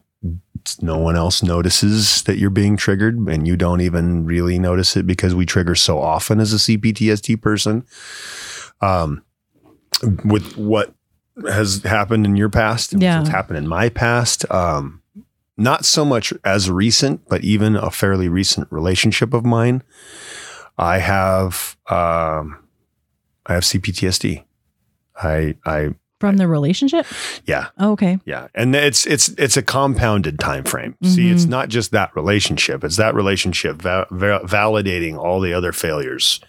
no 0.82 0.98
one 0.98 1.16
else 1.16 1.42
notices 1.44 2.22
that 2.24 2.38
you're 2.38 2.50
being 2.50 2.78
triggered 2.78 3.16
and 3.18 3.48
you 3.48 3.56
don't 3.56 3.82
even 3.82 4.26
really 4.26 4.58
notice 4.60 4.96
it 4.96 5.06
because 5.08 5.34
we 5.36 5.46
trigger 5.46 5.76
so 5.76 6.00
often 6.00 6.40
as 6.40 6.54
a 6.54 6.58
CPTSD 6.58 7.42
person. 7.42 7.86
Um, 8.82 9.24
with 10.24 10.58
what 10.58 10.94
has 11.50 11.84
happened 11.84 12.26
in 12.26 12.36
your 12.36 12.50
past 12.50 12.94
and 12.94 13.02
Yeah. 13.02 13.18
what's 13.20 13.30
happened 13.30 13.58
in 13.58 13.68
my 13.68 13.90
past, 13.90 14.50
um, 14.52 15.02
not 15.58 15.86
so 15.86 16.04
much 16.04 16.34
as 16.44 16.70
recent, 16.70 17.28
but 17.30 17.44
even 17.44 17.76
a 17.76 17.90
fairly 17.90 18.28
recent 18.30 18.68
relationship 18.72 19.34
of 19.34 19.46
mine. 19.46 19.84
I 20.78 20.98
have, 21.00 21.78
um, 21.90 22.58
I 23.46 23.54
have 23.54 23.64
CPTSD. 23.64 24.44
I, 25.22 25.56
I, 25.66 25.96
From 26.30 26.38
the 26.38 26.48
relationship? 26.48 27.06
yeah, 27.46 27.68
Oh, 27.78 27.92
okay. 27.92 28.20
yeah, 28.26 28.48
and 28.56 28.76
it's 28.76 29.06
it's 29.06 29.30
it's 29.38 29.58
a 29.58 29.62
compounded 29.62 30.40
time 30.40 30.64
frame. 30.64 30.96
See, 31.04 31.30
it's 31.30 31.44
mm-hmm. 31.44 31.52
not 31.52 31.70
just 31.70 31.92
that 31.92 32.16
relationship; 32.16 32.84
it's 32.84 32.98
that 32.98 33.16
relationship 33.16 33.82
va- 33.82 34.08
va- 34.12 34.42
validating 34.44 35.18
all 35.18 35.40
the 35.40 35.54
other 35.54 35.72
failures 35.72 36.40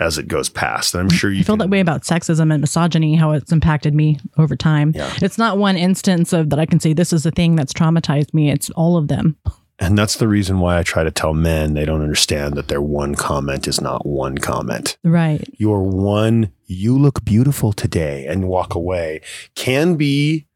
as 0.00 0.16
it 0.16 0.28
goes 0.28 0.48
past. 0.48 0.94
And 0.94 1.00
I'm 1.02 1.08
sure 1.10 1.30
you 1.32 1.40
I 1.40 1.42
feel 1.42 1.54
can- 1.56 1.58
that 1.66 1.70
way 1.70 1.80
about 1.80 2.02
sexism 2.02 2.52
and 2.52 2.60
misogyny, 2.60 3.16
how 3.16 3.32
it's 3.32 3.50
impacted 3.50 3.94
me 3.94 4.18
over 4.36 4.54
time. 4.54 4.92
Yeah. 4.94 5.12
It's 5.20 5.38
not 5.38 5.58
one 5.58 5.76
instance 5.76 6.32
of 6.32 6.50
that 6.50 6.58
I 6.60 6.66
can 6.66 6.78
say 6.78 6.92
this 6.92 7.12
is 7.12 7.24
the 7.24 7.30
thing 7.32 7.56
that's 7.56 7.72
traumatized 7.72 8.32
me. 8.32 8.50
It's 8.50 8.70
all 8.70 8.96
of 8.96 9.08
them. 9.08 9.36
And 9.78 9.96
that's 9.96 10.16
the 10.16 10.26
reason 10.26 10.58
why 10.58 10.78
I 10.78 10.82
try 10.82 11.04
to 11.04 11.10
tell 11.10 11.34
men 11.34 11.74
they 11.74 11.84
don't 11.84 12.02
understand 12.02 12.54
that 12.54 12.68
their 12.68 12.82
one 12.82 13.14
comment 13.14 13.68
is 13.68 13.80
not 13.80 14.04
one 14.04 14.38
comment. 14.38 14.98
Right. 15.04 15.48
Your 15.56 15.82
one, 15.82 16.52
you 16.66 16.98
look 16.98 17.24
beautiful 17.24 17.72
today, 17.72 18.26
and 18.26 18.48
walk 18.48 18.74
away 18.74 19.20
can 19.54 19.94
be 19.94 20.46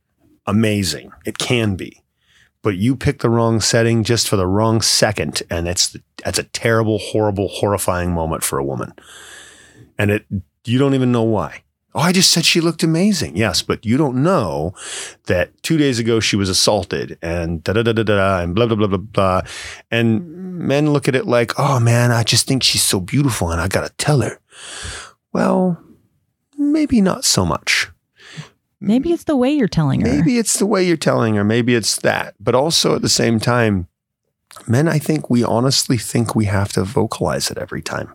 amazing. 0.46 1.12
It 1.24 1.38
can 1.38 1.76
be. 1.76 2.02
But 2.62 2.76
you 2.76 2.96
pick 2.96 3.20
the 3.20 3.30
wrong 3.30 3.60
setting 3.60 4.04
just 4.04 4.28
for 4.28 4.36
the 4.36 4.46
wrong 4.46 4.80
second, 4.82 5.42
and 5.50 5.68
it's 5.68 5.96
that's 6.24 6.38
a 6.38 6.44
terrible, 6.44 6.98
horrible, 6.98 7.48
horrifying 7.48 8.12
moment 8.12 8.44
for 8.44 8.58
a 8.58 8.64
woman. 8.64 8.92
And 9.98 10.10
it 10.10 10.26
you 10.64 10.78
don't 10.78 10.94
even 10.94 11.12
know 11.12 11.24
why. 11.24 11.62
Oh, 11.94 12.00
I 12.00 12.12
just 12.12 12.30
said 12.30 12.46
she 12.46 12.60
looked 12.60 12.82
amazing. 12.82 13.36
Yes, 13.36 13.60
but 13.60 13.84
you 13.84 13.98
don't 13.98 14.22
know 14.22 14.74
that 15.26 15.62
two 15.62 15.76
days 15.76 15.98
ago 15.98 16.20
she 16.20 16.36
was 16.36 16.48
assaulted 16.48 17.18
and 17.20 17.62
da 17.62 17.74
da 17.74 17.82
da 17.82 17.92
da 17.92 18.02
da 18.02 18.40
and 18.40 18.54
blah 18.54 18.66
blah 18.66 18.76
blah 18.76 18.86
blah 18.86 18.96
blah. 18.96 19.42
And 19.90 20.58
men 20.58 20.92
look 20.92 21.06
at 21.06 21.14
it 21.14 21.26
like, 21.26 21.58
oh 21.58 21.78
man, 21.78 22.10
I 22.10 22.22
just 22.22 22.46
think 22.46 22.62
she's 22.62 22.82
so 22.82 22.98
beautiful 22.98 23.50
and 23.50 23.60
I 23.60 23.68
gotta 23.68 23.92
tell 23.98 24.20
her. 24.20 24.40
Well, 25.32 25.82
maybe 26.56 27.00
not 27.00 27.24
so 27.24 27.44
much. 27.44 27.90
Maybe 28.80 29.12
it's 29.12 29.24
the 29.24 29.36
way 29.36 29.52
you're 29.52 29.68
telling 29.68 30.00
her. 30.00 30.08
Maybe 30.08 30.38
it's 30.38 30.58
the 30.58 30.66
way 30.66 30.82
you're 30.82 30.96
telling 30.96 31.36
her. 31.36 31.44
Maybe 31.44 31.74
it's 31.74 31.96
that. 32.00 32.34
But 32.40 32.54
also 32.54 32.96
at 32.96 33.02
the 33.02 33.08
same 33.08 33.38
time, 33.38 33.86
men, 34.66 34.88
I 34.88 34.98
think 34.98 35.30
we 35.30 35.44
honestly 35.44 35.98
think 35.98 36.34
we 36.34 36.46
have 36.46 36.72
to 36.72 36.82
vocalize 36.82 37.50
it 37.50 37.58
every 37.58 37.82
time. 37.82 38.12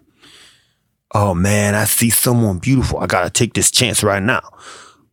Oh 1.14 1.34
man, 1.34 1.74
I 1.76 1.86
see 1.86 2.10
someone 2.10 2.60
beautiful. 2.60 3.00
I 3.00 3.08
got 3.08 3.24
to 3.24 3.30
take 3.30 3.54
this 3.54 3.72
chance 3.72 4.04
right 4.04 4.22
now. 4.22 4.42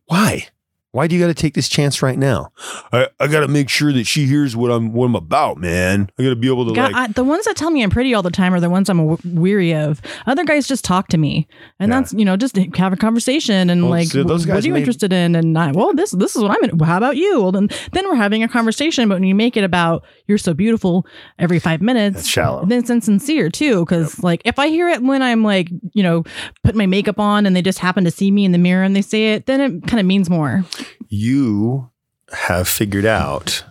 Why? 0.05 0.47
Why 0.95 1.07
do 1.07 1.15
you 1.15 1.21
got 1.21 1.27
to 1.27 1.33
take 1.33 1.55
this 1.55 1.67
chance 1.67 2.01
right 2.01 2.17
now? 2.17 2.53
I, 2.93 3.09
I 3.19 3.27
got 3.27 3.41
to 3.41 3.49
make 3.49 3.67
sure 3.67 3.91
that 3.91 4.05
she 4.05 4.27
hears 4.27 4.55
what 4.55 4.71
I'm 4.71 4.93
what 4.93 5.07
I'm 5.07 5.15
about, 5.15 5.57
man. 5.57 6.09
I 6.17 6.23
got 6.23 6.29
to 6.29 6.35
be 6.37 6.47
able 6.47 6.65
to 6.67 6.73
God, 6.73 6.93
like 6.93 7.09
I, 7.09 7.11
the 7.11 7.25
ones 7.25 7.43
that 7.43 7.57
tell 7.57 7.69
me 7.69 7.83
I'm 7.83 7.89
pretty 7.89 8.13
all 8.13 8.21
the 8.23 8.31
time 8.31 8.53
are 8.53 8.61
the 8.61 8.69
ones 8.69 8.87
I'm 8.89 8.99
w- 9.05 9.17
weary 9.37 9.73
of. 9.75 10.01
Other 10.25 10.45
guys 10.45 10.69
just 10.69 10.85
talk 10.85 11.09
to 11.09 11.17
me, 11.17 11.49
and 11.81 11.89
Yeah. 11.91 11.99
that's 11.99 12.13
you 12.13 12.23
know 12.23 12.37
just 12.37 12.55
have 12.77 12.93
a 12.93 12.95
conversation 12.95 13.69
and 13.69 13.81
Well, 13.83 13.91
like, 13.91 14.07
so 14.07 14.23
those 14.23 14.45
"Wh- 14.45 14.49
what 14.51 14.63
are 14.63 14.67
you 14.67 14.71
may- 14.71 14.79
interested 14.79 15.11
in? 15.11 15.35
And 15.35 15.57
I, 15.57 15.73
well, 15.73 15.93
this 15.93 16.11
this 16.11 16.33
is 16.33 16.41
what 16.41 16.51
I'm. 16.51 16.63
in. 16.69 16.77
Well, 16.77 16.87
how 16.89 16.95
about 16.95 17.17
you? 17.17 17.41
Well, 17.41 17.51
then 17.51 17.67
then 17.91 18.07
we're 18.07 18.15
having 18.15 18.41
a 18.41 18.47
conversation. 18.47 19.09
But 19.09 19.15
when 19.15 19.27
you 19.27 19.35
make 19.35 19.57
it 19.57 19.65
about 19.65 20.05
you're 20.27 20.37
so 20.37 20.53
beautiful 20.53 21.05
every 21.39 21.59
five 21.59 21.81
minutes, 21.81 22.15
That's 22.19 22.27
shallow. 22.29 22.65
Then 22.65 22.79
it's 22.79 22.89
insincere 22.89 23.49
too, 23.49 23.81
because 23.83 24.23
like 24.23 24.41
if 24.45 24.57
I 24.59 24.69
hear 24.69 24.87
it 24.87 25.03
when 25.03 25.21
I'm 25.21 25.43
like 25.43 25.69
you 25.91 26.03
know 26.03 26.23
putting 26.63 26.77
my 26.77 26.85
makeup 26.85 27.19
on 27.19 27.45
and 27.45 27.53
they 27.53 27.61
just 27.61 27.79
happen 27.79 28.05
to 28.05 28.11
see 28.11 28.31
me 28.31 28.45
in 28.45 28.53
the 28.53 28.57
mirror 28.57 28.85
and 28.85 28.95
they 28.95 29.01
say 29.01 29.33
it, 29.33 29.45
then 29.45 29.59
it 29.59 29.87
kind 29.87 29.99
of 29.99 30.05
means 30.05 30.29
more. 30.29 30.63
You 31.09 31.89
have 32.31 32.67
figured 32.67 33.05
out 33.05 33.63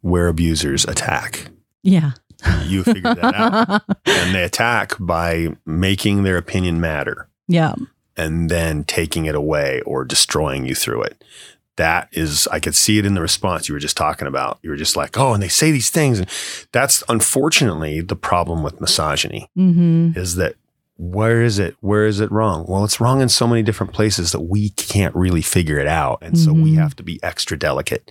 where 0.00 0.28
abusers 0.28 0.84
attack. 0.84 1.48
Yeah. 1.82 2.12
You 2.66 2.82
figured 2.82 3.04
that 3.18 3.34
out. 3.34 3.82
and 4.06 4.34
they 4.34 4.42
attack 4.42 4.94
by 4.98 5.48
making 5.64 6.22
their 6.24 6.36
opinion 6.36 6.80
matter 6.80 7.28
yeah. 7.46 7.74
and 8.16 8.50
then 8.50 8.82
taking 8.84 9.26
it 9.26 9.34
away 9.34 9.80
or 9.82 10.04
destroying 10.04 10.64
you 10.66 10.74
through 10.74 11.02
it. 11.02 11.22
That 11.76 12.08
is, 12.12 12.46
I 12.48 12.58
could 12.60 12.74
see 12.74 12.98
it 12.98 13.06
in 13.06 13.14
the 13.14 13.22
response 13.22 13.68
you 13.68 13.74
were 13.74 13.78
just 13.78 13.96
talking 13.96 14.26
about. 14.28 14.58
You 14.62 14.70
were 14.70 14.76
just 14.76 14.96
like, 14.96 15.16
oh, 15.18 15.32
and 15.32 15.42
they 15.42 15.48
say 15.48 15.70
these 15.70 15.88
things. 15.90 16.18
And 16.18 16.28
that's 16.72 17.02
unfortunately 17.08 18.00
the 18.00 18.16
problem 18.16 18.62
with 18.62 18.80
misogyny 18.80 19.48
Mm-hmm. 19.56 20.18
is 20.18 20.34
that 20.36 20.56
where 20.96 21.42
is 21.42 21.58
it? 21.58 21.74
Where 21.80 22.06
is 22.06 22.20
it 22.20 22.30
wrong? 22.30 22.64
Well, 22.68 22.84
it's 22.84 23.00
wrong 23.00 23.20
in 23.20 23.28
so 23.28 23.46
many 23.46 23.62
different 23.62 23.92
places 23.92 24.32
that 24.32 24.42
we 24.42 24.70
can't 24.70 25.14
really 25.16 25.42
figure 25.42 25.78
it 25.78 25.86
out. 25.88 26.18
And 26.22 26.38
so 26.38 26.52
we 26.52 26.72
Mhm. 26.72 26.76
have 26.78 26.94
to 26.96 27.02
be 27.02 27.18
extra 27.22 27.58
delicate. 27.58 28.10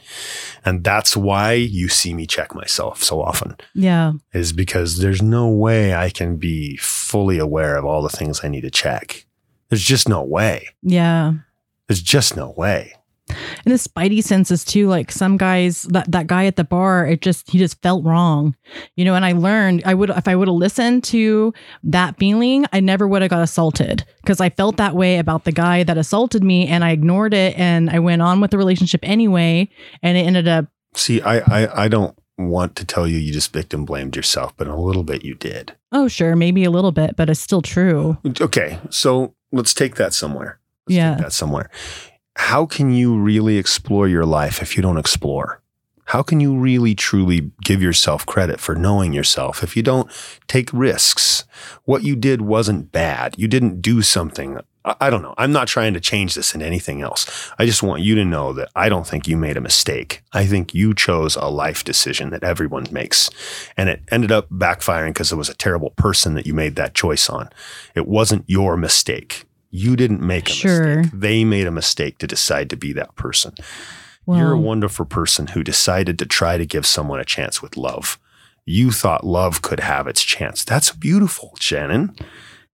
And 0.65 0.83
that's 0.83 1.15
why 1.15 1.53
you 1.53 1.87
see 1.87 2.13
me 2.13 2.25
check 2.27 2.53
myself 2.55 3.03
so 3.03 3.21
often 3.21 3.55
Yeah. 3.75 4.13
is 4.33 4.51
because 4.51 4.97
there's 4.97 5.21
no 5.21 5.47
way 5.47 5.93
I 5.93 6.09
can 6.09 6.37
be 6.37 6.75
fully 6.77 7.37
aware 7.37 7.77
of 7.77 7.85
all 7.85 8.01
the 8.01 8.09
things 8.09 8.41
I 8.43 8.47
need 8.49 8.61
to 8.61 8.71
check. 8.71 9.25
There's 9.69 9.83
just 9.83 10.09
no 10.09 10.21
way. 10.23 10.67
Yeah. 10.81 11.33
There's 11.87 12.01
just 12.01 12.35
no 12.35 12.53
way. 12.57 12.93
And 13.65 13.73
the 13.73 13.77
spidey 13.77 14.23
senses 14.23 14.63
too, 14.65 14.87
like 14.87 15.11
some 15.11 15.37
guys 15.37 15.83
that, 15.83 16.11
that 16.11 16.27
guy 16.27 16.45
at 16.45 16.55
the 16.55 16.63
bar, 16.63 17.05
it 17.07 17.21
just 17.21 17.49
he 17.49 17.57
just 17.57 17.81
felt 17.81 18.03
wrong. 18.03 18.55
You 18.95 19.05
know, 19.05 19.15
and 19.15 19.25
I 19.25 19.31
learned 19.33 19.83
I 19.85 19.93
would 19.93 20.09
if 20.09 20.27
I 20.27 20.35
would 20.35 20.47
have 20.47 20.55
listened 20.55 21.03
to 21.05 21.53
that 21.83 22.17
feeling, 22.17 22.65
I 22.73 22.79
never 22.79 23.07
would 23.07 23.21
have 23.21 23.31
got 23.31 23.41
assaulted. 23.41 24.05
Because 24.21 24.39
I 24.41 24.49
felt 24.49 24.77
that 24.77 24.95
way 24.95 25.17
about 25.17 25.43
the 25.45 25.51
guy 25.51 25.83
that 25.83 25.97
assaulted 25.97 26.43
me 26.43 26.67
and 26.67 26.83
I 26.83 26.91
ignored 26.91 27.33
it 27.33 27.57
and 27.57 27.89
I 27.89 27.99
went 27.99 28.21
on 28.21 28.41
with 28.41 28.51
the 28.51 28.57
relationship 28.57 29.01
anyway. 29.03 29.69
And 30.03 30.17
it 30.17 30.21
ended 30.21 30.47
up 30.47 30.65
See, 30.93 31.21
I, 31.21 31.37
I, 31.39 31.83
I 31.85 31.87
don't 31.87 32.17
want 32.37 32.75
to 32.75 32.85
tell 32.85 33.07
you 33.07 33.17
you 33.17 33.31
just 33.31 33.53
victim 33.53 33.85
blamed 33.85 34.15
yourself, 34.15 34.55
but 34.57 34.67
a 34.67 34.75
little 34.75 35.03
bit 35.03 35.23
you 35.23 35.35
did. 35.35 35.73
oh 35.91 36.07
sure, 36.07 36.35
maybe 36.35 36.63
a 36.63 36.71
little 36.71 36.91
bit, 36.91 37.15
but 37.15 37.29
it's 37.29 37.39
still 37.39 37.61
true. 37.61 38.17
Okay, 38.41 38.79
so 38.89 39.33
let's 39.51 39.73
take 39.73 39.95
that 39.95 40.13
somewhere. 40.13 40.59
Let's 40.87 40.95
Yeah. 40.97 41.13
take 41.15 41.23
that 41.25 41.33
somewhere. 41.33 41.69
How 42.35 42.65
can 42.65 42.91
you 42.91 43.17
really 43.17 43.57
explore 43.57 44.07
your 44.07 44.25
life 44.25 44.61
if 44.61 44.75
you 44.75 44.81
don't 44.81 44.97
explore? 44.97 45.61
How 46.05 46.23
can 46.23 46.41
you 46.41 46.57
really 46.57 46.93
truly 46.93 47.51
give 47.63 47.81
yourself 47.81 48.25
credit 48.25 48.59
for 48.59 48.75
knowing 48.75 49.13
yourself 49.13 49.63
if 49.63 49.77
you 49.77 49.83
don't 49.83 50.11
take 50.47 50.69
risks? 50.73 51.45
What 51.85 52.03
you 52.03 52.17
did 52.17 52.41
wasn't 52.41 52.91
bad. 52.91 53.35
You 53.37 53.47
didn't 53.47 53.81
do 53.81 54.01
something. 54.01 54.59
I, 54.83 55.09
don't 55.09 55.21
know. 55.21 55.35
I'm 55.37 55.51
not 55.51 55.67
trying 55.67 55.93
to 55.93 55.99
change 55.99 56.33
this 56.33 56.55
in 56.55 56.61
anything 56.61 57.01
else. 57.01 57.51
I 57.59 57.65
just 57.65 57.83
want 57.83 58.01
you 58.01 58.15
to 58.15 58.25
know 58.25 58.51
that 58.53 58.69
I 58.75 58.89
don't 58.89 59.07
think 59.07 59.27
you 59.27 59.37
made 59.37 59.55
a 59.55 59.61
mistake. 59.61 60.23
I 60.33 60.45
think 60.45 60.73
you 60.73 60.95
chose 60.95 61.35
a 61.35 61.45
life 61.45 61.83
decision 61.83 62.31
that 62.31 62.43
everyone 62.43 62.87
makes. 62.91 63.29
And 63.77 63.87
it 63.87 64.01
ended 64.09 64.31
up 64.31 64.49
backfiring 64.49 65.09
because 65.09 65.31
it 65.31 65.37
was 65.37 65.49
a 65.49 65.53
terrible 65.53 65.91
person 65.91 66.33
that 66.33 66.47
you 66.47 66.53
made 66.53 66.75
that 66.77 66.95
choice 66.95 67.29
on. 67.29 67.49
It 67.95 68.07
wasn't 68.07 68.43
your 68.47 68.75
mistake. 68.75 69.45
You 69.71 69.95
didn't 69.95 70.21
make 70.21 70.49
a 70.49 70.53
Sure. 70.53 70.97
mistake. 70.97 71.11
They 71.19 71.43
made 71.43 71.65
a 71.65 71.71
mistake 71.71 72.17
to 72.19 72.27
decide 72.27 72.69
to 72.69 72.75
be 72.77 72.93
that 72.93 73.15
person. 73.15 73.53
Well, 74.25 74.37
You're 74.37 74.51
a 74.51 74.57
wonderful 74.59 75.05
person 75.05 75.47
who 75.47 75.63
decided 75.63 76.19
to 76.19 76.25
try 76.25 76.57
to 76.57 76.65
give 76.65 76.85
someone 76.85 77.19
a 77.19 77.25
chance 77.25 77.61
with 77.61 77.75
love. 77.77 78.19
You 78.65 78.91
thought 78.91 79.25
love 79.25 79.61
could 79.63 79.79
have 79.79 80.07
its 80.07 80.21
chance. 80.23 80.63
That's 80.63 80.91
beautiful, 80.91 81.53
Shannon. 81.59 82.15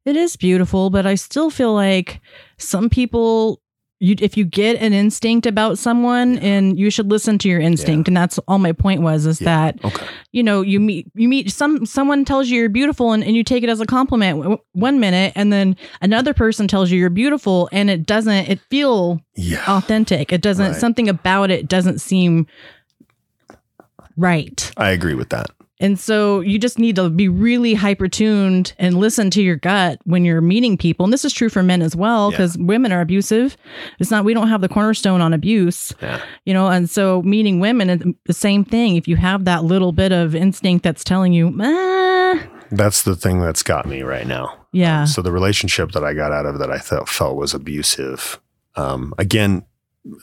It 0.06 0.16
is 0.18 0.36
beautiful, 0.36 0.90
but 0.90 1.06
I 1.06 1.16
still 1.16 1.50
feel 1.50 1.74
like 1.74 2.20
some 2.58 2.90
people 2.90 3.62
you 4.00 4.16
if 4.20 4.38
you 4.38 4.46
get 4.46 4.80
an 4.82 4.94
instinct 4.94 5.46
about 5.48 5.78
someone 5.80 6.38
and 6.40 6.78
you 6.78 6.90
should 6.92 7.10
listen 7.10 7.38
to 7.40 7.50
your 7.50 7.60
instinct 7.60 8.08
Yeah. 8.08 8.12
and 8.12 8.18
that's 8.18 8.38
all 8.48 8.60
my 8.60 8.72
point 8.72 9.02
was 9.02 9.26
is 9.26 9.42
Yeah. 9.42 9.46
that 9.72 9.86
Okay. 9.86 10.06
you 10.32 10.44
know 10.44 10.62
you 10.62 10.80
meet 10.80 11.08
you 11.16 11.28
meet 11.28 11.52
some 11.52 11.86
someone 11.86 12.24
tells 12.24 12.48
you 12.48 12.60
you're 12.60 12.70
beautiful 12.70 13.12
and, 13.14 13.24
and 13.24 13.36
you 13.36 13.44
take 13.44 13.64
it 13.64 13.70
as 13.70 13.82
a 13.82 13.86
compliment 13.88 14.38
w- 14.40 14.58
one 14.74 15.00
minute 15.00 15.34
and 15.36 15.52
then 15.52 15.76
another 16.02 16.34
person 16.34 16.68
tells 16.68 16.92
you 16.92 17.00
you're 17.00 17.10
beautiful 17.10 17.70
and 17.72 17.90
it 17.90 18.06
doesn't 18.06 18.48
it 18.50 18.60
feel 18.70 19.20
Yeah. 19.36 19.64
authentic 19.68 20.32
it 20.32 20.42
doesn't 20.42 20.74
Right. 20.74 20.80
something 20.80 21.10
about 21.10 21.50
it 21.50 21.68
doesn't 21.68 22.00
seem 22.00 22.46
right 24.16 24.72
I 24.78 24.92
agree 24.92 25.14
with 25.16 25.30
that. 25.30 25.48
And 25.80 26.00
so 26.00 26.40
you 26.42 26.58
just 26.60 26.80
need 26.80 26.96
to 26.96 27.10
be 27.10 27.28
really 27.30 27.74
hyper 27.74 28.08
tuned 28.08 28.74
and 28.80 28.98
listen 28.98 29.30
to 29.32 29.42
your 29.42 29.56
gut 29.58 30.00
when 30.06 30.26
you're 30.26 30.42
meeting 30.42 30.78
people. 30.78 31.04
And 31.06 31.14
this 31.14 31.24
is 31.26 31.34
true 31.34 31.50
for 31.50 31.62
men 31.64 31.82
as 31.82 31.96
well, 31.96 32.32
Yeah. 32.32 32.38
because 32.38 32.58
women 32.58 32.92
are 32.92 33.02
abusive. 33.02 33.56
It's 34.00 34.10
not, 34.12 34.26
we 34.26 34.34
don't 34.34 34.48
have 34.50 34.62
the 34.62 34.70
cornerstone 34.70 35.22
on 35.22 35.34
abuse, 35.34 35.94
Yeah. 36.02 36.20
you 36.46 36.54
know, 36.54 36.68
and 36.68 36.90
so 36.90 37.22
meeting 37.22 37.60
women, 37.60 38.16
the 38.26 38.34
same 38.34 38.64
thing. 38.66 38.96
If 38.96 39.08
you 39.08 39.16
have 39.18 39.46
that 39.46 39.64
little 39.64 39.92
bit 39.92 40.12
of 40.12 40.34
instinct 40.36 40.84
that's 40.84 41.04
telling 41.04 41.34
you, 41.34 41.56
ah, 41.62 42.40
That's 42.72 43.04
the 43.04 43.16
thing 43.16 43.40
that's 43.40 43.64
got 43.64 43.86
me 43.86 44.02
right 44.02 44.28
now. 44.28 44.54
yeah, 44.74 45.06
So 45.06 45.22
the 45.22 45.32
relationship 45.32 45.92
that 45.94 46.04
I 46.04 46.14
got 46.14 46.32
out 46.32 46.46
of 46.46 46.60
that 46.60 46.70
I 46.72 46.80
felt 46.80 47.08
felt 47.08 47.36
was 47.38 47.54
abusive. 47.54 48.40
Um, 48.76 49.14
again, 49.18 49.64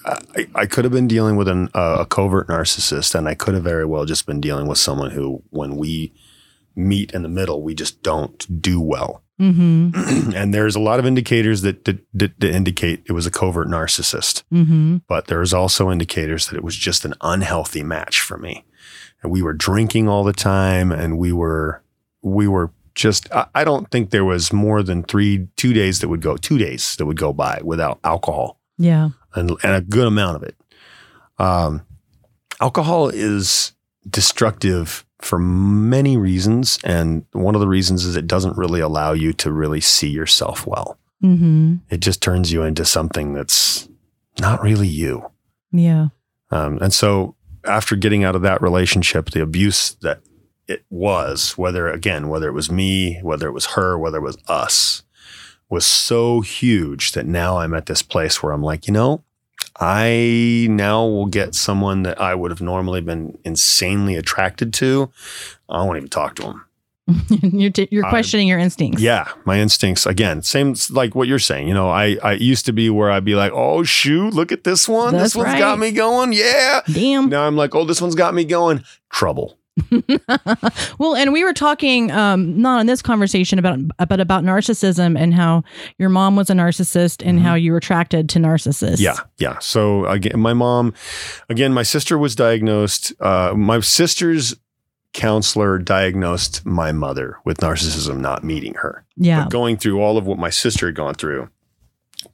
I, 0.07 0.47
I 0.55 0.66
could 0.66 0.85
have 0.85 0.93
been 0.93 1.09
dealing 1.09 1.37
with 1.37 1.49
an, 1.49 1.68
uh, 1.74 1.99
a 2.01 2.07
covert 2.07 2.49
narcissist, 2.49 3.14
and 3.14 3.28
I 3.28 3.35
could 3.35 3.55
have 3.55 3.64
very 3.64 3.85
well 3.85 4.05
just 4.05 4.26
been 4.26 4.41
dealing 4.41 4.66
with 4.66 4.78
someone 4.78 5.11
who, 5.11 5.43
when 5.51 5.76
we 5.76 6.12
meet 6.76 7.12
in 7.12 7.22
the 7.22 7.28
middle, 7.28 7.62
we 7.62 7.74
just 7.74 8.03
don't 8.03 8.61
do 8.61 8.80
well. 8.80 9.22
mm-hmm, 9.41 10.30
and 10.35 10.55
there's 10.55 10.76
a 10.76 10.80
lot 10.80 10.99
of 10.99 11.07
indicators 11.07 11.62
that, 11.62 11.85
that, 11.85 11.99
that, 12.12 12.39
that 12.41 12.55
indicate 12.55 13.03
it 13.07 13.12
was 13.12 13.26
a 13.26 13.30
covert 13.30 13.68
narcissist, 13.68 14.43
mm-hmm, 14.53 14.99
but 15.09 15.26
there's 15.26 15.53
also 15.53 15.91
indicators 15.91 16.49
that 16.49 16.57
it 16.57 16.64
was 16.64 16.76
just 16.76 17.05
an 17.05 17.14
unhealthy 17.20 17.82
match 17.82 18.20
for 18.20 18.37
me. 18.39 18.64
And 19.22 19.32
we 19.32 19.43
were 19.43 19.55
drinking 19.55 20.09
all 20.09 20.22
the 20.22 20.32
time, 20.32 20.93
and 20.93 21.18
we 21.18 21.32
were 21.32 21.82
we 22.22 22.47
were 22.47 22.70
just 22.95 23.32
I, 23.32 23.47
I 23.55 23.64
don't 23.64 23.91
think 23.91 24.11
there 24.11 24.24
was 24.24 24.53
more 24.53 24.82
than 24.82 25.03
three 25.03 25.49
two 25.57 25.72
days 25.72 26.01
that 26.01 26.09
would 26.09 26.22
go 26.22 26.37
two 26.37 26.59
days 26.59 26.95
that 26.97 27.07
would 27.07 27.18
go 27.18 27.32
by 27.32 27.61
without 27.64 27.99
alcohol. 28.05 28.61
Yeah, 28.76 29.11
and, 29.35 29.51
and 29.62 29.74
a 29.74 29.80
good 29.80 30.07
amount 30.07 30.37
of 30.37 30.43
it. 30.43 30.57
Um, 31.39 31.82
alcohol 32.61 33.09
is 33.09 33.72
destructive 34.09 35.05
for 35.20 35.39
many 35.39 36.16
reasons, 36.16 36.78
and 36.85 37.24
one 37.32 37.55
of 37.55 37.61
the 37.61 37.68
reasons 37.68 38.05
is 38.05 38.16
it 38.16 38.26
doesn't 38.26 38.57
really 38.57 38.80
allow 38.80 39.12
you 39.12 39.32
to 39.35 39.51
really 39.53 39.80
see 39.80 40.09
yourself 40.09 40.66
well. 40.66 40.99
mm-hmm, 41.22 41.76
It 41.91 42.01
just 42.01 42.20
turns 42.22 42.53
you 42.53 42.62
into 42.62 42.85
something 42.85 43.32
that's 43.32 43.89
not 44.41 44.62
really 44.62 44.89
you. 44.89 45.30
yeah, 45.72 46.09
Um, 46.51 46.78
and 46.82 46.93
so 46.93 47.37
after 47.64 47.97
getting 47.97 48.24
out 48.24 48.37
of 48.37 48.43
that 48.43 48.61
relationship, 48.61 49.30
the 49.30 49.41
abuse 49.41 49.95
that 50.03 50.20
it 50.68 50.85
was, 50.91 51.57
whether 51.57 51.89
again, 51.89 52.28
whether 52.28 52.49
it 52.49 52.53
was 52.53 52.70
me, 52.70 53.20
whether 53.22 53.47
it 53.49 53.53
was 53.53 53.66
her, 53.66 53.97
whether 53.99 54.18
it 54.18 54.22
was 54.22 54.37
us, 54.49 55.03
was 55.68 55.86
so 55.86 56.40
huge 56.40 57.12
that 57.12 57.26
now 57.26 57.58
I'm 57.58 57.74
at 57.74 57.86
this 57.86 58.02
place 58.02 58.42
where 58.42 58.52
I'm 58.52 58.62
like, 58.62 58.86
you 58.86 58.92
know, 58.92 59.22
I 59.80 60.68
now 60.70 61.04
will 61.04 61.26
get 61.26 61.54
someone 61.54 62.02
that 62.04 62.20
I 62.20 62.34
would 62.34 62.50
have 62.50 62.60
normally 62.60 63.00
been 63.00 63.38
insanely 63.44 64.14
attracted 64.14 64.72
to. 64.74 65.10
I 65.68 65.82
won't 65.84 65.96
even 65.96 66.08
talk 66.08 66.36
to 66.36 66.42
them. 66.42 66.64
you're, 67.28 67.70
t- 67.70 67.88
you're 67.90 68.06
I- 68.06 68.10
questioning 68.10 68.48
your 68.48 68.58
instincts. 68.58 69.02
Yeah, 69.02 69.28
my 69.44 69.58
instincts 69.58 70.06
again, 70.06 70.42
same 70.42 70.74
like 70.90 71.14
what 71.14 71.28
you're 71.28 71.38
saying. 71.38 71.68
You 71.68 71.74
know, 71.74 71.90
I 71.90 72.16
I 72.22 72.32
used 72.32 72.64
to 72.66 72.72
be 72.72 72.88
where 72.88 73.10
I'd 73.10 73.24
be 73.26 73.34
like, 73.34 73.52
oh 73.54 73.82
shoot, 73.82 74.32
look 74.32 74.52
at 74.52 74.64
this 74.64 74.88
one. 74.88 75.12
That's 75.12 75.24
this 75.24 75.36
one's 75.36 75.48
right. 75.48 75.58
got 75.58 75.78
me 75.78 75.90
going. 75.90 76.32
Yeah. 76.32 76.80
Damn. 76.90 77.28
Now 77.28 77.46
I'm 77.46 77.56
like, 77.56 77.74
oh, 77.74 77.84
this 77.84 78.00
one's 78.00 78.14
got 78.14 78.32
me 78.32 78.44
going. 78.44 78.84
Trouble. 79.10 79.58
well, 80.99 81.14
and 81.16 81.33
we 81.33 81.43
were 81.45 81.53
talking 81.53 82.11
um, 82.11 82.61
not 82.61 82.79
on 82.81 82.87
this 82.87 83.03
conversation 83.03 83.59
about 83.59 83.79
but 84.09 84.20
about 84.20 84.45
narcissism 84.45 85.18
and 85.18 85.35
how 85.35 85.62
your 85.99 86.09
mom 86.09 86.37
was 86.37 86.51
a 86.51 86.53
narcissist 86.55 87.22
and 87.27 87.39
Mhm. 87.39 87.43
how 87.43 87.55
you 87.55 87.72
were 87.72 87.79
attracted 87.79 88.29
to 88.31 88.39
narcissists. 88.39 89.01
Yeah, 89.01 89.16
yeah. 89.39 89.59
So 89.61 90.07
again, 90.07 90.39
my 90.39 90.55
mom, 90.55 90.95
again, 91.49 91.72
my 91.72 91.83
sister 91.83 92.16
was 92.18 92.35
diagnosed. 92.37 93.12
Uh, 93.20 93.55
my 93.57 93.81
sister's 93.81 94.55
counselor 95.12 95.79
diagnosed 95.79 96.64
my 96.66 96.91
mother 96.93 97.39
with 97.45 97.59
narcissism, 97.59 98.18
not 98.20 98.43
meeting 98.43 98.75
her. 98.75 99.05
yeah, 99.16 99.45
But 99.45 99.51
going 99.51 99.77
through 99.77 100.01
all 100.01 100.18
of 100.18 100.27
what 100.27 100.39
my 100.39 100.51
sister 100.51 100.87
had 100.87 100.97
gone 100.97 101.14
through, 101.14 101.49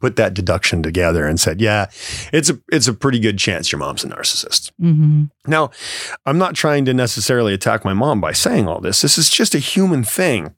put 0.01 0.16
that 0.16 0.34
deduction 0.34 0.82
together 0.82 1.26
and 1.26 1.38
said, 1.38 1.61
yeah, 1.61 1.86
it's 2.32 2.51
a 2.51 2.59
it's 2.72 2.88
a 2.88 2.94
pretty 2.94 3.20
good 3.20 3.38
chance 3.38 3.70
your 3.70 3.78
mom's 3.78 4.05
a 4.05 4.09
narcissist. 4.09 4.70
hmm 4.78 5.24
Now, 5.46 5.70
I'm 6.26 6.38
not 6.38 6.55
trying 6.55 6.84
to 6.86 6.94
necessarily 6.94 7.55
attack 7.55 7.84
my 7.84 7.94
mom 7.94 8.20
by 8.20 8.32
saying 8.32 8.66
all 8.66 8.80
this. 8.80 9.03
This 9.03 9.18
is 9.18 9.30
just 9.30 9.55
a 9.55 9.59
human 9.59 10.03
thing. 10.05 10.55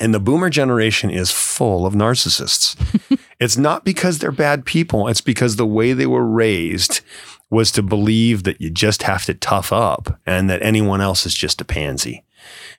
And 0.00 0.12
the 0.12 0.18
boomer 0.18 0.50
generation 0.50 1.08
is 1.08 1.30
full 1.30 1.86
of 1.86 1.94
narcissists. 1.94 2.76
it's 3.40 3.56
not 3.56 3.84
because 3.84 4.18
they're 4.18 4.32
bad 4.32 4.66
people, 4.66 5.06
it's 5.06 5.20
because 5.20 5.54
the 5.54 5.66
way 5.66 5.92
they 5.92 6.06
were 6.06 6.26
raised 6.26 7.00
was 7.48 7.70
to 7.70 7.82
believe 7.82 8.42
that 8.42 8.60
you 8.60 8.70
just 8.70 9.04
have 9.04 9.24
to 9.26 9.34
tough 9.34 9.72
up 9.72 10.18
and 10.26 10.50
that 10.50 10.62
anyone 10.62 11.00
else 11.00 11.24
is 11.24 11.34
just 11.34 11.60
a 11.60 11.64
pansy. 11.64 12.24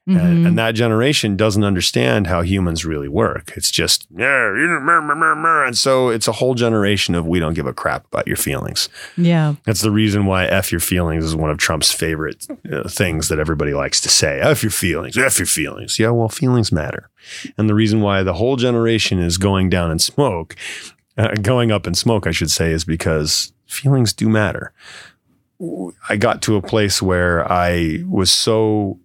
Mm-hmm. 0.07 0.19
And, 0.19 0.47
and 0.47 0.57
that 0.59 0.73
generation 0.73 1.35
doesn't 1.35 1.63
understand 1.63 2.27
how 2.27 2.41
humans 2.41 2.85
really 2.85 3.07
work. 3.07 3.53
It's 3.55 3.71
just, 3.71 4.07
yeah, 4.15 4.49
you 4.53 4.67
know, 4.67 4.79
mer, 4.79 5.01
mer, 5.01 5.15
mer, 5.15 5.35
mer." 5.35 5.65
and 5.65 5.77
so 5.77 6.09
it's 6.09 6.27
a 6.27 6.31
whole 6.33 6.53
generation 6.53 7.15
of 7.15 7.25
we 7.25 7.39
don't 7.39 7.55
give 7.55 7.65
a 7.65 7.73
crap 7.73 8.05
about 8.05 8.27
your 8.27 8.37
feelings. 8.37 8.87
yeah, 9.17 9.55
That's 9.63 9.81
the 9.81 9.91
reason 9.91 10.25
why 10.25 10.45
F 10.45 10.71
your 10.71 10.81
feelings 10.81 11.25
is 11.25 11.35
one 11.35 11.49
of 11.49 11.57
Trump's 11.57 11.91
favorite 11.91 12.45
uh, 12.71 12.87
things 12.87 13.29
that 13.29 13.39
everybody 13.39 13.73
likes 13.73 13.99
to 14.01 14.09
say. 14.09 14.39
F 14.39 14.61
your 14.63 14.71
feelings, 14.71 15.17
F 15.17 15.39
your 15.39 15.47
feelings. 15.47 15.97
Yeah, 15.97 16.11
well, 16.11 16.29
feelings 16.29 16.71
matter. 16.71 17.09
And 17.57 17.67
the 17.69 17.73
reason 17.75 18.01
why 18.01 18.23
the 18.23 18.33
whole 18.33 18.55
generation 18.55 19.19
is 19.19 19.37
going 19.37 19.69
down 19.69 19.91
in 19.91 19.99
smoke, 19.99 20.55
uh, 21.17 21.33
going 21.41 21.71
up 21.71 21.87
in 21.87 21.95
smoke, 21.95 22.27
I 22.27 22.31
should 22.31 22.51
say, 22.51 22.71
is 22.71 22.83
because 22.85 23.53
feelings 23.65 24.13
do 24.13 24.29
matter. 24.29 24.73
I 26.09 26.17
got 26.17 26.41
to 26.43 26.57
a 26.57 26.61
place 26.61 27.01
where 27.01 27.49
I 27.51 28.03
was 28.07 28.29
so, 28.31 28.99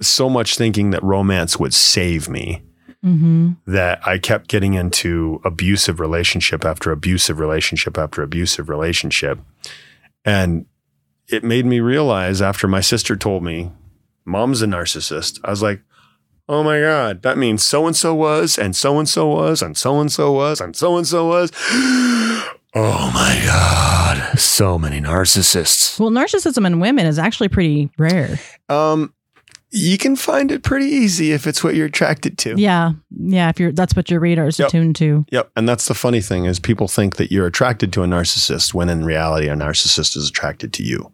so 0.00 0.28
much 0.28 0.56
thinking 0.56 0.90
that 0.90 1.02
romance 1.02 1.58
would 1.58 1.74
save 1.74 2.28
me 2.28 2.62
hmm 3.02 3.50
that 3.66 4.06
I 4.06 4.18
kept 4.18 4.48
getting 4.48 4.74
into 4.74 5.40
abusive 5.44 5.98
relationship 5.98 6.64
after 6.64 6.92
abusive 6.92 7.38
relationship 7.38 7.98
after 7.98 8.22
abusive 8.22 8.68
relationship. 8.68 9.40
And 10.24 10.66
it 11.28 11.42
made 11.42 11.66
me 11.66 11.80
realize 11.80 12.40
after 12.40 12.68
my 12.68 12.80
sister 12.80 13.16
told 13.16 13.42
me, 13.42 13.72
mom's 14.24 14.62
a 14.62 14.66
narcissist, 14.66 15.40
I 15.44 15.50
was 15.50 15.62
like, 15.62 15.80
oh 16.48 16.62
my 16.62 16.80
God, 16.80 17.22
that 17.22 17.38
means 17.38 17.64
so 17.64 17.86
and 17.86 17.96
so 17.96 18.14
was, 18.14 18.58
and 18.58 18.76
so 18.76 18.98
and 18.98 19.08
so 19.08 19.28
was, 19.28 19.62
and 19.62 19.76
so 19.76 20.00
and 20.00 20.10
so 20.12 20.32
was, 20.32 20.60
and 20.60 20.76
so 20.76 20.96
and 20.96 21.06
so 21.06 21.26
was. 21.26 21.50
oh 22.74 23.10
my 23.14 23.40
God, 23.44 24.38
so 24.38 24.78
many 24.78 25.00
narcissists. 25.00 25.98
Well, 25.98 26.10
narcissism 26.10 26.66
in 26.66 26.80
women 26.80 27.06
is 27.06 27.18
actually 27.18 27.48
pretty 27.48 27.90
rare. 27.98 28.38
Um, 28.68 29.14
you 29.74 29.96
can 29.98 30.16
find 30.16 30.52
it 30.52 30.62
pretty 30.62 30.84
easy 30.86 31.32
if 31.32 31.46
it's 31.46 31.64
what 31.64 31.74
you're 31.74 31.86
attracted 31.86 32.36
to. 32.38 32.54
Yeah, 32.58 32.92
yeah. 33.10 33.48
If 33.48 33.58
you're 33.58 33.72
that's 33.72 33.96
what 33.96 34.10
your 34.10 34.20
radar 34.20 34.46
is 34.48 34.58
Yep. 34.58 34.68
attuned 34.68 34.96
to. 34.96 35.24
Yep. 35.32 35.50
And 35.56 35.68
that's 35.68 35.88
the 35.88 35.94
funny 35.94 36.20
thing 36.20 36.44
is 36.44 36.58
people 36.60 36.88
think 36.88 37.16
that 37.16 37.32
you're 37.32 37.46
attracted 37.46 37.92
to 37.94 38.02
a 38.02 38.06
narcissist 38.06 38.74
when 38.74 38.88
in 38.88 39.04
reality 39.04 39.48
a 39.48 39.54
narcissist 39.54 40.16
is 40.16 40.28
attracted 40.28 40.72
to 40.74 40.82
you. 40.82 41.10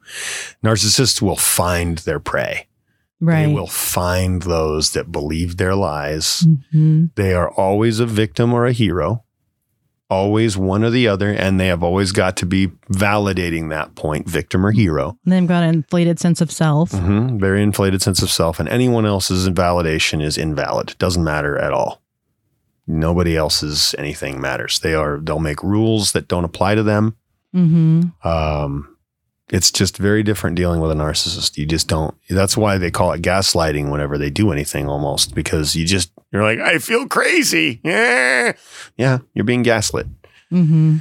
Narcissists 0.64 1.22
will 1.22 1.36
find 1.36 1.98
their 1.98 2.18
prey. 2.20 2.66
Right. 3.20 3.46
They 3.46 3.52
will 3.52 3.66
find 3.66 4.42
those 4.42 4.92
that 4.92 5.11
believe 5.11 5.56
their 5.56 5.74
lies. 5.74 6.46
hmm 6.72 7.06
They 7.16 7.34
are 7.34 7.50
always 7.50 8.00
a 8.00 8.06
victim 8.06 8.52
or 8.52 8.66
a 8.66 8.72
hero, 8.72 9.24
always 10.11 10.56
one 10.56 10.82
or 10.84 10.90
the 10.90 11.06
other, 11.09 11.30
and 11.30 11.61
they 11.61 11.66
have 11.66 11.82
always 11.82 12.12
got 12.12 12.36
to 12.38 12.46
be 12.46 12.68
validating 12.90 13.68
that 13.70 13.94
point, 13.94 14.28
victim 14.28 14.64
or 14.64 14.70
hero. 14.72 15.18
And 15.24 15.32
they've 15.32 15.46
got 15.46 15.62
an 15.62 15.74
inflated 15.74 16.18
sense 16.18 16.40
of 16.40 16.50
self. 16.50 16.92
Mhm. 16.92 17.38
Very 17.38 17.62
inflated 17.62 18.00
sense 18.02 18.22
of 18.22 18.30
self, 18.30 18.59
and 18.59 18.68
anyone 18.68 19.04
else's 19.06 19.46
invalidation 19.46 20.20
is 20.20 20.38
invalid. 20.38 20.94
Doesn't 20.98 21.24
matter 21.24 21.59
at 21.59 21.72
all. 21.72 22.00
Nobody 22.86 23.36
else's 23.36 23.94
anything 23.98 24.40
matters. 24.40 24.78
They 24.78 24.94
are 24.94 25.18
they'll 25.22 25.38
make 25.38 25.62
rules 25.62 26.12
that 26.12 26.26
don't 26.28 26.44
apply 26.44 26.74
to 26.74 26.82
them. 26.82 27.16
hmm 27.52 28.02
Um, 28.24 28.88
it's 29.51 29.70
just 29.70 29.96
very 29.96 30.22
different 30.22 30.57
dealing 30.57 30.80
with 30.80 30.90
a 30.90 30.94
narcissist. 30.94 31.57
You 31.57 31.66
just 31.66 31.88
don't. 31.88 32.14
That's 32.28 32.57
why 32.57 32.78
they 32.78 32.90
call 32.90 33.12
it 33.12 33.22
gaslighting 33.22 33.90
whenever 33.90 34.18
they 34.18 34.30
do 34.30 34.53
anything, 34.53 34.88
almost 34.88 35.34
because 35.34 35.74
you 35.74 35.84
just 35.86 36.12
you're 36.32 36.42
like, 36.42 36.59
I 36.59 36.78
feel 36.78 37.07
crazy. 37.09 37.80
Yeah, 37.82 38.53
yeah, 38.96 39.18
you're 39.34 39.44
being 39.44 39.62
gaslit. 39.62 40.07
hmm 40.51 40.99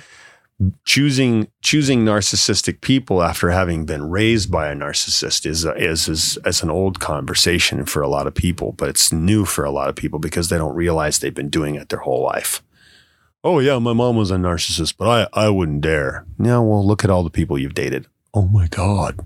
Choosing 0.86 1.50
choosing 1.62 2.04
narcissistic 2.04 2.82
people 2.82 3.22
after 3.22 3.52
having 3.52 3.86
been 3.86 4.10
raised 4.10 4.50
by 4.52 4.70
a 4.70 4.76
narcissist 4.76 5.45
is 5.45 5.66
is 5.66 6.10
is, 6.10 6.39
is 6.45 6.64
an 6.64 6.72
old 6.72 7.00
conversation 7.00 7.86
for 7.86 8.02
a 8.02 8.08
lot 8.08 8.26
of 8.26 8.34
people, 8.34 8.72
but 8.72 8.89
it's 8.89 9.14
new 9.14 9.45
for 9.45 9.64
a 9.66 9.70
lot 9.70 9.88
of 9.88 9.95
people 9.95 10.18
because 10.18 10.50
they 10.50 10.58
don't 10.58 10.74
realize 10.76 11.20
they've 11.20 11.32
been 11.32 11.50
doing 11.52 11.76
it 11.76 11.89
their 11.89 12.00
whole 12.00 12.24
life. 12.24 12.64
Oh 13.43 13.60
yeah, 13.60 13.78
my 13.78 13.93
mom 13.93 14.16
was 14.16 14.32
a 14.32 14.38
narcissist, 14.38 14.95
but 14.98 15.30
I 15.36 15.45
I 15.45 15.50
wouldn't 15.50 15.82
dare. 15.82 16.26
Yeah, 16.39 16.58
well, 16.58 16.84
look 16.84 17.04
at 17.04 17.12
all 17.12 17.24
the 17.24 17.30
people 17.30 17.60
you've 17.60 17.76
dated. 17.76 18.08
Oh 18.38 18.48
my 18.48 18.68
god. 18.68 19.20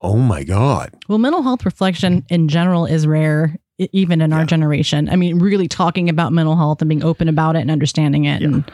Oh 0.00 0.16
my 0.16 0.44
god. 0.44 0.94
Well, 1.08 1.18
mental 1.18 1.42
health 1.42 1.64
reflection 1.64 2.24
in 2.28 2.46
general 2.48 2.86
is 2.86 3.06
rare, 3.08 3.56
even 3.78 4.20
in 4.20 4.32
our 4.32 4.44
generation. 4.44 5.08
I 5.08 5.16
mean, 5.16 5.40
really 5.40 5.66
talking 5.66 6.08
about 6.08 6.32
mental 6.32 6.54
health 6.56 6.80
and 6.80 6.88
being 6.88 7.02
open 7.02 7.28
about 7.28 7.56
it 7.56 7.60
and 7.60 7.72
understanding 7.72 8.24
it. 8.26 8.40
Yeah. 8.40 8.48
And 8.48 8.70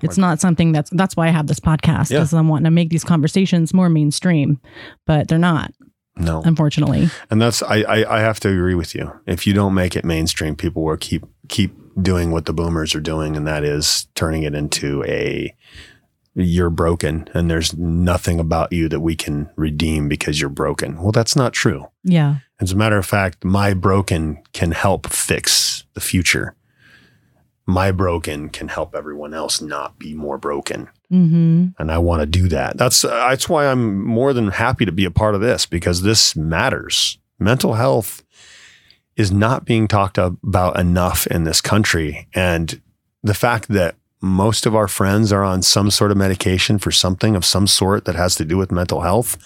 it's 0.00 0.18
not 0.18 0.40
something 0.40 0.72
that's 0.72 0.90
that's 0.90 1.16
why 1.16 1.28
I 1.28 1.30
have 1.30 1.46
this 1.46 1.60
podcast 1.60 2.10
Yeah. 2.10 2.18
because 2.18 2.32
I'm 2.34 2.48
wanting 2.48 2.64
to 2.64 2.70
make 2.72 2.88
these 2.90 3.04
conversations 3.04 3.72
more 3.72 3.88
mainstream, 3.88 4.58
but 5.06 5.28
they're 5.28 5.38
not, 5.38 5.72
No. 6.16 6.42
unfortunately. 6.44 7.08
And 7.30 7.40
that's 7.40 7.62
I, 7.62 7.82
I 7.82 8.16
I 8.18 8.20
have 8.20 8.40
to 8.40 8.48
agree 8.48 8.74
with 8.74 8.96
you. 8.96 9.12
If 9.26 9.46
you 9.46 9.52
don't 9.52 9.74
make 9.74 9.94
it 9.94 10.04
mainstream, 10.04 10.56
people 10.56 10.82
will 10.82 10.96
keep 10.96 11.24
keep 11.48 11.72
doing 12.02 12.32
what 12.32 12.46
the 12.46 12.52
boomers 12.52 12.96
are 12.96 13.00
doing, 13.00 13.36
and 13.36 13.46
that 13.46 13.62
is 13.62 14.06
turning 14.16 14.42
it 14.42 14.56
into 14.56 15.04
a 15.04 15.54
you're 16.34 16.70
broken 16.70 17.28
and 17.34 17.50
there's 17.50 17.76
nothing 17.76 18.40
about 18.40 18.72
you 18.72 18.88
that 18.88 19.00
we 19.00 19.14
can 19.14 19.50
redeem 19.56 20.08
because 20.08 20.40
you're 20.40 20.50
broken. 20.50 21.02
Well, 21.02 21.12
that's 21.12 21.36
not 21.36 21.52
true. 21.52 21.88
Yeah. 22.04 22.36
As 22.60 22.72
a 22.72 22.76
matter 22.76 22.96
of 22.96 23.06
fact, 23.06 23.44
my 23.44 23.74
broken 23.74 24.42
can 24.52 24.72
help 24.72 25.08
fix 25.08 25.84
the 25.94 26.00
future. 26.00 26.54
My 27.66 27.92
broken 27.92 28.48
can 28.48 28.68
help 28.68 28.94
everyone 28.94 29.34
else 29.34 29.60
not 29.60 29.98
be 29.98 30.14
more 30.14 30.38
broken 30.38 30.88
Mm-hmm. 31.12 31.66
and 31.78 31.92
I 31.92 31.98
want 31.98 32.20
to 32.20 32.26
do 32.26 32.48
that. 32.48 32.78
That's 32.78 33.04
uh, 33.04 33.10
that's 33.28 33.46
why 33.46 33.66
I'm 33.66 34.02
more 34.02 34.32
than 34.32 34.48
happy 34.48 34.86
to 34.86 34.92
be 34.92 35.04
a 35.04 35.10
part 35.10 35.34
of 35.34 35.42
this 35.42 35.66
because 35.66 36.00
this 36.00 36.34
matters. 36.34 37.18
Mental 37.38 37.74
health 37.74 38.24
is 39.14 39.30
not 39.30 39.66
being 39.66 39.86
talked 39.88 40.16
about 40.16 40.80
enough 40.80 41.26
in 41.26 41.44
this 41.44 41.60
country, 41.60 42.28
and 42.32 42.80
the 43.22 43.34
fact 43.34 43.68
that 43.68 43.96
most 44.22 44.64
of 44.66 44.74
our 44.74 44.88
friends 44.88 45.32
are 45.32 45.42
on 45.44 45.60
some 45.62 45.90
sort 45.90 46.10
of 46.10 46.16
medication 46.16 46.78
for 46.78 46.90
something 46.90 47.34
of 47.36 47.44
some 47.44 47.66
sort 47.66 48.04
that 48.06 48.14
has 48.14 48.34
to 48.36 48.44
do 48.44 48.56
with 48.56 48.70
mental 48.72 49.00
health, 49.02 49.36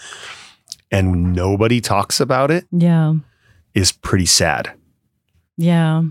and 0.91 1.33
nobody 1.33 1.81
talks 1.81 2.21
about 2.21 2.51
it 2.51 2.67
Yeah. 2.71 3.15
is 3.75 3.91
pretty 3.93 4.27
sad. 4.27 4.73
Yeah. 5.57 6.03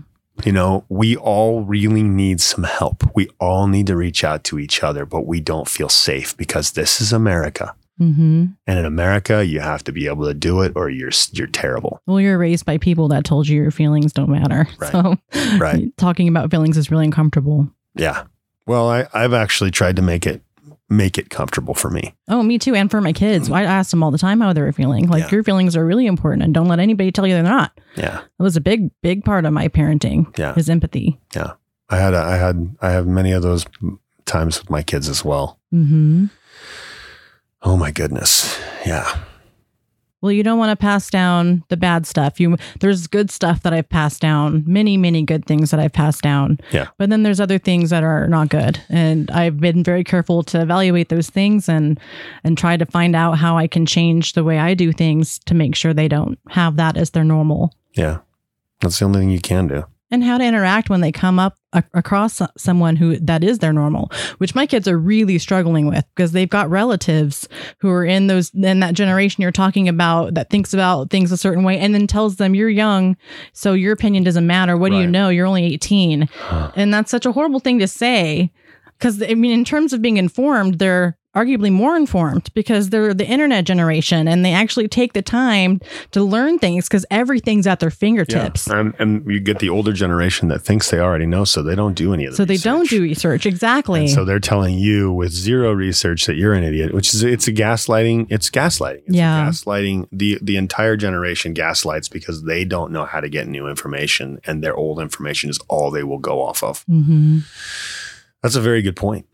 You 0.44 0.52
know, 0.52 0.84
we 0.90 1.16
all 1.16 1.62
really 1.62 2.02
need 2.02 2.40
some 2.42 2.64
help. 2.64 3.02
We 3.14 3.28
all 3.40 3.66
need 3.68 3.86
to 3.86 3.96
reach 3.96 4.22
out 4.24 4.44
to 4.44 4.58
each 4.58 4.82
other, 4.82 5.06
but 5.06 5.26
we 5.26 5.40
don't 5.40 5.68
feel 5.68 5.88
safe 5.88 6.36
because 6.36 6.72
this 6.72 7.00
is 7.00 7.12
America. 7.12 7.74
Mm-hmm. 7.98 8.46
And 8.66 8.78
in 8.78 8.84
America, 8.84 9.46
you 9.46 9.60
have 9.60 9.82
to 9.84 9.92
be 9.92 10.06
able 10.06 10.26
to 10.26 10.34
do 10.34 10.60
it 10.60 10.72
or 10.76 10.90
you're 10.90 11.12
you're 11.32 11.46
terrible. 11.46 12.02
Well, 12.06 12.20
you're 12.20 12.36
raised 12.36 12.66
by 12.66 12.76
people 12.76 13.08
that 13.08 13.24
told 13.24 13.48
you 13.48 13.56
your 13.56 13.70
feelings 13.70 14.12
don't 14.12 14.28
matter. 14.28 14.68
Right. 14.78 14.92
So 14.92 15.16
Right. 15.58 15.90
talking 15.96 16.28
about 16.28 16.50
feelings 16.50 16.76
is 16.76 16.90
really 16.90 17.06
uncomfortable. 17.06 17.70
Yeah. 17.94 18.24
Well, 18.66 18.88
I, 18.88 19.06
I've 19.14 19.32
actually 19.32 19.70
tried 19.70 19.96
to 19.96 20.02
make 20.02 20.26
it 20.26 20.42
make 20.88 21.18
it 21.18 21.30
comfortable 21.30 21.74
for 21.74 21.90
me. 21.90 22.14
Oh, 22.28 22.42
me 22.44 22.58
too. 22.58 22.74
And 22.76 22.88
for 22.90 23.00
my 23.00 23.12
kids, 23.12 23.50
I 23.50 23.64
asked 23.64 23.90
them 23.90 24.02
all 24.04 24.12
the 24.12 24.18
time 24.18 24.40
how 24.40 24.52
they 24.52 24.60
were 24.60 24.72
feeling. 24.72 25.08
Like 25.08 25.24
Yeah. 25.24 25.30
your 25.32 25.42
feelings 25.42 25.74
are 25.76 25.84
really 25.84 26.06
important, 26.06 26.42
and 26.44 26.54
don't 26.54 26.68
let 26.68 26.78
anybody 26.78 27.10
tell 27.10 27.26
you 27.26 27.34
they're 27.34 27.42
not. 27.42 27.72
Yeah. 27.96 28.20
It 28.20 28.42
was 28.42 28.56
a 28.56 28.60
big, 28.60 28.90
big 29.02 29.24
part 29.24 29.44
of 29.44 29.52
my 29.52 29.66
parenting. 29.68 30.36
Yeah. 30.38 30.54
is 30.56 30.70
empathy. 30.70 31.18
Yeah, 31.34 31.52
I 31.90 31.96
had 31.98 32.14
a, 32.14 32.18
I 32.18 32.36
had 32.36 32.76
I 32.80 32.90
have 32.90 33.06
many 33.06 33.32
of 33.32 33.42
those 33.42 33.64
times 34.26 34.60
with 34.60 34.70
my 34.70 34.82
kids 34.82 35.08
as 35.08 35.24
well. 35.24 35.58
Mm-hmm. 35.74 36.26
Oh 37.62 37.76
my 37.76 37.90
goodness. 37.90 38.56
Yeah. 38.84 39.18
Well, 40.22 40.32
you 40.32 40.42
don't 40.42 40.58
want 40.58 40.70
to 40.70 40.82
pass 40.82 41.10
down 41.10 41.62
the 41.68 41.76
bad 41.76 42.06
stuff. 42.06 42.40
You 42.40 42.56
there's 42.80 43.06
good 43.06 43.30
stuff 43.30 43.62
that 43.62 43.72
I've 43.72 43.88
passed 43.88 44.20
down, 44.20 44.64
many, 44.66 44.96
many 44.96 45.22
good 45.22 45.44
things 45.44 45.70
that 45.70 45.80
I've 45.80 45.92
passed 45.92 46.22
down. 46.22 46.58
Yeah. 46.72 46.88
But 46.98 47.10
then 47.10 47.22
there's 47.22 47.40
other 47.40 47.58
things 47.58 47.90
that 47.90 48.02
are 48.02 48.26
not 48.26 48.48
good, 48.48 48.80
and 48.88 49.30
I've 49.30 49.60
been 49.60 49.84
very 49.84 50.04
careful 50.04 50.42
to 50.44 50.62
evaluate 50.62 51.10
those 51.10 51.28
things 51.28 51.68
and 51.68 52.00
and 52.44 52.56
try 52.56 52.76
to 52.76 52.86
find 52.86 53.14
out 53.14 53.38
how 53.38 53.58
I 53.58 53.66
can 53.66 53.84
change 53.84 54.32
the 54.32 54.44
way 54.44 54.58
I 54.58 54.74
do 54.74 54.92
things 54.92 55.38
to 55.40 55.54
make 55.54 55.74
sure 55.74 55.92
they 55.92 56.08
don't 56.08 56.38
have 56.48 56.76
that 56.76 56.96
as 56.96 57.10
their 57.10 57.24
normal. 57.24 57.74
Yeah. 57.92 58.18
That's 58.80 58.98
the 58.98 59.06
only 59.06 59.20
thing 59.20 59.30
you 59.30 59.40
can 59.40 59.68
do. 59.68 59.84
And 60.10 60.22
how 60.22 60.38
to 60.38 60.44
interact 60.44 60.88
when 60.88 61.00
they 61.00 61.12
come 61.12 61.38
up 61.38 61.56
a- 61.72 61.82
across 61.94 62.40
someone 62.56 62.96
who 62.96 63.16
that 63.18 63.42
is 63.42 63.58
their 63.58 63.72
normal 63.72 64.10
which 64.38 64.54
my 64.54 64.66
kids 64.66 64.86
are 64.86 64.98
really 64.98 65.38
struggling 65.38 65.86
with 65.86 66.04
because 66.14 66.32
they've 66.32 66.48
got 66.48 66.70
relatives 66.70 67.48
who 67.80 67.90
are 67.90 68.04
in 68.04 68.26
those 68.26 68.50
in 68.54 68.80
that 68.80 68.94
generation 68.94 69.42
you're 69.42 69.50
talking 69.52 69.88
about 69.88 70.34
that 70.34 70.48
thinks 70.50 70.72
about 70.72 71.10
things 71.10 71.32
a 71.32 71.36
certain 71.36 71.64
way 71.64 71.78
and 71.78 71.94
then 71.94 72.06
tells 72.06 72.36
them 72.36 72.54
you're 72.54 72.68
young 72.68 73.16
so 73.52 73.72
your 73.72 73.92
opinion 73.92 74.22
doesn't 74.22 74.46
matter. 74.46 74.76
What 74.76 74.90
do 74.90 74.98
you 74.98 75.06
know? 75.06 75.28
You're 75.28 75.46
only 75.46 75.64
18 75.64 76.28
and 76.76 76.94
that's 76.94 77.10
such 77.10 77.26
a 77.26 77.32
horrible 77.32 77.60
thing 77.60 77.78
to 77.80 77.88
say 77.88 78.50
because 78.98 79.22
i 79.22 79.34
mean 79.34 79.52
in 79.52 79.64
terms 79.64 79.92
of 79.92 80.00
being 80.00 80.16
informed 80.16 80.78
they're 80.78 81.18
arguably 81.36 81.70
more 81.70 81.96
informed 81.96 82.48
because 82.54 82.88
they're 82.90 83.12
the 83.12 83.26
internet 83.26 83.64
generation 83.66 84.26
and 84.26 84.44
they 84.44 84.52
actually 84.52 84.88
take 84.88 85.12
the 85.12 85.20
time 85.22 85.80
to 86.12 86.22
learn 86.22 86.58
things 86.58 86.88
because 86.88 87.04
everything's 87.10 87.66
at 87.66 87.78
their 87.80 87.90
fingertips 87.90 88.66
And, 88.68 88.94
and 88.98 89.30
you 89.30 89.38
get 89.40 89.58
the 89.58 89.68
older 89.68 89.92
generation 89.92 90.48
that 90.48 90.60
thinks 90.60 90.90
they 90.90 90.98
already 90.98 91.26
know, 91.26 91.44
so 91.44 91.62
they 91.62 91.74
don't 91.74 91.94
do 91.94 92.14
any 92.14 92.24
of 92.24 92.32
the 92.32 92.36
so 92.38 92.44
they 92.46 92.56
don't 92.56 92.88
do 92.88 93.02
research 93.02 93.44
exactly 93.44 94.00
And 94.00 94.10
so 94.10 94.24
they're 94.24 94.40
telling 94.40 94.78
you 94.78 95.12
with 95.12 95.30
zero 95.32 95.72
research 95.72 96.24
that 96.26 96.36
you're 96.36 96.54
an 96.54 96.64
idiot, 96.64 96.94
which 96.94 97.12
is 97.14 97.22
it's 97.22 97.46
a 97.46 97.52
gaslighting. 97.52 98.26
It's 98.30 98.48
gaslighting. 98.50 99.02
It's 99.06 99.14
Yeah. 99.16 99.48
gaslighting. 99.48 100.08
The 100.12 100.38
the 100.40 100.56
entire 100.56 100.96
generation 100.96 101.52
gaslights 101.52 102.08
because 102.08 102.44
they 102.44 102.64
don't 102.64 102.90
know 102.92 103.04
how 103.04 103.20
to 103.20 103.28
get 103.28 103.46
new 103.46 103.68
information, 103.68 104.40
and 104.46 104.64
their 104.64 104.74
old 104.74 105.00
information 105.00 105.50
is 105.50 105.58
all 105.68 105.90
they 105.90 106.02
will 106.04 106.18
go 106.18 106.40
off 106.42 106.62
of. 106.62 106.82
hmm 106.84 107.40
That's 108.42 108.56
a 108.56 108.60
very 108.60 108.80
good 108.82 108.96
point. 108.96 109.26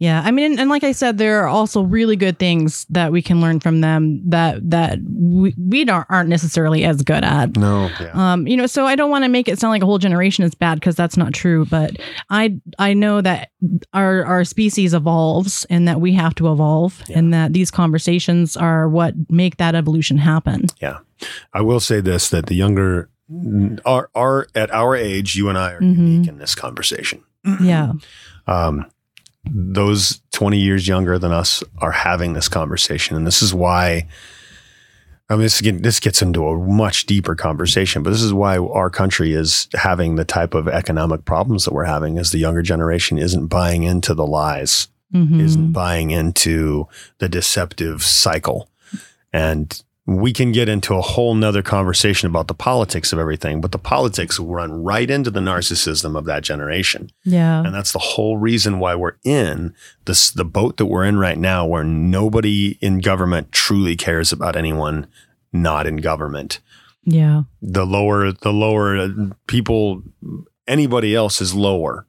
Yeah 0.00 0.22
i 0.24 0.30
mean 0.30 0.52
and, 0.52 0.60
and 0.60 0.70
like 0.70 0.84
i 0.84 0.92
said 0.92 1.18
there 1.18 1.40
are 1.42 1.48
also 1.48 1.82
really 1.82 2.16
good 2.16 2.38
things 2.38 2.84
that 2.90 3.10
we 3.12 3.20
can 3.22 3.40
learn 3.40 3.58
from 3.60 3.80
them 3.80 4.20
that 4.28 4.58
that 4.70 4.98
we, 5.10 5.54
we 5.58 5.84
don't, 5.84 6.06
aren't 6.08 6.28
necessarily 6.28 6.84
as 6.84 7.02
good 7.02 7.24
at 7.24 7.56
No, 7.56 7.90
yeah, 8.00 8.10
um, 8.32 8.46
you 8.46 8.56
know, 8.56 8.66
so 8.66 8.86
I 8.86 8.94
don't 8.96 9.10
want 9.10 9.24
to 9.24 9.28
make 9.28 9.48
it 9.48 9.58
sound 9.58 9.70
like 9.72 9.82
a 9.82 9.86
whole 9.86 9.98
generation 9.98 10.44
is 10.44 10.54
bad 10.54 10.76
because 10.80 10.96
that's 10.96 11.16
not 11.16 11.32
true. 11.34 11.64
But 11.66 11.96
I 12.30 12.58
I 12.78 12.94
know 12.94 13.20
that 13.20 13.50
our 13.92 14.24
our 14.24 14.44
species 14.44 14.94
evolves 14.94 15.64
and 15.70 15.86
that 15.88 16.00
we 16.00 16.12
have 16.14 16.34
to 16.36 16.50
evolve 16.52 17.02
Yeah. 17.08 17.18
and 17.18 17.34
that 17.34 17.52
these 17.52 17.70
conversations 17.70 18.56
are 18.56 18.88
what 18.88 19.14
make 19.28 19.56
that 19.58 19.74
evolution 19.74 20.18
happen. 20.18 20.66
Yeah, 20.80 20.98
I 21.52 21.60
will 21.62 21.80
say 21.80 22.00
this: 22.00 22.30
that 22.30 22.46
the 22.46 22.54
younger 22.54 23.10
are 23.84 24.10
are 24.14 24.46
at 24.54 24.70
our 24.72 24.96
age, 24.96 25.34
you 25.36 25.48
and 25.48 25.58
I 25.58 25.72
are 25.72 25.80
Mhm. 25.80 25.96
unique 25.98 26.28
in 26.28 26.38
this 26.38 26.54
conversation. 26.54 27.22
Yeah. 27.60 27.92
um, 28.46 28.86
those 29.52 30.20
20 30.32 30.58
years 30.58 30.86
younger 30.88 31.18
than 31.18 31.32
us 31.32 31.62
are 31.78 31.92
having 31.92 32.32
this 32.32 32.48
conversation. 32.48 33.16
And 33.16 33.26
this 33.26 33.42
is 33.42 33.52
why, 33.54 34.06
I 35.28 35.34
mean, 35.34 35.42
this, 35.42 35.60
get, 35.60 35.82
this 35.82 36.00
gets 36.00 36.22
into 36.22 36.46
a 36.46 36.56
much 36.58 37.06
deeper 37.06 37.34
conversation, 37.34 38.02
but 38.02 38.10
this 38.10 38.22
is 38.22 38.32
why 38.32 38.58
our 38.58 38.90
country 38.90 39.32
is 39.32 39.68
having 39.74 40.16
the 40.16 40.24
type 40.24 40.54
of 40.54 40.68
economic 40.68 41.24
problems 41.24 41.64
that 41.64 41.74
we're 41.74 41.84
having 41.84 42.18
as 42.18 42.30
the 42.30 42.38
younger 42.38 42.62
generation 42.62 43.18
isn't 43.18 43.46
buying 43.48 43.82
into 43.82 44.14
the 44.14 44.26
lies, 44.26 44.88
Mhm. 45.14 45.40
isn't 45.40 45.72
buying 45.72 46.10
into 46.10 46.86
the 47.18 47.28
deceptive 47.28 48.02
cycle. 48.02 48.68
And 49.32 49.82
we 50.08 50.32
can 50.32 50.52
get 50.52 50.70
into 50.70 50.94
a 50.94 51.02
whole 51.02 51.34
nother 51.34 51.60
conversation 51.60 52.30
about 52.30 52.48
the 52.48 52.54
politics 52.54 53.12
of 53.12 53.18
everything, 53.18 53.60
but 53.60 53.72
the 53.72 53.78
politics 53.78 54.40
run 54.40 54.82
right 54.82 55.10
into 55.10 55.30
the 55.30 55.38
narcissism 55.38 56.16
of 56.16 56.24
that 56.24 56.42
generation. 56.42 57.12
Yeah. 57.24 57.62
And 57.62 57.74
that's 57.74 57.92
the 57.92 57.98
whole 57.98 58.38
reason 58.38 58.78
why 58.78 58.94
we're 58.94 59.18
in 59.22 59.74
this 60.06 60.30
the 60.30 60.46
boat 60.46 60.78
that 60.78 60.86
we're 60.86 61.04
in 61.04 61.18
right 61.18 61.36
now 61.36 61.66
where 61.66 61.84
nobody 61.84 62.78
in 62.80 63.00
government 63.00 63.52
truly 63.52 63.96
cares 63.96 64.32
about 64.32 64.56
anyone 64.56 65.08
not 65.52 65.86
in 65.86 65.98
government. 65.98 66.60
Yeah. 67.04 67.42
The 67.60 67.84
lower 67.84 68.32
the 68.32 68.52
lower 68.52 69.10
people 69.46 70.04
anybody 70.66 71.14
else 71.14 71.42
is 71.42 71.54
lower. 71.54 72.06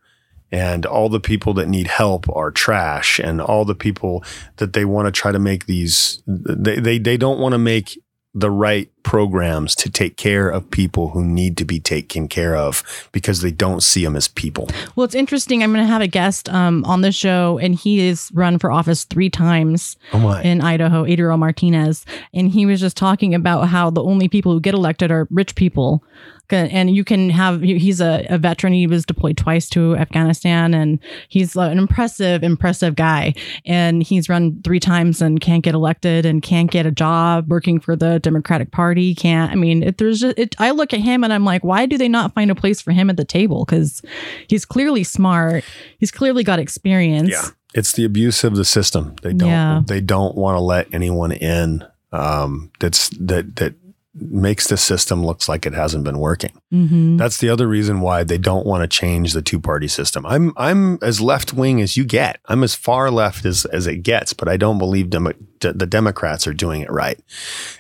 And 0.52 0.86
all 0.86 1.10
the 1.10 1.20
people 1.20 1.54
that 1.56 1.68
need 1.68 1.88
help 1.88 2.28
are 2.36 2.52
trash. 2.52 3.20
And 3.20 3.40
all 3.40 3.66
the 3.66 3.76
people 3.76 4.24
that 4.58 4.74
they 4.74 4.86
want 4.86 5.06
to 5.08 5.12
try 5.12 5.32
to 5.32 5.40
make 5.40 5.66
these 5.66 6.24
they 6.26 6.80
they, 6.80 6.98
they 6.98 7.18
don't 7.18 7.40
want 7.40 7.54
to 7.54 7.60
make 7.60 8.02
the 8.34 8.52
right 8.52 8.92
programs 9.04 9.76
to 9.76 9.90
take 9.90 10.18
care 10.18 10.50
of 10.50 10.70
people 10.72 11.10
who 11.10 11.24
need 11.24 11.58
to 11.58 11.66
be 11.66 11.80
taken 11.80 12.28
care 12.28 12.56
of 12.56 12.84
because 13.12 13.42
they 13.42 13.52
don't 13.52 13.82
see 13.82 14.04
them 14.04 14.16
as 14.16 14.28
people. 14.28 14.70
Well, 14.96 15.06
it's 15.06 15.16
interesting. 15.16 15.64
I'm 15.64 15.74
going 15.74 15.86
to 15.86 15.92
have 15.92 16.02
a 16.02 16.08
guest 16.08 16.50
um, 16.50 16.84
on 16.86 17.02
the 17.02 17.12
show, 17.12 17.58
and 17.60 17.76
he 17.76 18.08
is 18.08 18.30
run 18.34 18.60
for 18.60 18.72
office 18.72 19.04
three 19.04 19.30
times 19.30 19.98
Oh 20.14 20.34
in 20.40 20.62
Idaho, 20.62 21.06
Adriel 21.06 21.38
Martinez, 21.38 22.06
and 22.34 22.50
he 22.50 22.66
was 22.66 22.80
just 22.80 22.98
talking 22.98 23.34
about 23.34 23.68
how 23.70 23.90
the 23.90 24.04
only 24.04 24.28
people 24.28 24.54
who 24.54 24.60
get 24.60 24.74
elected 24.74 25.12
are 25.12 25.28
rich 25.32 25.56
people. 25.56 26.04
And 26.52 26.96
you 26.96 27.04
can 27.04 27.30
have, 27.30 27.62
he's 27.62 28.02
a, 28.02 28.26
a 28.28 28.40
veteran. 28.40 28.74
He 28.74 28.88
was 28.88 29.06
deployed 29.06 29.38
twice 29.38 29.70
to 29.70 29.96
Afghanistan 29.98 30.74
and 30.74 30.98
he's 31.28 31.56
an 31.56 31.78
impressive, 31.78 32.44
impressive 32.44 32.96
guy. 32.96 33.36
And 33.68 34.02
he's 34.02 34.30
run 34.30 34.60
three 34.64 34.80
times 34.80 35.22
and 35.22 35.40
can't 35.40 35.64
get 35.64 35.76
elected 35.76 36.26
and 36.26 36.42
can't 36.42 36.72
get 36.72 36.88
a 36.88 36.92
job 36.92 37.52
working 37.52 37.80
for 37.80 37.96
the 37.96 38.18
Democratic 38.18 38.72
Party 38.72 38.89
party 38.90 39.14
can't. 39.16 39.52
I 39.52 39.56
mean, 39.56 39.84
if 39.84 39.98
there's 39.98 40.20
just, 40.22 40.38
it, 40.40 40.56
I 40.60 40.72
look 40.72 40.94
at 40.94 41.00
him 41.00 41.24
and 41.24 41.32
I'm 41.32 41.46
like, 41.46 41.64
why 41.64 41.86
do 41.86 41.98
they 41.98 42.10
not 42.10 42.34
find 42.34 42.50
a 42.52 42.56
place 42.56 42.82
for 42.82 42.92
him 42.92 43.10
at 43.10 43.18
the 43.18 43.26
table? 43.26 43.66
Because 43.66 44.02
he's 44.48 44.66
clearly 44.66 45.04
smart. 45.04 45.64
He's 46.00 46.12
clearly 46.12 46.44
got 46.44 46.60
experience. 46.60 47.30
Yeah. 47.30 47.46
It's 47.76 47.92
the 47.94 48.04
abuse 48.06 48.44
of 48.44 48.56
the 48.56 48.66
system. 48.66 49.16
They 49.22 49.34
don't 49.34 49.50
Yeah. 49.50 49.82
they 49.86 50.02
don't 50.02 50.36
want 50.36 50.56
to 50.56 50.62
let 50.62 50.92
anyone 50.94 51.32
in 51.32 51.84
um, 52.12 52.72
that's 52.80 53.10
that 53.20 53.56
that 53.58 53.76
makes 54.16 54.68
the 54.68 54.76
system 54.76 55.24
looks 55.24 55.48
like 55.48 55.66
it 55.68 55.74
hasn't 55.74 56.04
been 56.04 56.18
working. 56.18 56.52
hmm 56.72 57.16
That's 57.18 57.38
the 57.38 57.50
other 57.50 57.68
reason 57.68 58.02
why 58.02 58.24
they 58.24 58.40
don't 58.40 58.66
want 58.66 58.82
to 58.82 58.88
change 58.88 59.34
the 59.34 59.42
two 59.44 59.60
party 59.60 59.88
system. 59.88 60.26
I'm 60.26 60.52
I'm 60.58 60.98
as 61.04 61.22
left 61.22 61.54
wing 61.54 61.80
as 61.80 61.96
you 61.96 62.04
get. 62.06 62.40
I'm 62.48 62.64
as 62.64 62.74
far 62.74 63.12
left 63.12 63.46
as 63.46 63.66
as 63.66 63.86
it 63.86 63.98
gets, 63.98 64.34
but 64.34 64.48
I 64.50 64.58
don't 64.58 64.80
believe 64.80 65.12
Demo- 65.12 65.34
the 65.62 65.86
Democrats 65.86 66.48
are 66.48 66.54
doing 66.54 66.82
it 66.82 66.92
right. 66.92 67.20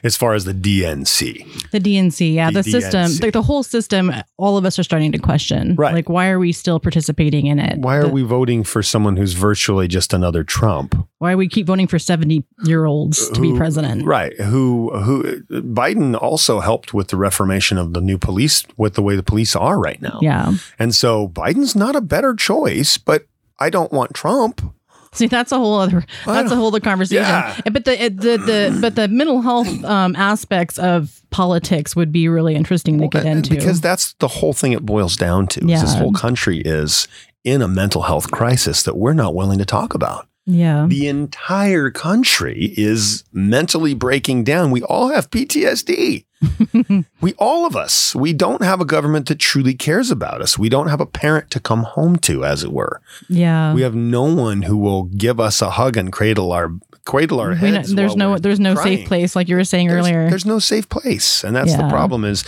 As 0.04 0.16
far 0.16 0.34
as 0.34 0.46
the 0.46 0.54
DNC, 0.54 1.70
The 1.72 1.80
DNC, 1.80 2.34
yeah, 2.34 2.52
The 2.52 2.62
the, 2.62 2.72
system, 2.72 3.06
DNC. 3.06 3.22
like 3.24 3.34
the 3.34 3.42
whole 3.42 3.64
system, 3.64 4.12
all 4.38 4.58
of 4.58 4.66
us 4.66 4.78
are 4.80 4.84
starting 4.84 5.12
to 5.12 5.18
question. 5.18 5.76
Right. 5.76 5.94
Like, 5.94 6.10
why 6.10 6.30
are 6.30 6.40
we 6.40 6.52
still 6.52 6.80
participating 6.80 7.46
in 7.48 7.60
it? 7.60 7.80
why 7.80 7.96
are 7.98 8.04
The- 8.04 8.10
we 8.10 8.22
voting 8.24 8.64
for 8.64 8.84
someone 8.84 9.18
who's 9.18 9.34
virtually 9.34 9.88
just 9.88 10.14
another 10.14 10.44
Trump? 10.44 10.96
Why 11.20 11.36
we 11.36 11.48
keep 11.50 11.68
voting 11.68 11.88
for 11.88 12.00
70 12.00 12.44
year 12.64 12.86
olds 12.86 13.30
to 13.30 13.42
be 13.42 13.56
president? 13.56 14.06
Right. 14.06 14.40
Who 14.40 14.92
who 15.00 15.42
Biden 15.52 16.18
also 16.20 16.60
helped 16.62 16.94
with 16.94 17.10
the 17.10 17.18
reformation 17.18 17.78
of 17.78 17.94
the 17.94 18.02
new 18.02 18.18
police 18.18 18.64
with 18.78 18.94
the 18.94 19.02
way 19.02 19.16
the 19.16 19.24
police 19.24 19.56
are 19.56 19.78
right 19.80 20.02
now. 20.02 20.20
Yeah. 20.22 20.54
And 20.78 20.96
so 20.96 21.28
Biden's 21.28 21.76
not 21.76 21.96
a 21.96 22.02
better 22.02 22.34
choice, 22.36 22.98
but 22.98 23.26
I 23.60 23.70
don't 23.70 23.92
want 23.92 24.14
Trump. 24.14 24.62
See, 25.14 25.28
that's 25.28 25.52
a 25.52 25.58
whole 25.58 25.80
other 25.80 26.06
that's 26.26 26.52
a 26.52 26.56
whole 26.56 26.68
other 26.68 26.80
conversation. 26.80 27.24
Yeah. 27.24 27.60
But 27.66 27.86
the 27.86 27.96
the 28.10 28.38
the 28.38 28.78
but 28.80 28.96
the 28.96 29.08
mental 29.08 29.42
health 29.42 29.84
um, 29.84 30.16
aspects 30.16 30.78
of 30.78 31.22
politics 31.32 31.96
would 31.96 32.12
be 32.12 32.28
really 32.28 32.56
interesting 32.56 33.00
to 33.00 33.08
get 33.08 33.26
into. 33.26 33.50
Because 33.50 33.82
that's 33.82 34.14
the 34.14 34.28
whole 34.28 34.54
thing 34.54 34.72
it 34.72 34.86
boils 34.86 35.16
down 35.16 35.48
to. 35.48 35.62
is 35.62 35.82
This 35.82 35.94
whole 35.96 36.14
country 36.14 36.60
is 36.60 37.08
in 37.44 37.62
a 37.62 37.68
mental 37.68 38.04
health 38.04 38.30
crisis 38.32 38.84
that 38.84 38.98
we're 38.98 39.14
not 39.14 39.34
willing 39.34 39.58
to 39.58 39.66
talk 39.66 39.94
about. 39.96 40.28
Yeah. 40.50 40.88
The 40.90 41.08
entire 41.08 41.92
country 41.92 42.74
is 42.76 43.24
mentally 43.32 43.94
breaking 43.94 44.46
down. 44.46 44.72
We 44.72 44.82
all 44.82 45.10
have 45.10 45.30
PTSD. 45.30 46.26
we 47.22 47.34
all 47.38 47.68
of 47.68 47.76
us. 47.76 48.16
We 48.16 48.34
don't 48.34 48.64
have 48.64 48.82
a 48.82 48.86
government 48.86 49.28
that 49.28 49.38
truly 49.40 49.76
cares 49.76 50.10
about 50.10 50.42
us. 50.42 50.58
We 50.58 50.68
don't 50.68 50.88
have 50.88 51.02
a 51.02 51.06
parent 51.06 51.52
to 51.52 51.60
come 51.60 51.84
home 51.84 52.18
to, 52.20 52.44
as 52.44 52.64
it 52.64 52.72
were. 52.72 53.00
Yeah. 53.28 53.74
We 53.76 53.82
have 53.84 53.94
no 53.94 54.24
one 54.24 54.64
who 54.64 54.78
will 54.78 55.04
give 55.04 55.40
us 55.40 55.62
a 55.62 55.72
hug 55.72 55.98
and 55.98 56.12
cradle 56.12 56.52
our 56.52 56.72
cradle 57.10 57.40
our 57.40 57.54
heads. 57.56 57.94
there's 57.96 58.16
no 58.16 58.38
there's 58.38 58.60
no 58.60 58.74
crying. 58.76 58.98
safe 59.00 59.08
place 59.08 59.36
like 59.36 59.48
you 59.50 59.56
were 59.56 59.64
saying 59.64 59.88
There's, 59.88 60.00
earlier. 60.06 60.30
there's 60.30 60.46
no 60.46 60.60
safe 60.60 60.88
place, 60.90 61.44
and 61.44 61.56
that's 61.56 61.76
the 61.76 61.88
problem. 61.90 62.24
Is 62.26 62.44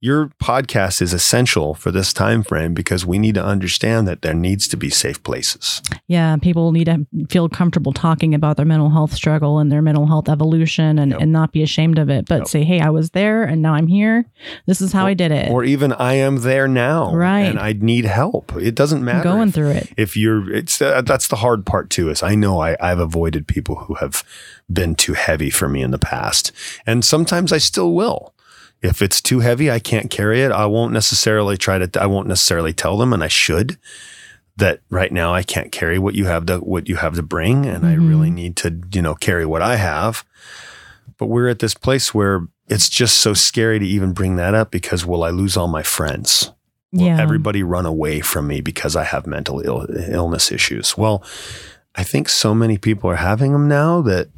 your 0.00 0.28
podcast 0.42 1.00
is 1.02 1.12
essential 1.12 1.74
for 1.74 1.90
this 1.90 2.12
time 2.12 2.42
frame 2.42 2.74
because 2.74 3.06
we 3.06 3.18
need 3.18 3.34
to 3.34 3.44
understand 3.44 4.06
that 4.06 4.20
there 4.22 4.34
needs 4.34 4.68
to 4.68 4.76
be 4.76 4.90
safe 4.90 5.22
places. 5.22 5.80
yeah, 6.06 6.36
people 6.36 6.72
need 6.72 6.84
to 6.84 7.06
feel 7.30 7.48
comfortable 7.48 7.92
talking 7.92 8.34
about 8.34 8.56
their 8.58 8.66
mental 8.66 8.90
health 8.90 9.12
struggle 9.14 9.58
and 9.58 9.72
their 9.72 9.80
mental 9.82 10.06
health 10.06 10.28
evolution 10.28 10.98
and, 10.98 11.12
Yep. 11.12 11.20
and 11.22 11.32
not 11.32 11.52
be 11.52 11.62
ashamed 11.62 11.98
of 11.98 12.10
it, 12.10 12.26
but 12.28 12.40
Yep. 12.40 12.48
say, 12.48 12.64
hey, 12.64 12.80
I 12.80 12.90
was 12.90 13.10
there 13.10 13.44
and 13.44 13.62
now 13.62 13.72
I'm 13.74 13.86
here. 13.86 14.26
This 14.66 14.80
is 14.82 14.92
how 14.92 15.06
I 15.06 15.14
did 15.14 15.32
it. 15.32 15.50
Or 15.50 15.64
even 15.64 15.92
I 15.94 16.14
am 16.14 16.42
there 16.42 16.68
now, 16.68 17.14
Right. 17.14 17.44
And 17.48 17.58
I 17.58 17.72
need 17.72 18.04
help. 18.04 18.52
It 18.56 18.74
doesn't 18.74 18.98
I'm 18.98 19.04
matter. 19.04 19.22
going 19.24 19.48
if- 19.48 19.54
through 19.54 19.70
it. 19.70 19.88
if 19.96 20.16
you're 20.18 20.52
it's 20.52 20.82
uh, 20.82 21.00
that's 21.02 21.28
the 21.28 21.36
hard 21.36 21.64
part 21.64 21.88
too 21.88 22.10
is 22.10 22.22
i 22.22 22.34
know 22.34 22.60
I, 22.60 22.76
i've 22.80 22.98
avoided 22.98 23.46
people 23.46 23.76
who 23.76 23.94
have 23.94 24.03
been 24.72 24.94
too 24.94 25.12
heavy 25.14 25.50
for 25.50 25.68
me 25.68 25.82
in 25.82 25.90
the 25.90 25.98
past 25.98 26.52
and 26.86 27.04
sometimes 27.04 27.52
i 27.52 27.58
still 27.58 27.92
will 27.92 28.34
if 28.82 29.00
it's 29.02 29.20
too 29.20 29.40
heavy 29.40 29.70
i 29.70 29.78
can't 29.78 30.10
carry 30.10 30.42
it 30.42 30.50
i 30.52 30.66
won't 30.66 30.92
necessarily 30.92 31.56
try 31.56 31.78
to 31.78 32.02
i 32.02 32.06
won't 32.06 32.28
necessarily 32.28 32.72
tell 32.72 32.96
them 32.96 33.12
and 33.12 33.22
i 33.24 33.28
should 33.28 33.78
that 34.56 34.80
right 34.90 35.12
now 35.12 35.34
i 35.34 35.42
can't 35.42 35.72
carry 35.72 35.98
what 35.98 36.14
you 36.14 36.26
have 36.26 36.46
to 36.46 36.58
what 36.58 36.88
you 36.88 36.96
have 36.96 37.14
to 37.14 37.22
bring 37.22 37.66
and 37.66 37.84
i 37.86 37.94
Mhm. 37.94 38.08
really 38.08 38.30
need 38.30 38.56
to 38.56 38.80
you 38.92 39.02
know 39.02 39.14
carry 39.14 39.44
what 39.46 39.62
i 39.62 39.76
have 39.76 40.24
but 41.18 41.26
we're 41.26 41.48
at 41.48 41.58
this 41.60 41.74
place 41.74 42.14
where 42.14 42.46
it's 42.68 42.88
just 42.88 43.18
so 43.18 43.34
scary 43.34 43.78
to 43.78 43.86
even 43.86 44.12
bring 44.12 44.36
that 44.36 44.54
up 44.54 44.70
because 44.70 45.04
will 45.04 45.22
i 45.24 45.30
lose 45.30 45.56
all 45.56 45.68
my 45.68 45.82
friends 45.82 46.50
Will 46.92 47.06
Yeah. 47.06 47.20
everybody 47.20 47.64
run 47.64 47.86
away 47.86 48.20
from 48.20 48.46
me 48.46 48.60
because 48.60 48.94
I 48.94 49.02
have 49.02 49.26
mental 49.26 49.60
Ill- 49.64 49.88
illness 50.12 50.52
issues? 50.52 50.96
Well, 50.96 51.24
I 51.94 52.02
think 52.04 52.28
so 52.28 52.54
many 52.54 52.78
people 52.78 53.10
are 53.10 53.16
having 53.16 53.52
them 53.52 53.68
now 53.68 54.02
that 54.02 54.28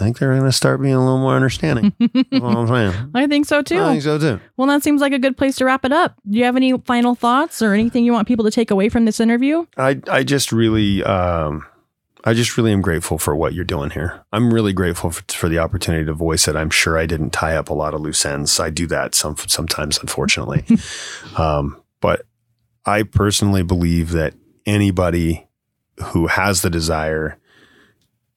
I 0.00 0.04
think 0.04 0.18
they're 0.18 0.34
going 0.34 0.44
to 0.44 0.52
start 0.52 0.80
being 0.80 0.94
a 0.94 0.98
little 0.98 1.18
more 1.18 1.34
understanding. 1.34 1.92
I'm 2.32 2.66
saying. 2.68 3.10
I 3.14 3.26
think 3.26 3.46
so 3.46 3.62
too. 3.62 3.80
I 3.80 3.90
think 3.92 4.02
so 4.02 4.18
too. 4.18 4.40
Well, 4.56 4.68
that 4.68 4.82
seems 4.82 5.00
like 5.00 5.12
a 5.12 5.18
good 5.18 5.36
place 5.36 5.56
to 5.56 5.66
wrap 5.66 5.84
it 5.84 5.92
up. 5.92 6.18
Do 6.28 6.38
you 6.38 6.44
have 6.44 6.56
any 6.56 6.76
final 6.78 7.14
thoughts 7.14 7.60
or 7.60 7.74
anything 7.74 8.04
you 8.04 8.12
want 8.12 8.26
people 8.26 8.44
to 8.44 8.50
take 8.50 8.70
away 8.70 8.88
from 8.88 9.04
this 9.04 9.20
interview? 9.20 9.66
I 9.76 10.00
I 10.08 10.24
just 10.24 10.52
really 10.52 11.04
um 11.04 11.66
I 12.24 12.34
just 12.34 12.56
really 12.56 12.72
am 12.72 12.82
grateful 12.82 13.18
for 13.18 13.34
what 13.34 13.54
you're 13.54 13.64
doing 13.64 13.90
here. 13.90 14.24
I'm 14.32 14.52
really 14.52 14.72
grateful 14.72 15.10
for, 15.10 15.22
for 15.28 15.48
the 15.48 15.58
opportunity 15.58 16.04
to 16.04 16.12
voice 16.12 16.48
it. 16.48 16.56
I'm 16.56 16.70
sure 16.70 16.98
I 16.98 17.06
didn't 17.06 17.30
tie 17.30 17.56
up 17.56 17.70
a 17.70 17.74
lot 17.74 17.94
of 17.94 18.00
loose 18.00 18.24
ends. 18.26 18.60
I 18.60 18.70
do 18.70 18.86
that 18.88 19.14
some 19.14 19.36
sometimes, 19.36 19.98
unfortunately. 19.98 20.64
um, 21.36 21.82
but 22.00 22.26
I 22.84 23.04
personally 23.04 23.62
believe 23.62 24.12
that 24.12 24.34
anybody 24.66 25.46
who 26.02 26.26
has 26.26 26.62
the 26.62 26.70
desire 26.70 27.38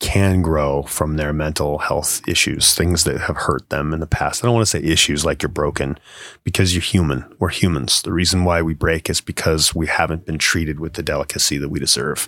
can 0.04 0.42
grow 0.42 0.84
from 0.84 1.16
their 1.16 1.32
mental 1.32 1.78
health 1.78 2.22
issues, 2.28 2.76
things 2.76 3.06
that 3.06 3.22
have 3.22 3.38
hurt 3.38 3.70
them 3.70 3.94
in 3.94 4.02
the 4.02 4.06
past. 4.06 4.44
I 4.44 4.48
don't 4.48 4.56
want 4.56 4.68
to 4.68 4.70
say 4.70 4.84
issues 4.84 5.24
like 5.24 5.42
you're 5.42 5.50
broken 5.50 5.98
because 6.44 6.76
you're 6.76 6.82
human. 6.82 7.24
We're 7.40 7.50
humans. 7.50 8.02
The 8.02 8.12
reason 8.12 8.44
why 8.44 8.62
we 8.62 8.74
break 8.74 9.10
is 9.10 9.22
because 9.22 9.74
we 9.74 9.88
haven't 9.88 10.26
been 10.26 10.38
treated 10.38 10.82
with 10.82 10.94
the 10.94 11.04
delicacy 11.04 11.58
that 11.58 11.70
we 11.70 11.80
deserve. 11.80 12.28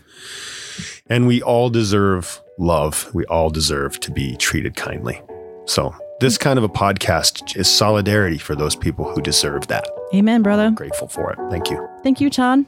And 1.08 1.28
we 1.28 1.42
all 1.42 1.70
deserve 1.70 2.42
love. 2.58 3.12
We 3.14 3.26
all 3.26 3.50
deserve 3.50 4.00
to 4.02 4.12
be 4.12 4.38
treated 4.38 4.78
kindly. 4.78 5.22
So, 5.66 5.94
this 6.22 6.38
kind 6.38 6.58
of 6.58 6.64
a 6.64 6.70
podcast 6.70 7.58
is 7.58 7.70
solidarity 7.70 8.38
for 8.38 8.56
those 8.56 8.76
people 8.76 9.04
who 9.04 9.22
deserve 9.22 9.68
that. 9.68 9.86
Amen, 10.14 10.44
brother. 10.44 10.72
Grateful 10.72 11.10
for 11.10 11.34
it. 11.34 11.40
Thank 11.52 11.70
you. 11.70 11.90
Thank 12.04 12.22
you, 12.22 12.30
Todd. 12.30 12.66